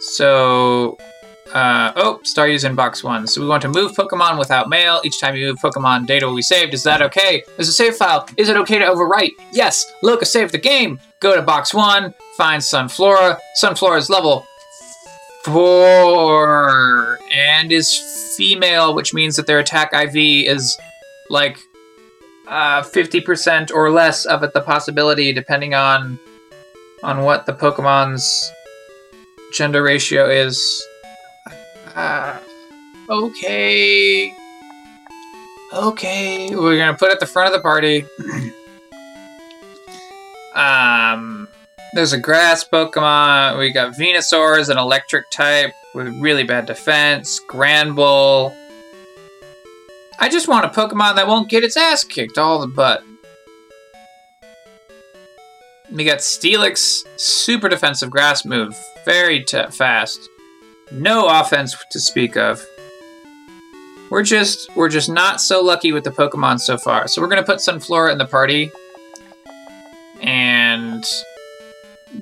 So, 0.00 0.98
uh, 1.52 1.92
oh, 1.96 2.20
Staryu's 2.24 2.64
in 2.64 2.74
box 2.74 3.04
one. 3.04 3.26
So 3.26 3.40
we 3.40 3.46
want 3.46 3.62
to 3.62 3.68
move 3.68 3.92
Pokemon 3.92 4.38
without 4.38 4.68
mail. 4.68 5.00
Each 5.04 5.20
time 5.20 5.36
you 5.36 5.46
move 5.46 5.58
Pokemon, 5.58 6.06
data 6.06 6.26
will 6.26 6.36
be 6.36 6.42
saved. 6.42 6.74
Is 6.74 6.82
that 6.82 7.00
okay? 7.02 7.42
There's 7.56 7.68
a 7.68 7.72
save 7.72 7.96
file. 7.96 8.28
Is 8.36 8.48
it 8.48 8.56
okay 8.56 8.78
to 8.78 8.84
overwrite? 8.84 9.32
Yes. 9.52 9.84
Loka 10.02 10.26
saved 10.26 10.52
the 10.52 10.58
game. 10.58 10.98
Go 11.20 11.34
to 11.34 11.42
box 11.42 11.72
one, 11.72 12.14
find 12.36 12.60
Sunflora. 12.60 13.38
Sunflora's 13.62 14.10
level 14.10 14.44
four 15.44 17.18
and 17.32 17.70
is 17.70 18.34
female, 18.36 18.94
which 18.94 19.12
means 19.12 19.36
that 19.36 19.46
their 19.46 19.58
attack 19.58 19.92
IV 19.92 20.16
is 20.16 20.78
like 21.30 21.58
uh, 22.46 22.82
50% 22.82 23.72
or 23.72 23.90
less 23.90 24.24
of 24.24 24.42
it 24.42 24.52
the 24.52 24.60
possibility 24.60 25.32
depending 25.32 25.74
on 25.74 26.18
on 27.02 27.22
what 27.22 27.44
the 27.46 27.52
Pokemon's 27.52 28.50
gender 29.52 29.82
ratio 29.82 30.28
is. 30.28 30.84
Uh, 31.94 32.38
okay. 33.08 34.34
Okay, 35.72 36.54
we're 36.54 36.78
gonna 36.78 36.96
put 36.96 37.10
at 37.10 37.20
the 37.20 37.26
front 37.26 37.52
of 37.52 37.52
the 37.52 37.60
party. 37.60 38.06
um, 40.54 41.48
there's 41.94 42.12
a 42.12 42.18
grass 42.18 42.64
Pokemon. 42.64 43.58
We 43.58 43.72
got 43.72 43.94
Venusaur 43.94 44.58
as 44.58 44.68
an 44.68 44.78
electric 44.78 45.30
type 45.30 45.72
with 45.94 46.08
really 46.20 46.44
bad 46.44 46.66
defense. 46.66 47.40
Granbull. 47.48 48.54
I 50.18 50.28
just 50.28 50.48
want 50.48 50.64
a 50.64 50.68
Pokemon 50.68 51.16
that 51.16 51.26
won't 51.26 51.48
get 51.48 51.64
its 51.64 51.76
ass 51.76 52.04
kicked 52.04 52.38
all 52.38 52.60
the 52.60 52.66
butt. 52.66 53.02
We 55.92 56.04
got 56.04 56.18
Steelix, 56.18 57.02
super 57.16 57.68
defensive 57.68 58.10
grass 58.10 58.44
move, 58.44 58.76
very 59.04 59.44
t- 59.44 59.66
fast. 59.70 60.18
No 60.90 61.28
offense 61.28 61.76
to 61.90 62.00
speak 62.00 62.36
of. 62.36 62.64
We're 64.10 64.22
just 64.22 64.74
we're 64.76 64.88
just 64.88 65.08
not 65.08 65.40
so 65.40 65.62
lucky 65.62 65.92
with 65.92 66.04
the 66.04 66.10
Pokemon 66.10 66.60
so 66.60 66.76
far. 66.76 67.08
So 67.08 67.20
we're 67.20 67.28
gonna 67.28 67.42
put 67.42 67.58
Sunflora 67.58 68.12
in 68.12 68.18
the 68.18 68.26
party. 68.26 68.70
And 70.20 71.04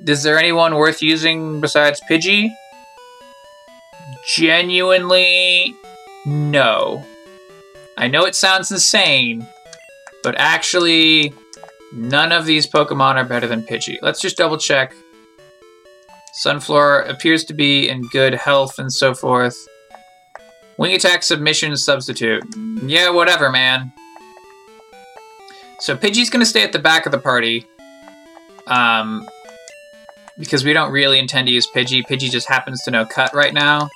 is 0.05 0.23
there 0.23 0.37
anyone 0.37 0.75
worth 0.75 1.01
using 1.01 1.61
besides 1.61 2.01
Pidgey? 2.09 2.49
Genuinely, 4.25 5.75
no. 6.25 7.05
I 7.97 8.07
know 8.07 8.25
it 8.25 8.35
sounds 8.35 8.71
insane, 8.71 9.47
but 10.23 10.35
actually, 10.37 11.33
none 11.93 12.31
of 12.31 12.45
these 12.45 12.67
Pokemon 12.67 13.15
are 13.15 13.25
better 13.25 13.47
than 13.47 13.63
Pidgey. 13.63 13.97
Let's 14.01 14.21
just 14.21 14.37
double 14.37 14.57
check. 14.57 14.93
Sunflora 16.43 17.07
appears 17.07 17.45
to 17.45 17.53
be 17.53 17.87
in 17.87 18.01
good 18.07 18.33
health 18.33 18.79
and 18.79 18.91
so 18.91 19.13
forth. 19.13 19.67
Wing 20.77 20.93
attack 20.93 21.21
submission 21.21 21.77
substitute. 21.77 22.43
Yeah, 22.83 23.11
whatever, 23.11 23.51
man. 23.51 23.93
So 25.79 25.95
Pidgey's 25.95 26.29
gonna 26.29 26.45
stay 26.45 26.63
at 26.63 26.71
the 26.71 26.79
back 26.79 27.05
of 27.05 27.11
the 27.11 27.19
party. 27.19 27.67
Um, 28.65 29.27
because 30.37 30.63
we 30.63 30.73
don't 30.73 30.91
really 30.91 31.19
intend 31.19 31.47
to 31.47 31.53
use 31.53 31.67
Pidgey. 31.69 32.03
Pidgey 32.03 32.29
just 32.29 32.47
happens 32.47 32.81
to 32.83 32.91
know 32.91 33.05
Cut 33.05 33.33
right 33.33 33.53
now. 33.53 33.89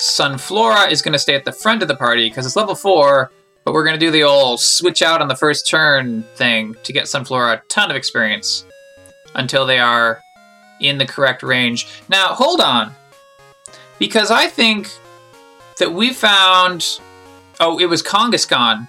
Sunflora 0.00 0.90
is 0.90 1.02
gonna 1.02 1.18
stay 1.18 1.34
at 1.34 1.44
the 1.44 1.52
front 1.52 1.82
of 1.82 1.88
the 1.88 1.96
party 1.96 2.28
because 2.28 2.46
it's 2.46 2.56
level 2.56 2.74
four, 2.74 3.30
but 3.64 3.72
we're 3.72 3.84
gonna 3.84 3.98
do 3.98 4.10
the 4.10 4.22
old 4.22 4.60
switch 4.60 5.02
out 5.02 5.20
on 5.22 5.28
the 5.28 5.36
first 5.36 5.66
turn 5.66 6.22
thing 6.34 6.74
to 6.84 6.92
get 6.92 7.04
Sunflora 7.04 7.54
a 7.54 7.62
ton 7.68 7.90
of 7.90 7.96
experience 7.96 8.64
until 9.34 9.66
they 9.66 9.78
are 9.78 10.20
in 10.80 10.98
the 10.98 11.06
correct 11.06 11.42
range. 11.42 11.86
Now, 12.08 12.28
hold 12.28 12.60
on. 12.60 12.92
Because 13.98 14.30
I 14.30 14.48
think 14.48 14.90
that 15.78 15.92
we 15.92 16.12
found. 16.12 17.00
Oh, 17.58 17.78
it 17.78 17.86
was 17.86 18.02
Kangaskhan. 18.02 18.88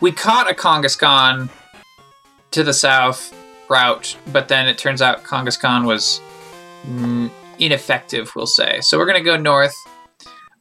We 0.00 0.12
caught 0.12 0.50
a 0.50 0.54
Kangaskhan 0.54 1.48
to 2.50 2.64
the 2.64 2.72
south 2.72 3.34
route, 3.68 4.16
but 4.32 4.48
then 4.48 4.66
it 4.66 4.78
turns 4.78 5.00
out 5.00 5.22
Kangaskhan 5.22 5.86
was 5.86 6.20
mm, 6.84 7.30
ineffective, 7.58 8.32
we'll 8.34 8.46
say. 8.46 8.80
So 8.80 8.98
we're 8.98 9.06
going 9.06 9.18
to 9.18 9.24
go 9.24 9.36
north. 9.36 9.74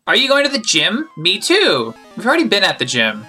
Are 0.09 0.15
you 0.15 0.27
going 0.27 0.43
to 0.43 0.51
the 0.51 0.57
gym? 0.57 1.07
Me 1.17 1.37
too. 1.37 1.93
We've 2.17 2.25
already 2.25 2.45
been 2.45 2.63
at 2.63 2.79
the 2.79 2.85
gym. 2.85 3.27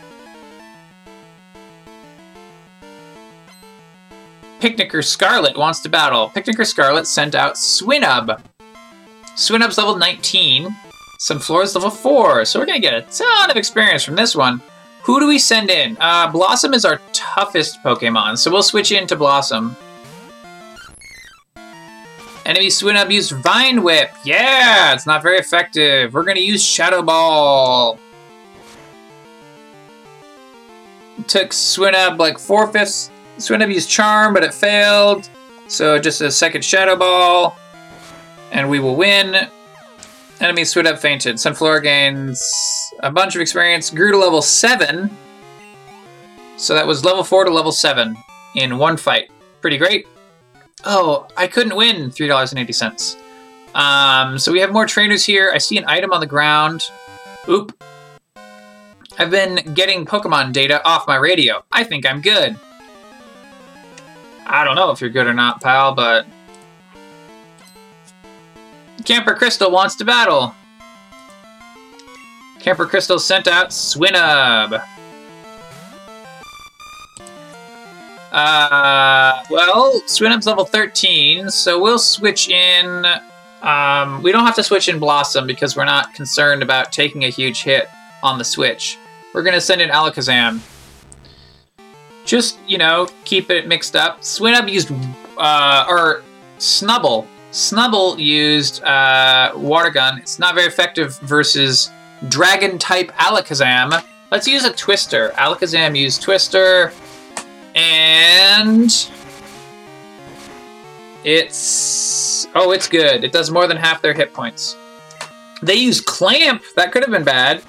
Picnicker 4.61 5.03
Scarlet 5.03 5.59
wants 5.59 5.81
to 5.81 5.91
battle. 5.91 6.31
Picnicker 6.31 6.65
Scarlet 6.65 7.07
sent 7.07 7.35
out 7.35 7.57
Swinub. 7.57 8.43
Swinub's 9.37 9.77
level 9.77 9.99
19. 9.99 10.75
Sunflora's 11.19 11.75
level 11.75 11.91
4. 11.91 12.47
So 12.47 12.59
we're 12.59 12.65
going 12.65 12.81
to 12.81 12.89
get 12.89 12.95
a 12.95 13.03
ton 13.15 13.51
of 13.51 13.59
experience 13.59 14.03
from 14.03 14.17
this 14.17 14.35
one. 14.35 14.63
Who 15.03 15.21
do 15.21 15.29
we 15.29 15.39
send 15.39 15.69
in? 15.69 15.99
Uh, 16.01 16.33
Blossom 16.33 16.73
is 16.73 16.87
our 16.87 16.99
toughest 17.13 17.83
Pokemon, 17.85 18.39
so 18.39 18.51
we'll 18.51 18.63
switch 18.63 18.91
in 18.91 19.07
to 19.09 19.17
Blossom. 19.17 19.77
Enemy 22.51 22.67
Swinub 22.67 23.13
used 23.13 23.31
Vine 23.31 23.81
Whip. 23.81 24.11
Yeah, 24.25 24.93
it's 24.93 25.07
not 25.07 25.23
very 25.23 25.39
effective. 25.39 26.13
We're 26.13 26.25
to 26.35 26.43
use 26.43 26.61
Shadow 26.61 27.01
Ball. 27.01 27.97
Took 31.29 31.51
Swinub 31.51 32.19
like 32.19 32.41
four-fifths 32.41 33.13
Swinub 33.37 33.73
used 33.73 33.89
Charm, 33.89 34.35
but 34.35 34.43
it 34.43 34.53
failed. 34.53 35.31
So 35.69 36.01
just 36.01 36.23
a 36.23 36.31
second 36.33 36.65
Shadow 36.65 36.97
Ball. 36.97 37.57
And 38.51 38.69
we 38.69 38.81
will 38.81 38.97
win. 38.97 39.47
Enemy 40.41 40.63
Swinub 40.63 40.99
fainted. 40.99 41.37
Sunflora 41.37 41.81
gains 41.81 42.43
a 42.99 43.13
bunch 43.13 43.37
of 43.37 43.41
experience. 43.43 43.91
Grew 43.91 44.11
to 44.11 44.19
level 44.19 44.43
7. 44.43 45.09
So 46.57 46.75
that 46.75 46.85
was 46.85 47.05
level 47.05 47.23
4 47.23 47.45
to 47.45 47.53
level 47.53 47.71
7 47.71 48.17
in 48.57 48.77
one 48.77 48.97
fight. 48.97 49.31
Pretty 49.61 49.79
great. 49.79 50.09
Oh, 50.85 51.27
I 51.37 51.47
couldn't 51.47 51.77
win 51.77 52.11
$3.80. 52.11 53.17
Um, 53.75 54.39
so 54.39 54.53
we 54.53 54.61
have 54.61 54.73
more 54.73 54.87
trainers 54.87 55.25
here. 55.25 55.51
I 55.55 55.59
see 55.59 55.79
an 55.79 55.85
item 55.87 56.13
on 56.13 56.21
the 56.21 56.27
ground. 56.27 56.91
Oop. 57.49 57.77
I've 59.19 59.31
been 59.31 59.75
getting 59.75 60.07
Pokemon 60.07 60.53
data 60.53 60.83
off 60.85 61.07
my 61.07 61.17
radio. 61.17 61.63
I 61.71 61.85
think 61.85 62.07
I'm 62.07 62.21
good. 62.21 62.57
I 64.47 64.65
don't 64.65 64.75
know 64.75 64.91
if 64.91 65.01
you're 65.01 65.11
good 65.11 65.27
or 65.27 65.35
not, 65.35 65.61
pal, 65.61 65.95
but... 65.95 66.27
Camper 69.05 69.35
Crystal 69.35 69.71
wants 69.71 69.95
to 69.97 70.05
battle. 70.05 70.55
Camper 72.61 72.87
Crystal 72.87 73.19
sent 73.19 73.47
out 73.47 73.71
Swinub. 73.71 74.83
Uh, 78.33 79.43
well, 79.51 80.01
Swinub's 80.03 80.47
level 80.47 80.65
13, 80.65 81.51
so 81.51 81.81
we'll 81.81 81.99
switch 81.99 82.49
in... 82.49 83.05
Um, 83.63 84.23
we 84.23 84.33
don't 84.33 84.47
have 84.47 84.55
to 84.55 84.63
switch 84.63 84.89
in 84.89 84.99
Blossom 84.99 85.47
because 85.47 85.77
we're 85.77 85.85
not 85.85 86.15
concerned 86.15 86.63
about 86.63 86.93
taking 86.93 87.25
a 87.25 87.29
huge 87.29 87.63
hit 87.63 87.89
on 88.23 88.39
the 88.39 88.45
switch. 88.45 88.97
We're 89.35 89.43
going 89.43 89.55
to 89.55 89.61
send 89.61 89.83
in 89.83 89.91
Alakazam 89.91 90.61
just 92.25 92.59
you 92.67 92.79
know 92.79 93.09
keep 93.25 93.51
it 93.51 93.67
mixed 93.67 93.97
up. 93.97 94.21
Swinub 94.21 94.71
used 94.71 94.93
uh, 95.37 95.87
or 95.89 96.23
Snubbull. 96.59 97.27
Snubbull 97.51 98.19
used 98.19 98.83
uh, 98.85 99.53
Water 99.57 99.91
Gun. 99.91 100.19
It's 100.19 100.39
not 100.39 100.55
very 100.55 100.69
effective 100.69 101.19
versus 101.21 101.91
Dragon 102.29 102.79
type 102.79 103.11
Alakazam. 103.13 104.03
Let's 104.31 104.47
use 104.47 104.65
a 104.65 104.73
Twister. 104.73 105.31
Alakazam 105.31 105.99
used 105.99 106.23
Twister, 106.23 106.93
and 107.75 108.91
it's 111.25 112.47
oh, 112.55 112.73
it's 112.73 112.89
good. 112.89 113.25
It 113.25 113.33
does 113.33 113.51
more 113.51 113.67
than 113.67 113.77
half 113.77 114.03
their 114.03 114.15
hit 114.15 114.33
points. 114.33 114.77
They 115.63 115.75
use 115.75 116.01
Clamp. 116.01 116.63
That 116.77 116.93
could 116.93 117.03
have 117.03 117.11
been 117.11 117.25
bad, 117.25 117.63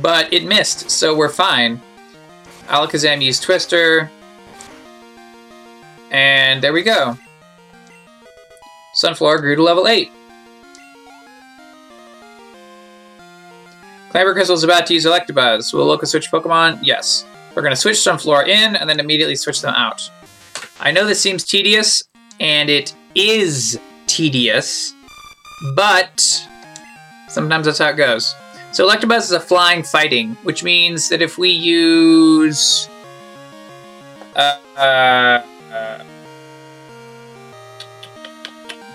but 0.00 0.32
it 0.32 0.44
missed, 0.44 0.90
so 0.90 1.16
we're 1.16 1.28
fine. 1.28 1.80
Alakazam 2.66 3.22
used 3.22 3.42
Twister. 3.42 4.10
And 6.10 6.62
there 6.62 6.72
we 6.72 6.82
go. 6.82 7.16
Sunflora 8.94 9.40
grew 9.40 9.56
to 9.56 9.62
level 9.62 9.86
8. 9.86 10.10
Clamper 14.10 14.32
Crystal 14.32 14.54
is 14.54 14.64
about 14.64 14.86
to 14.86 14.94
use 14.94 15.04
Electabuzz. 15.04 15.74
Will 15.74 15.86
Loka 15.86 16.06
switch 16.06 16.30
Pokemon? 16.30 16.78
Yes. 16.82 17.26
We're 17.56 17.62
going 17.62 17.72
to 17.72 17.80
switch 17.80 17.96
Sunflora 17.96 18.46
in 18.48 18.76
and 18.76 18.88
then 18.88 19.00
immediately 19.00 19.34
switch 19.34 19.62
them 19.62 19.74
out. 19.74 20.10
I 20.78 20.90
know 20.92 21.06
this 21.06 21.22
seems 21.22 21.42
tedious, 21.42 22.02
and 22.38 22.68
it 22.68 22.94
is 23.14 23.80
tedious, 24.06 24.94
but 25.74 26.46
sometimes 27.28 27.64
that's 27.64 27.78
how 27.78 27.88
it 27.88 27.96
goes. 27.96 28.34
So 28.72 28.86
Electabuzz 28.86 29.20
is 29.20 29.32
a 29.32 29.40
flying 29.40 29.82
fighting, 29.82 30.34
which 30.42 30.62
means 30.62 31.08
that 31.08 31.22
if 31.22 31.38
we 31.38 31.48
use 31.48 32.90
uh, 34.36 34.58
uh, 34.76 35.42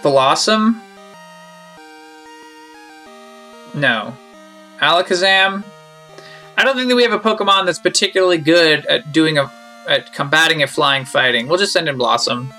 Blossom, 0.03 0.79
no, 3.73 4.15
Alakazam. 4.79 5.63
I 6.57 6.63
don't 6.63 6.75
think 6.75 6.89
that 6.89 6.95
we 6.95 7.03
have 7.03 7.13
a 7.13 7.19
Pokemon 7.19 7.65
that's 7.65 7.79
particularly 7.79 8.37
good 8.37 8.85
at 8.85 9.11
doing 9.11 9.37
a 9.37 9.51
at 9.87 10.13
combating 10.13 10.63
a 10.63 10.67
flying 10.67 11.05
fighting. 11.05 11.47
We'll 11.47 11.57
just 11.57 11.73
send 11.73 11.89
in 11.89 11.97
Blossom. 11.97 12.53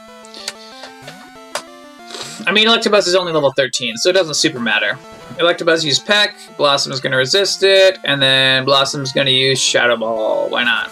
I 2.47 2.53
mean, 2.53 2.67
Electabuzz 2.67 3.07
is 3.07 3.15
only 3.15 3.33
level 3.33 3.53
13, 3.53 3.97
so 3.97 4.11
it 4.11 4.15
doesn't 4.15 4.35
super 4.35 4.59
matter. 4.59 4.99
Electabuzz 5.39 5.85
use 5.85 5.99
Peck, 5.99 6.37
Blossom 6.57 6.93
is 6.93 7.01
going 7.01 7.13
to 7.13 7.17
resist 7.17 7.63
it, 7.63 7.99
and 8.05 8.21
then 8.21 8.65
Blossom's 8.65 9.13
going 9.13 9.27
to 9.27 9.33
use 9.33 9.61
Shadow 9.61 9.97
Ball. 9.97 10.49
Why 10.51 10.65
not? 10.65 10.91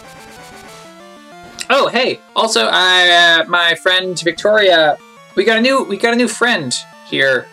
Oh, 1.68 1.88
hey! 1.88 2.20
Also, 2.34 2.68
I, 2.70 3.40
uh, 3.40 3.48
my 3.48 3.74
friend 3.76 4.18
Victoria, 4.20 4.96
we 5.36 5.44
got 5.44 5.58
a 5.58 5.60
new 5.60 5.84
we 5.84 5.96
got 5.96 6.12
a 6.12 6.16
new 6.16 6.28
friend 6.28 6.74
here 7.06 7.46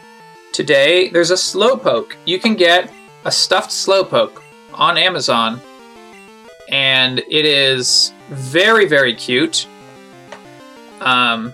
today. 0.53 1.09
There's 1.09 1.31
a 1.31 1.35
Slowpoke. 1.35 2.13
You 2.25 2.39
can 2.39 2.55
get 2.55 2.91
a 3.25 3.31
stuffed 3.31 3.69
Slowpoke 3.69 4.41
on 4.77 4.97
Amazon, 4.97 5.61
and 6.69 7.19
it 7.19 7.45
is 7.45 8.13
very 8.29 8.85
very 8.85 9.13
cute. 9.13 9.67
Um, 11.01 11.53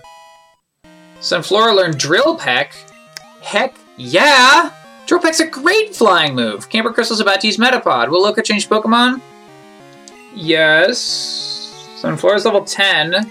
Sunflora 1.20 1.74
learned 1.74 1.98
Drill 1.98 2.36
Peck. 2.36 2.74
Heck 3.42 3.74
yeah! 3.96 4.72
Drill 5.06 5.20
Peck's 5.20 5.40
a 5.40 5.46
great 5.46 5.94
flying 5.94 6.34
move. 6.34 6.68
Camper 6.68 6.92
Crystal's 6.92 7.20
about 7.20 7.40
to 7.42 7.46
use 7.46 7.56
Metapod. 7.58 8.08
Will 8.08 8.24
Loka 8.24 8.42
change 8.42 8.68
Pokemon? 8.68 9.20
Yes. 10.34 12.00
Sunflora's 12.00 12.44
level 12.44 12.64
10. 12.64 13.30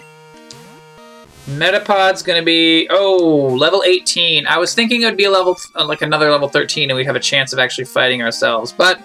Metapod's 1.49 2.23
gonna 2.23 2.43
be 2.43 2.87
oh 2.89 3.55
level 3.59 3.83
18. 3.85 4.47
I 4.47 4.57
was 4.57 4.73
thinking 4.73 5.01
it 5.01 5.05
would 5.05 5.17
be 5.17 5.25
a 5.25 5.31
level 5.31 5.57
uh, 5.75 5.85
like 5.85 6.01
another 6.01 6.31
level 6.31 6.47
13, 6.47 6.89
and 6.89 6.95
we'd 6.95 7.05
have 7.05 7.17
a 7.17 7.19
chance 7.19 7.51
of 7.51 7.59
actually 7.59 7.85
fighting 7.85 8.21
ourselves. 8.21 8.71
But 8.71 9.01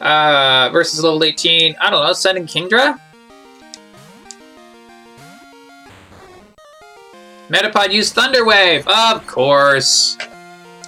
uh, 0.00 0.70
versus 0.72 1.02
level 1.02 1.22
18, 1.24 1.76
I 1.80 1.90
don't 1.90 2.04
know. 2.04 2.12
Sending 2.12 2.46
Kingdra. 2.46 2.98
Metapod 7.48 7.92
use 7.92 8.12
Thunder 8.12 8.44
Wave, 8.44 8.86
of 8.86 9.26
course. 9.26 10.18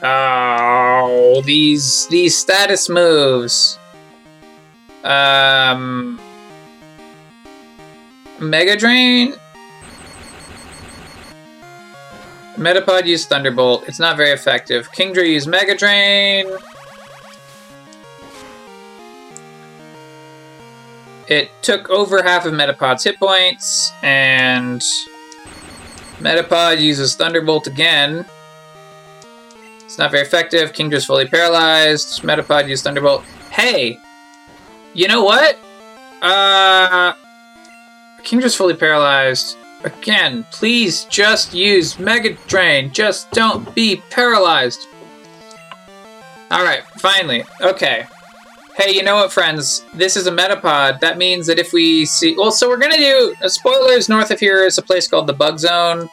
Oh, 0.02 1.42
these 1.44 2.06
these 2.08 2.36
status 2.36 2.88
moves. 2.88 3.78
Um, 5.02 6.20
Mega 8.38 8.76
Drain. 8.76 9.34
Metapod 12.56 13.06
used 13.06 13.28
Thunderbolt. 13.30 13.84
It's 13.88 13.98
not 13.98 14.18
very 14.18 14.32
effective. 14.32 14.90
Kingdra 14.92 15.26
used 15.26 15.48
Mega 15.48 15.74
Drain. 15.74 16.46
It 21.30 21.50
took 21.62 21.88
over 21.90 22.22
half 22.24 22.44
of 22.44 22.52
Metapod's 22.52 23.04
hit 23.04 23.18
points, 23.18 23.92
and 24.02 24.82
Metapod 26.18 26.80
uses 26.80 27.14
Thunderbolt 27.14 27.68
again. 27.68 28.26
It's 29.84 29.96
not 29.96 30.10
very 30.10 30.24
effective. 30.24 30.72
Kingdra's 30.72 31.06
fully 31.06 31.28
paralyzed. 31.28 32.22
Metapod 32.22 32.68
used 32.68 32.82
Thunderbolt. 32.82 33.22
Hey! 33.50 33.98
You 34.92 35.06
know 35.06 35.22
what? 35.22 35.56
Uh. 36.20 37.14
Kingdra's 38.24 38.56
fully 38.56 38.74
paralyzed. 38.74 39.56
Again, 39.84 40.44
please 40.50 41.04
just 41.04 41.54
use 41.54 41.98
Mega 41.98 42.36
Drain. 42.48 42.92
Just 42.92 43.30
don't 43.30 43.72
be 43.74 44.02
paralyzed. 44.10 44.86
Alright, 46.52 46.82
finally. 46.98 47.44
Okay. 47.60 48.06
Hey, 48.80 48.94
you 48.94 49.02
know 49.02 49.16
what, 49.16 49.30
friends? 49.30 49.84
This 49.92 50.16
is 50.16 50.26
a 50.26 50.30
Metapod. 50.30 51.00
That 51.00 51.18
means 51.18 51.46
that 51.48 51.58
if 51.58 51.74
we 51.74 52.06
see... 52.06 52.34
Well, 52.34 52.50
so 52.50 52.66
we're 52.66 52.78
gonna 52.78 52.96
do... 52.96 53.34
Uh, 53.42 53.48
spoilers, 53.50 54.08
north 54.08 54.30
of 54.30 54.40
here 54.40 54.64
is 54.64 54.78
a 54.78 54.82
place 54.82 55.06
called 55.06 55.26
the 55.26 55.34
Bug 55.34 55.58
Zone. 55.58 56.08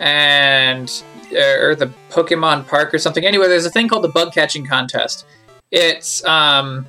And... 0.00 0.90
Uh, 1.30 1.60
or 1.60 1.74
the 1.74 1.92
Pokemon 2.08 2.66
Park 2.66 2.94
or 2.94 2.98
something. 2.98 3.26
Anyway, 3.26 3.46
there's 3.46 3.66
a 3.66 3.70
thing 3.70 3.88
called 3.88 4.04
the 4.04 4.08
Bug 4.08 4.32
Catching 4.32 4.64
Contest. 4.64 5.26
It's, 5.70 6.24
um... 6.24 6.86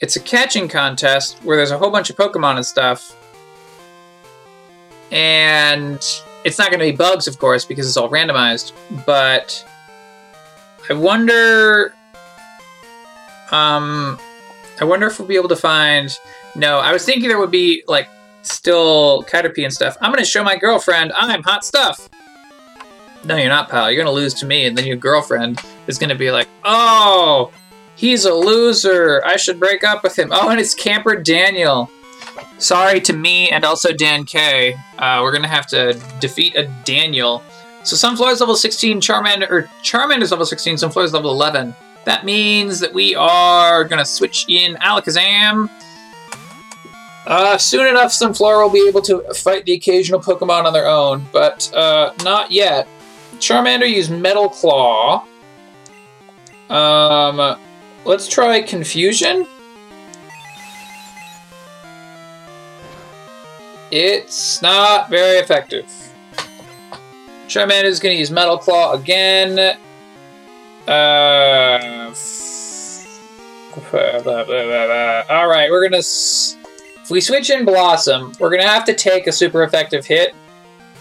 It's 0.00 0.16
a 0.16 0.20
catching 0.20 0.68
contest 0.68 1.36
where 1.44 1.58
there's 1.58 1.70
a 1.70 1.76
whole 1.76 1.90
bunch 1.90 2.08
of 2.08 2.16
Pokemon 2.16 2.56
and 2.56 2.64
stuff 2.64 3.14
and 5.12 5.98
it's 6.44 6.58
not 6.58 6.70
going 6.70 6.80
to 6.80 6.90
be 6.90 6.96
bugs, 6.96 7.26
of 7.26 7.38
course, 7.38 7.64
because 7.66 7.86
it's 7.86 7.96
all 7.96 8.08
randomized. 8.08 8.72
But 9.04 9.62
I 10.88 10.94
wonder. 10.94 11.92
Um, 13.52 14.18
I 14.80 14.84
wonder 14.84 15.06
if 15.06 15.18
we'll 15.18 15.28
be 15.28 15.36
able 15.36 15.48
to 15.48 15.56
find. 15.56 16.16
No, 16.54 16.78
I 16.78 16.92
was 16.92 17.04
thinking 17.04 17.28
there 17.28 17.38
would 17.38 17.50
be 17.50 17.84
like 17.86 18.08
still 18.42 19.24
Caterpie 19.24 19.64
and 19.64 19.72
stuff. 19.72 19.96
I'm 20.00 20.10
to 20.22 20.28
show 20.30 20.42
my 20.42 20.56
girlfriend 20.56 21.12
I'm 21.30 21.42
hot 21.42 21.64
stuff. 21.64 22.08
No, 23.24 23.36
you're 23.36 23.48
not, 23.48 23.68
pal. 23.68 23.90
You're 23.90 24.04
to 24.04 24.10
lose 24.10 24.34
to 24.34 24.46
me, 24.46 24.66
and 24.66 24.78
then 24.78 24.86
your 24.86 24.96
girlfriend 24.96 25.60
is 25.86 25.98
to 26.10 26.14
be 26.14 26.30
like, 26.30 26.48
"Oh, 26.64 27.50
he's 27.96 28.24
a 28.24 28.32
loser. 28.32 29.22
I 29.24 29.36
should 29.36 29.58
break 29.58 29.82
up 29.82 30.02
with 30.02 30.16
him." 30.18 30.30
Oh, 30.32 30.48
and 30.48 30.60
it's 30.60 30.74
Camper 30.74 31.16
Daniel. 31.16 31.90
Sorry 32.58 33.00
to 33.02 33.12
me 33.12 33.50
and 33.50 33.64
also 33.64 33.92
Dan 33.92 34.24
K. 34.24 34.74
Uh, 34.98 35.20
we're 35.22 35.32
gonna 35.32 35.48
have 35.48 35.66
to 35.68 36.00
defeat 36.20 36.54
a 36.56 36.66
Daniel. 36.84 37.42
So 37.82 37.94
Sunflora's 37.94 38.40
level 38.40 38.56
16, 38.56 39.00
Charmander 39.00 39.48
or 39.48 39.62
Charmander's 39.82 40.32
level 40.32 40.46
16, 40.46 40.76
Sunflora's 40.76 41.12
level 41.12 41.30
11. 41.30 41.74
That 42.06 42.24
means 42.24 42.78
that 42.80 42.94
we 42.94 43.16
are 43.16 43.84
gonna 43.84 44.04
switch 44.04 44.46
in 44.48 44.76
Alakazam. 44.76 45.68
Uh, 47.26 47.58
soon 47.58 47.88
enough, 47.88 48.12
Sunflora 48.12 48.62
will 48.62 48.72
be 48.72 48.86
able 48.88 49.02
to 49.02 49.22
fight 49.34 49.64
the 49.64 49.72
occasional 49.72 50.20
Pokemon 50.20 50.64
on 50.64 50.72
their 50.72 50.86
own, 50.86 51.26
but 51.32 51.70
uh, 51.74 52.12
not 52.22 52.52
yet. 52.52 52.86
Charmander 53.38 53.90
used 53.90 54.12
Metal 54.12 54.48
Claw. 54.48 55.26
Um, 56.70 57.58
let's 58.04 58.28
try 58.28 58.62
Confusion. 58.62 59.44
It's 63.90 64.62
not 64.62 65.10
very 65.10 65.38
effective. 65.38 65.92
Charmander 67.48 67.84
is 67.84 67.98
going 67.98 68.14
to 68.14 68.18
use 68.18 68.30
Metal 68.30 68.58
Claw 68.58 68.92
again. 68.92 69.76
Uh, 70.88 72.14
all 75.28 75.48
right, 75.48 75.68
we're 75.70 75.88
gonna. 75.88 75.98
If 75.98 77.10
we 77.10 77.20
switch 77.20 77.50
in 77.50 77.64
Blossom, 77.64 78.32
we're 78.40 78.50
gonna 78.50 78.68
have 78.68 78.84
to 78.86 78.94
take 78.94 79.26
a 79.26 79.32
super 79.32 79.62
effective 79.62 80.06
hit 80.06 80.34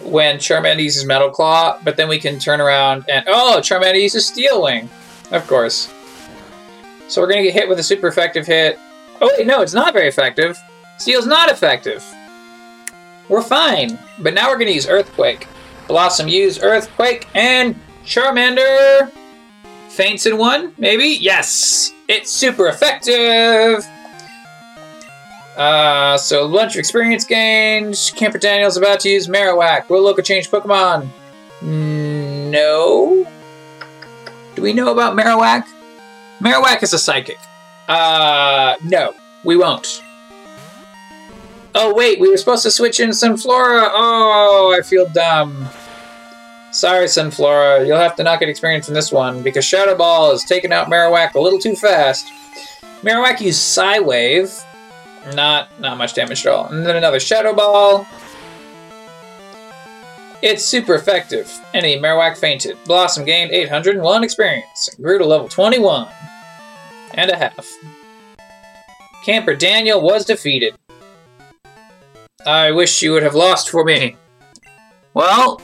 when 0.02 0.38
Charmander 0.38 0.84
uses 0.84 1.06
Metal 1.06 1.30
Claw, 1.30 1.80
but 1.84 1.98
then 1.98 2.08
we 2.08 2.20
can 2.20 2.40
turn 2.40 2.62
around 2.62 3.06
and 3.10 3.26
oh, 3.28 3.60
Charmander 3.62 4.02
uses 4.02 4.26
Steel 4.26 4.64
Wing, 4.64 4.90
of 5.32 5.48
course. 5.48 5.92
So 7.08 7.22
we're 7.22 7.30
gonna 7.30 7.44
get 7.44 7.54
hit 7.54 7.70
with 7.70 7.80
a 7.80 7.84
super 7.84 8.08
effective 8.08 8.46
hit. 8.46 8.80
Oh 9.22 9.32
wait, 9.38 9.48
no, 9.48 9.62
it's 9.62 9.74
not 9.74 9.94
very 9.94 10.08
effective. 10.08 10.58
Steel's 10.98 11.28
not 11.28 11.50
effective. 11.50 12.04
We're 13.30 13.42
fine. 13.42 13.98
But 14.20 14.34
now 14.34 14.50
we're 14.50 14.58
to 14.58 14.74
use 14.74 14.88
Earthquake. 14.88 15.48
Blossom 15.88 16.28
use 16.28 16.62
Earthquake, 16.62 17.28
and 17.36 17.80
Charmander 18.04 19.12
faints 19.96 20.26
in 20.26 20.38
one, 20.38 20.74
maybe? 20.78 21.06
Yes! 21.08 21.94
It's 22.08 22.32
super 22.32 22.68
effective! 22.68 23.86
Uh, 25.58 26.18
so 26.18 26.50
bunch 26.50 26.76
of 26.76 26.80
experience 26.80 27.24
gains. 27.24 28.12
Camper 28.12 28.38
Daniel's 28.38 28.76
about 28.76 29.00
to 29.02 29.10
use 29.10 29.28
Marowak. 29.28 29.90
Will 29.90 30.04
Loka 30.04 30.24
change 30.24 30.52
Pokemon? 30.52 31.08
No. 31.62 33.26
Do 34.56 34.62
we 34.62 34.74
know 34.74 34.92
about 34.92 35.16
Marowak? 35.16 35.64
Marowak 36.40 36.84
is 36.84 36.94
a 36.94 37.00
psychic. 37.00 37.38
Uh, 37.88 38.76
no, 38.84 39.14
we 39.46 39.56
won't. 39.56 40.04
Oh, 41.74 41.94
wait, 41.94 42.20
we 42.20 42.30
were 42.30 42.38
supposed 42.38 42.64
to 42.64 42.72
switch 42.72 43.00
in 43.00 43.10
Sunflora. 43.10 43.90
Oh, 43.92 44.76
I 44.78 44.82
feel 44.82 45.08
dumb. 45.10 45.70
Sorry, 46.76 47.06
Sunflora. 47.06 47.88
You'll 47.88 47.98
have 48.00 48.18
to 48.18 48.24
not 48.24 48.42
get 48.42 48.50
experience 48.50 48.90
in 48.90 48.94
this 48.94 49.10
one 49.10 49.42
because 49.42 49.64
Shadow 49.64 49.96
Ball 49.96 50.32
has 50.32 50.44
taken 50.44 50.74
out 50.74 50.88
Marowak 50.88 51.34
a 51.34 51.40
little 51.40 51.58
too 51.58 51.74
fast. 51.74 52.28
Marowak 53.02 53.40
used 53.40 53.62
Psy 53.62 54.00
Wave. 54.00 54.54
Not, 55.34 55.70
not 55.80 55.98
much 55.98 56.16
damage 56.16 56.46
at 56.46 56.52
all. 56.52 56.68
And 56.68 56.86
then 56.86 56.98
another 56.98 57.22
Shadow 57.22 57.54
Ball. 57.54 58.06
It's 60.42 60.66
super 60.66 60.96
effective. 60.96 61.50
Any 61.74 61.98
Marowak 61.98 62.36
fainted. 62.36 62.78
Blossom 62.84 63.24
gained 63.24 63.52
801 63.52 64.26
experience 64.26 64.90
and 64.90 65.02
grew 65.02 65.18
to 65.18 65.26
level 65.26 65.48
21 65.48 66.10
and 67.14 67.32
a 67.32 67.38
half. 67.38 67.72
Camper 69.24 69.56
Daniel 69.56 70.02
was 70.02 70.26
defeated. 70.26 70.76
I 72.46 72.72
wish 72.72 73.02
you 73.02 73.14
would 73.14 73.24
have 73.24 73.34
lost 73.34 73.70
for 73.70 73.86
me. 73.86 74.18
Well, 75.14 75.62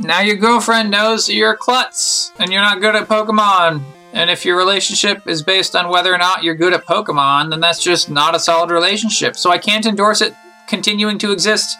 now 0.00 0.20
your 0.20 0.36
girlfriend 0.36 0.90
knows 0.90 1.28
you're 1.28 1.52
a 1.52 1.56
klutz 1.56 2.32
and 2.38 2.52
you're 2.52 2.62
not 2.62 2.80
good 2.80 2.94
at 2.94 3.08
Pokemon. 3.08 3.82
And 4.12 4.30
if 4.30 4.44
your 4.44 4.56
relationship 4.56 5.26
is 5.26 5.42
based 5.42 5.76
on 5.76 5.90
whether 5.90 6.12
or 6.12 6.18
not 6.18 6.42
you're 6.42 6.54
good 6.54 6.72
at 6.72 6.86
Pokemon, 6.86 7.50
then 7.50 7.60
that's 7.60 7.82
just 7.82 8.10
not 8.10 8.34
a 8.34 8.40
solid 8.40 8.70
relationship. 8.70 9.36
So 9.36 9.50
I 9.50 9.58
can't 9.58 9.86
endorse 9.86 10.20
it 10.20 10.34
continuing 10.68 11.18
to 11.18 11.32
exist, 11.32 11.76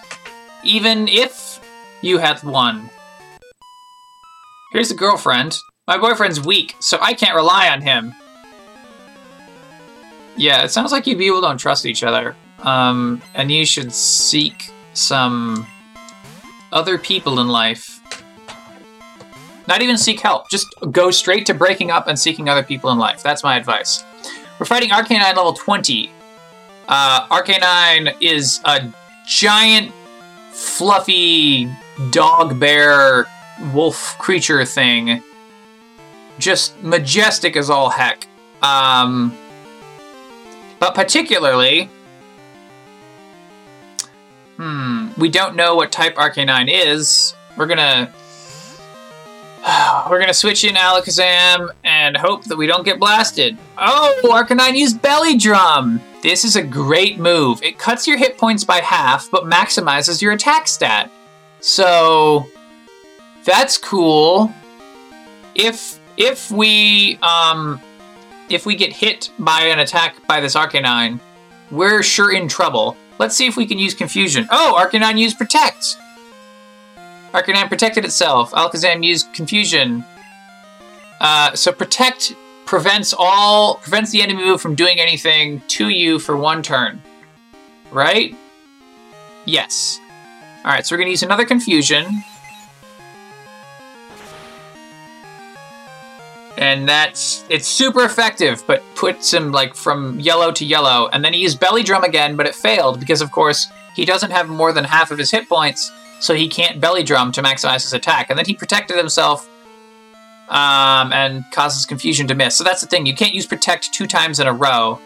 even 0.62 1.08
if 1.08 1.60
you 2.02 2.18
have 2.18 2.44
won. 2.44 2.90
Here's 4.72 4.90
a 4.90 4.94
girlfriend. 4.94 5.58
My 5.86 5.96
boyfriend's 5.96 6.44
weak, 6.44 6.76
so 6.80 6.98
I 7.00 7.14
can't 7.14 7.34
rely 7.34 7.70
on 7.70 7.80
him. 7.80 8.14
Yeah, 10.36 10.62
it 10.62 10.70
sounds 10.70 10.92
like 10.92 11.06
you 11.06 11.16
people 11.16 11.40
don't 11.40 11.58
trust 11.58 11.86
each 11.86 12.02
other. 12.02 12.36
Um, 12.60 13.22
and 13.34 13.50
you 13.50 13.64
should 13.64 13.92
seek 13.92 14.70
some 14.92 15.66
other 16.72 16.98
people 16.98 17.40
in 17.40 17.48
life. 17.48 17.97
Not 19.68 19.82
even 19.82 19.98
seek 19.98 20.20
help, 20.20 20.48
just 20.48 20.74
go 20.90 21.10
straight 21.10 21.44
to 21.44 21.54
breaking 21.54 21.90
up 21.90 22.08
and 22.08 22.18
seeking 22.18 22.48
other 22.48 22.62
people 22.62 22.90
in 22.90 22.96
life. 22.96 23.22
That's 23.22 23.44
my 23.44 23.54
advice. 23.58 24.02
We're 24.58 24.64
fighting 24.64 24.88
Arcanine 24.88 25.36
level 25.36 25.52
20. 25.52 26.10
Uh, 26.88 27.28
Arcanine 27.28 28.16
is 28.22 28.60
a 28.64 28.90
giant, 29.26 29.92
fluffy 30.52 31.68
dog 32.10 32.58
bear 32.58 33.26
wolf 33.74 34.16
creature 34.18 34.64
thing. 34.64 35.22
Just 36.38 36.82
majestic 36.82 37.54
as 37.54 37.68
all 37.68 37.90
heck. 37.90 38.26
Um, 38.62 39.36
but 40.78 40.94
particularly, 40.94 41.90
hmm, 44.56 45.08
we 45.18 45.28
don't 45.28 45.56
know 45.56 45.74
what 45.74 45.92
type 45.92 46.14
Arcanine 46.14 46.70
is. 46.70 47.34
We're 47.58 47.66
gonna 47.66 48.14
we're 50.10 50.20
gonna 50.20 50.34
switch 50.34 50.64
in 50.64 50.74
Alakazam 50.74 51.70
and 51.84 52.16
hope 52.16 52.44
that 52.44 52.56
we 52.56 52.66
don't 52.66 52.84
get 52.84 52.98
blasted. 52.98 53.58
Oh, 53.76 54.14
Arcanine 54.24 54.76
used 54.76 55.02
Belly 55.02 55.36
Drum. 55.36 56.00
This 56.22 56.44
is 56.44 56.56
a 56.56 56.62
great 56.62 57.18
move. 57.18 57.62
It 57.62 57.78
cuts 57.78 58.06
your 58.06 58.16
hit 58.18 58.38
points 58.38 58.64
by 58.64 58.78
half, 58.78 59.30
but 59.30 59.44
maximizes 59.44 60.20
your 60.20 60.32
attack 60.32 60.68
stat. 60.68 61.10
So 61.60 62.46
that's 63.44 63.78
cool. 63.78 64.52
If 65.54 65.98
if 66.16 66.50
we 66.50 67.18
um 67.22 67.80
if 68.48 68.66
we 68.66 68.76
get 68.76 68.92
hit 68.92 69.30
by 69.38 69.62
an 69.62 69.78
attack 69.78 70.26
by 70.26 70.40
this 70.40 70.54
Arcanine, 70.54 71.20
we're 71.70 72.02
sure 72.02 72.32
in 72.32 72.48
trouble. 72.48 72.96
Let's 73.18 73.36
see 73.36 73.46
if 73.46 73.56
we 73.56 73.66
can 73.66 73.78
use 73.78 73.94
Confusion. 73.94 74.46
Oh, 74.50 74.76
Arcanine 74.78 75.18
used 75.18 75.38
Protect. 75.38 75.96
Arcanine 77.32 77.68
protected 77.68 78.04
itself. 78.04 78.52
Alakazam 78.52 79.04
used 79.04 79.32
Confusion. 79.32 80.04
Uh, 81.20 81.54
so 81.54 81.72
Protect 81.72 82.34
prevents 82.64 83.14
all 83.16 83.76
prevents 83.76 84.10
the 84.10 84.20
enemy 84.20 84.44
move 84.44 84.60
from 84.60 84.74
doing 84.74 85.00
anything 85.00 85.62
to 85.68 85.88
you 85.88 86.18
for 86.18 86.36
one 86.36 86.62
turn. 86.62 87.00
Right? 87.90 88.36
Yes. 89.46 89.98
All 90.64 90.72
right, 90.72 90.84
so 90.84 90.94
we're 90.94 90.98
gonna 90.98 91.10
use 91.10 91.22
another 91.22 91.46
confusion. 91.46 92.22
And 96.58 96.88
that's, 96.88 97.44
it's 97.48 97.68
super 97.68 98.04
effective, 98.04 98.64
but 98.66 98.82
puts 98.96 99.32
him 99.32 99.52
like 99.52 99.74
from 99.74 100.18
yellow 100.18 100.50
to 100.52 100.64
yellow. 100.64 101.08
And 101.12 101.24
then 101.24 101.32
he 101.32 101.40
used 101.40 101.60
belly 101.60 101.84
drum 101.84 102.02
again, 102.02 102.36
but 102.36 102.46
it 102.46 102.54
failed 102.54 102.98
because 102.98 103.22
of 103.22 103.30
course 103.30 103.68
he 103.94 104.04
doesn't 104.04 104.32
have 104.32 104.48
more 104.48 104.72
than 104.72 104.84
half 104.84 105.10
of 105.10 105.18
his 105.18 105.30
hit 105.30 105.48
points, 105.48 105.90
so 106.20 106.34
he 106.34 106.48
can't 106.48 106.80
belly 106.80 107.02
drum 107.02 107.32
to 107.32 107.42
maximize 107.42 107.82
his 107.82 107.92
attack. 107.92 108.30
And 108.30 108.38
then 108.38 108.46
he 108.46 108.54
protected 108.54 108.96
himself 108.96 109.48
um, 110.48 111.12
and 111.12 111.44
causes 111.52 111.86
confusion 111.86 112.26
to 112.28 112.34
miss. 112.34 112.56
So 112.56 112.64
that's 112.64 112.80
the 112.80 112.86
thing, 112.86 113.06
you 113.06 113.14
can't 113.14 113.34
use 113.34 113.46
protect 113.46 113.92
two 113.92 114.06
times 114.06 114.40
in 114.40 114.46
a 114.46 114.52
row. 114.52 114.98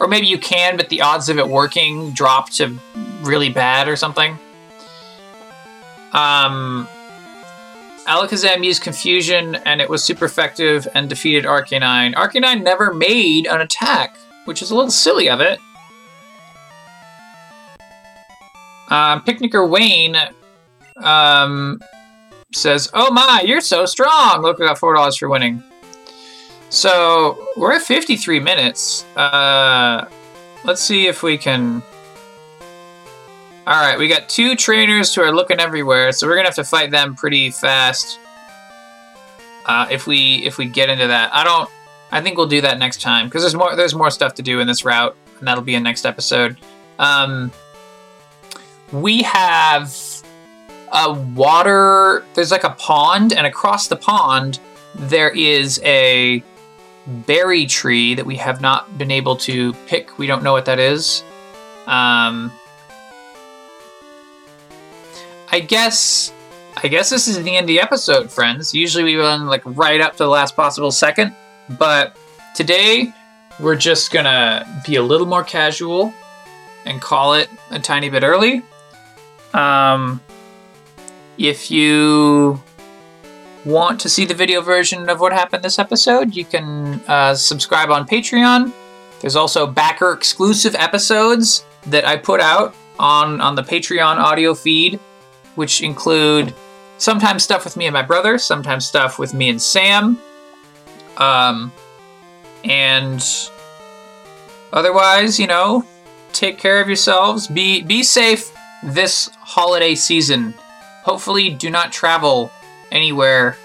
Or 0.00 0.06
maybe 0.06 0.28
you 0.28 0.38
can, 0.38 0.76
but 0.76 0.90
the 0.90 1.02
odds 1.02 1.28
of 1.28 1.38
it 1.38 1.48
working 1.48 2.12
drop 2.12 2.50
to 2.50 2.78
really 3.22 3.48
bad 3.48 3.88
or 3.88 3.96
something. 3.96 4.38
Um, 6.12 6.88
Alakazam 8.06 8.64
used 8.64 8.82
Confusion, 8.82 9.56
and 9.56 9.80
it 9.80 9.90
was 9.90 10.02
super 10.04 10.24
effective 10.24 10.86
and 10.94 11.08
defeated 11.08 11.44
Arcanine. 11.44 12.14
Arcanine 12.14 12.62
never 12.62 12.94
made 12.94 13.46
an 13.46 13.60
attack, 13.60 14.16
which 14.44 14.62
is 14.62 14.70
a 14.70 14.76
little 14.76 14.90
silly 14.90 15.28
of 15.28 15.40
it. 15.40 15.58
Um, 18.88 19.22
Picnicker 19.22 19.66
Wayne 19.66 20.16
um, 21.04 21.80
says, 22.52 22.90
Oh 22.94 23.12
my, 23.12 23.42
you're 23.46 23.60
so 23.60 23.86
strong! 23.86 24.42
Look, 24.42 24.58
we 24.58 24.66
got 24.66 24.78
$4 24.78 25.18
for 25.18 25.28
winning. 25.28 25.62
So, 26.70 27.48
we're 27.56 27.72
at 27.72 27.82
53 27.82 28.40
minutes. 28.40 29.04
Uh, 29.16 30.06
let's 30.64 30.82
see 30.82 31.06
if 31.06 31.22
we 31.22 31.38
can 31.38 31.82
all 33.68 33.74
right, 33.74 33.98
we 33.98 34.08
got 34.08 34.30
two 34.30 34.56
trainers 34.56 35.14
who 35.14 35.20
are 35.20 35.30
looking 35.30 35.60
everywhere, 35.60 36.10
so 36.12 36.26
we're 36.26 36.36
gonna 36.36 36.48
have 36.48 36.54
to 36.54 36.64
fight 36.64 36.90
them 36.90 37.14
pretty 37.14 37.50
fast. 37.50 38.18
Uh, 39.66 39.86
if 39.90 40.06
we 40.06 40.36
if 40.36 40.56
we 40.56 40.64
get 40.64 40.88
into 40.88 41.06
that, 41.06 41.34
I 41.34 41.44
don't. 41.44 41.68
I 42.10 42.22
think 42.22 42.38
we'll 42.38 42.46
do 42.46 42.62
that 42.62 42.78
next 42.78 43.02
time 43.02 43.26
because 43.26 43.42
there's 43.42 43.54
more 43.54 43.76
there's 43.76 43.94
more 43.94 44.10
stuff 44.10 44.32
to 44.36 44.42
do 44.42 44.60
in 44.60 44.66
this 44.66 44.86
route, 44.86 45.14
and 45.38 45.46
that'll 45.46 45.62
be 45.62 45.74
in 45.74 45.82
next 45.82 46.06
episode. 46.06 46.56
Um, 46.98 47.52
we 48.90 49.22
have 49.24 49.94
a 50.92 51.12
water. 51.12 52.24
There's 52.34 52.50
like 52.50 52.64
a 52.64 52.70
pond, 52.70 53.32
and 53.32 53.46
across 53.46 53.88
the 53.88 53.96
pond 53.96 54.60
there 54.94 55.30
is 55.30 55.80
a 55.84 56.42
berry 57.06 57.66
tree 57.66 58.14
that 58.14 58.26
we 58.26 58.36
have 58.36 58.60
not 58.60 58.98
been 58.98 59.10
able 59.10 59.36
to 59.36 59.72
pick. 59.86 60.18
We 60.18 60.26
don't 60.26 60.42
know 60.42 60.52
what 60.52 60.64
that 60.66 60.78
is. 60.78 61.22
Um, 61.86 62.52
I 65.50 65.60
guess 65.60 66.32
I 66.82 66.88
guess 66.88 67.10
this 67.10 67.26
is 67.26 67.42
the 67.42 67.56
end 67.56 67.64
of 67.64 67.68
the 67.68 67.80
episode, 67.80 68.30
friends. 68.30 68.74
Usually 68.74 69.04
we 69.04 69.16
run 69.16 69.46
like 69.46 69.62
right 69.64 70.00
up 70.00 70.12
to 70.12 70.18
the 70.18 70.28
last 70.28 70.54
possible 70.54 70.90
second, 70.90 71.34
but 71.78 72.16
today 72.54 73.12
we're 73.58 73.76
just 73.76 74.12
gonna 74.12 74.82
be 74.86 74.96
a 74.96 75.02
little 75.02 75.26
more 75.26 75.42
casual 75.42 76.12
and 76.84 77.00
call 77.00 77.34
it 77.34 77.48
a 77.70 77.78
tiny 77.78 78.10
bit 78.10 78.22
early. 78.22 78.62
Um, 79.54 80.20
if 81.38 81.70
you 81.70 82.60
want 83.64 84.00
to 84.00 84.08
see 84.08 84.24
the 84.24 84.34
video 84.34 84.60
version 84.60 85.08
of 85.08 85.20
what 85.20 85.32
happened 85.32 85.62
this 85.62 85.78
episode, 85.78 86.34
you 86.34 86.44
can 86.44 87.00
uh, 87.06 87.34
subscribe 87.34 87.90
on 87.90 88.06
Patreon. 88.06 88.72
There's 89.20 89.36
also 89.36 89.66
backer 89.66 90.12
exclusive 90.12 90.74
episodes 90.74 91.64
that 91.86 92.06
I 92.06 92.16
put 92.16 92.40
out 92.40 92.74
on 92.98 93.40
on 93.40 93.54
the 93.54 93.62
Patreon 93.62 94.16
audio 94.16 94.54
feed 94.54 94.98
which 95.58 95.82
include 95.82 96.54
sometimes 96.98 97.42
stuff 97.42 97.64
with 97.64 97.76
me 97.76 97.86
and 97.86 97.92
my 97.92 98.00
brother, 98.00 98.38
sometimes 98.38 98.86
stuff 98.86 99.18
with 99.18 99.34
me 99.34 99.48
and 99.48 99.60
Sam. 99.60 100.16
Um, 101.16 101.72
and 102.62 103.20
otherwise, 104.72 105.40
you 105.40 105.48
know, 105.48 105.84
take 106.32 106.58
care 106.58 106.80
of 106.80 106.86
yourselves. 106.86 107.48
Be 107.48 107.82
be 107.82 108.04
safe 108.04 108.56
this 108.84 109.28
holiday 109.40 109.96
season. 109.96 110.54
Hopefully, 111.08 111.48
do 111.48 111.70
not 111.70 111.90
travel 111.90 112.52
anywhere 112.92 113.56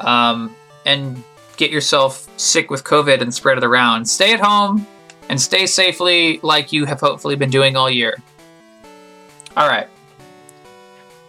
um, 0.00 0.56
and 0.84 1.22
get 1.56 1.70
yourself 1.70 2.28
sick 2.36 2.68
with 2.68 2.82
COVID 2.82 3.20
and 3.20 3.32
spread 3.32 3.58
it 3.58 3.62
around. 3.62 4.06
Stay 4.06 4.32
at 4.32 4.40
home 4.40 4.84
and 5.28 5.40
stay 5.40 5.66
safely 5.66 6.40
like 6.42 6.72
you 6.72 6.86
have 6.86 6.98
hopefully 6.98 7.36
been 7.36 7.48
doing 7.48 7.76
all 7.76 7.88
year. 7.88 8.16
All 9.56 9.68
right. 9.68 9.86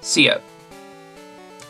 See 0.02 0.26
ya. 0.26 0.40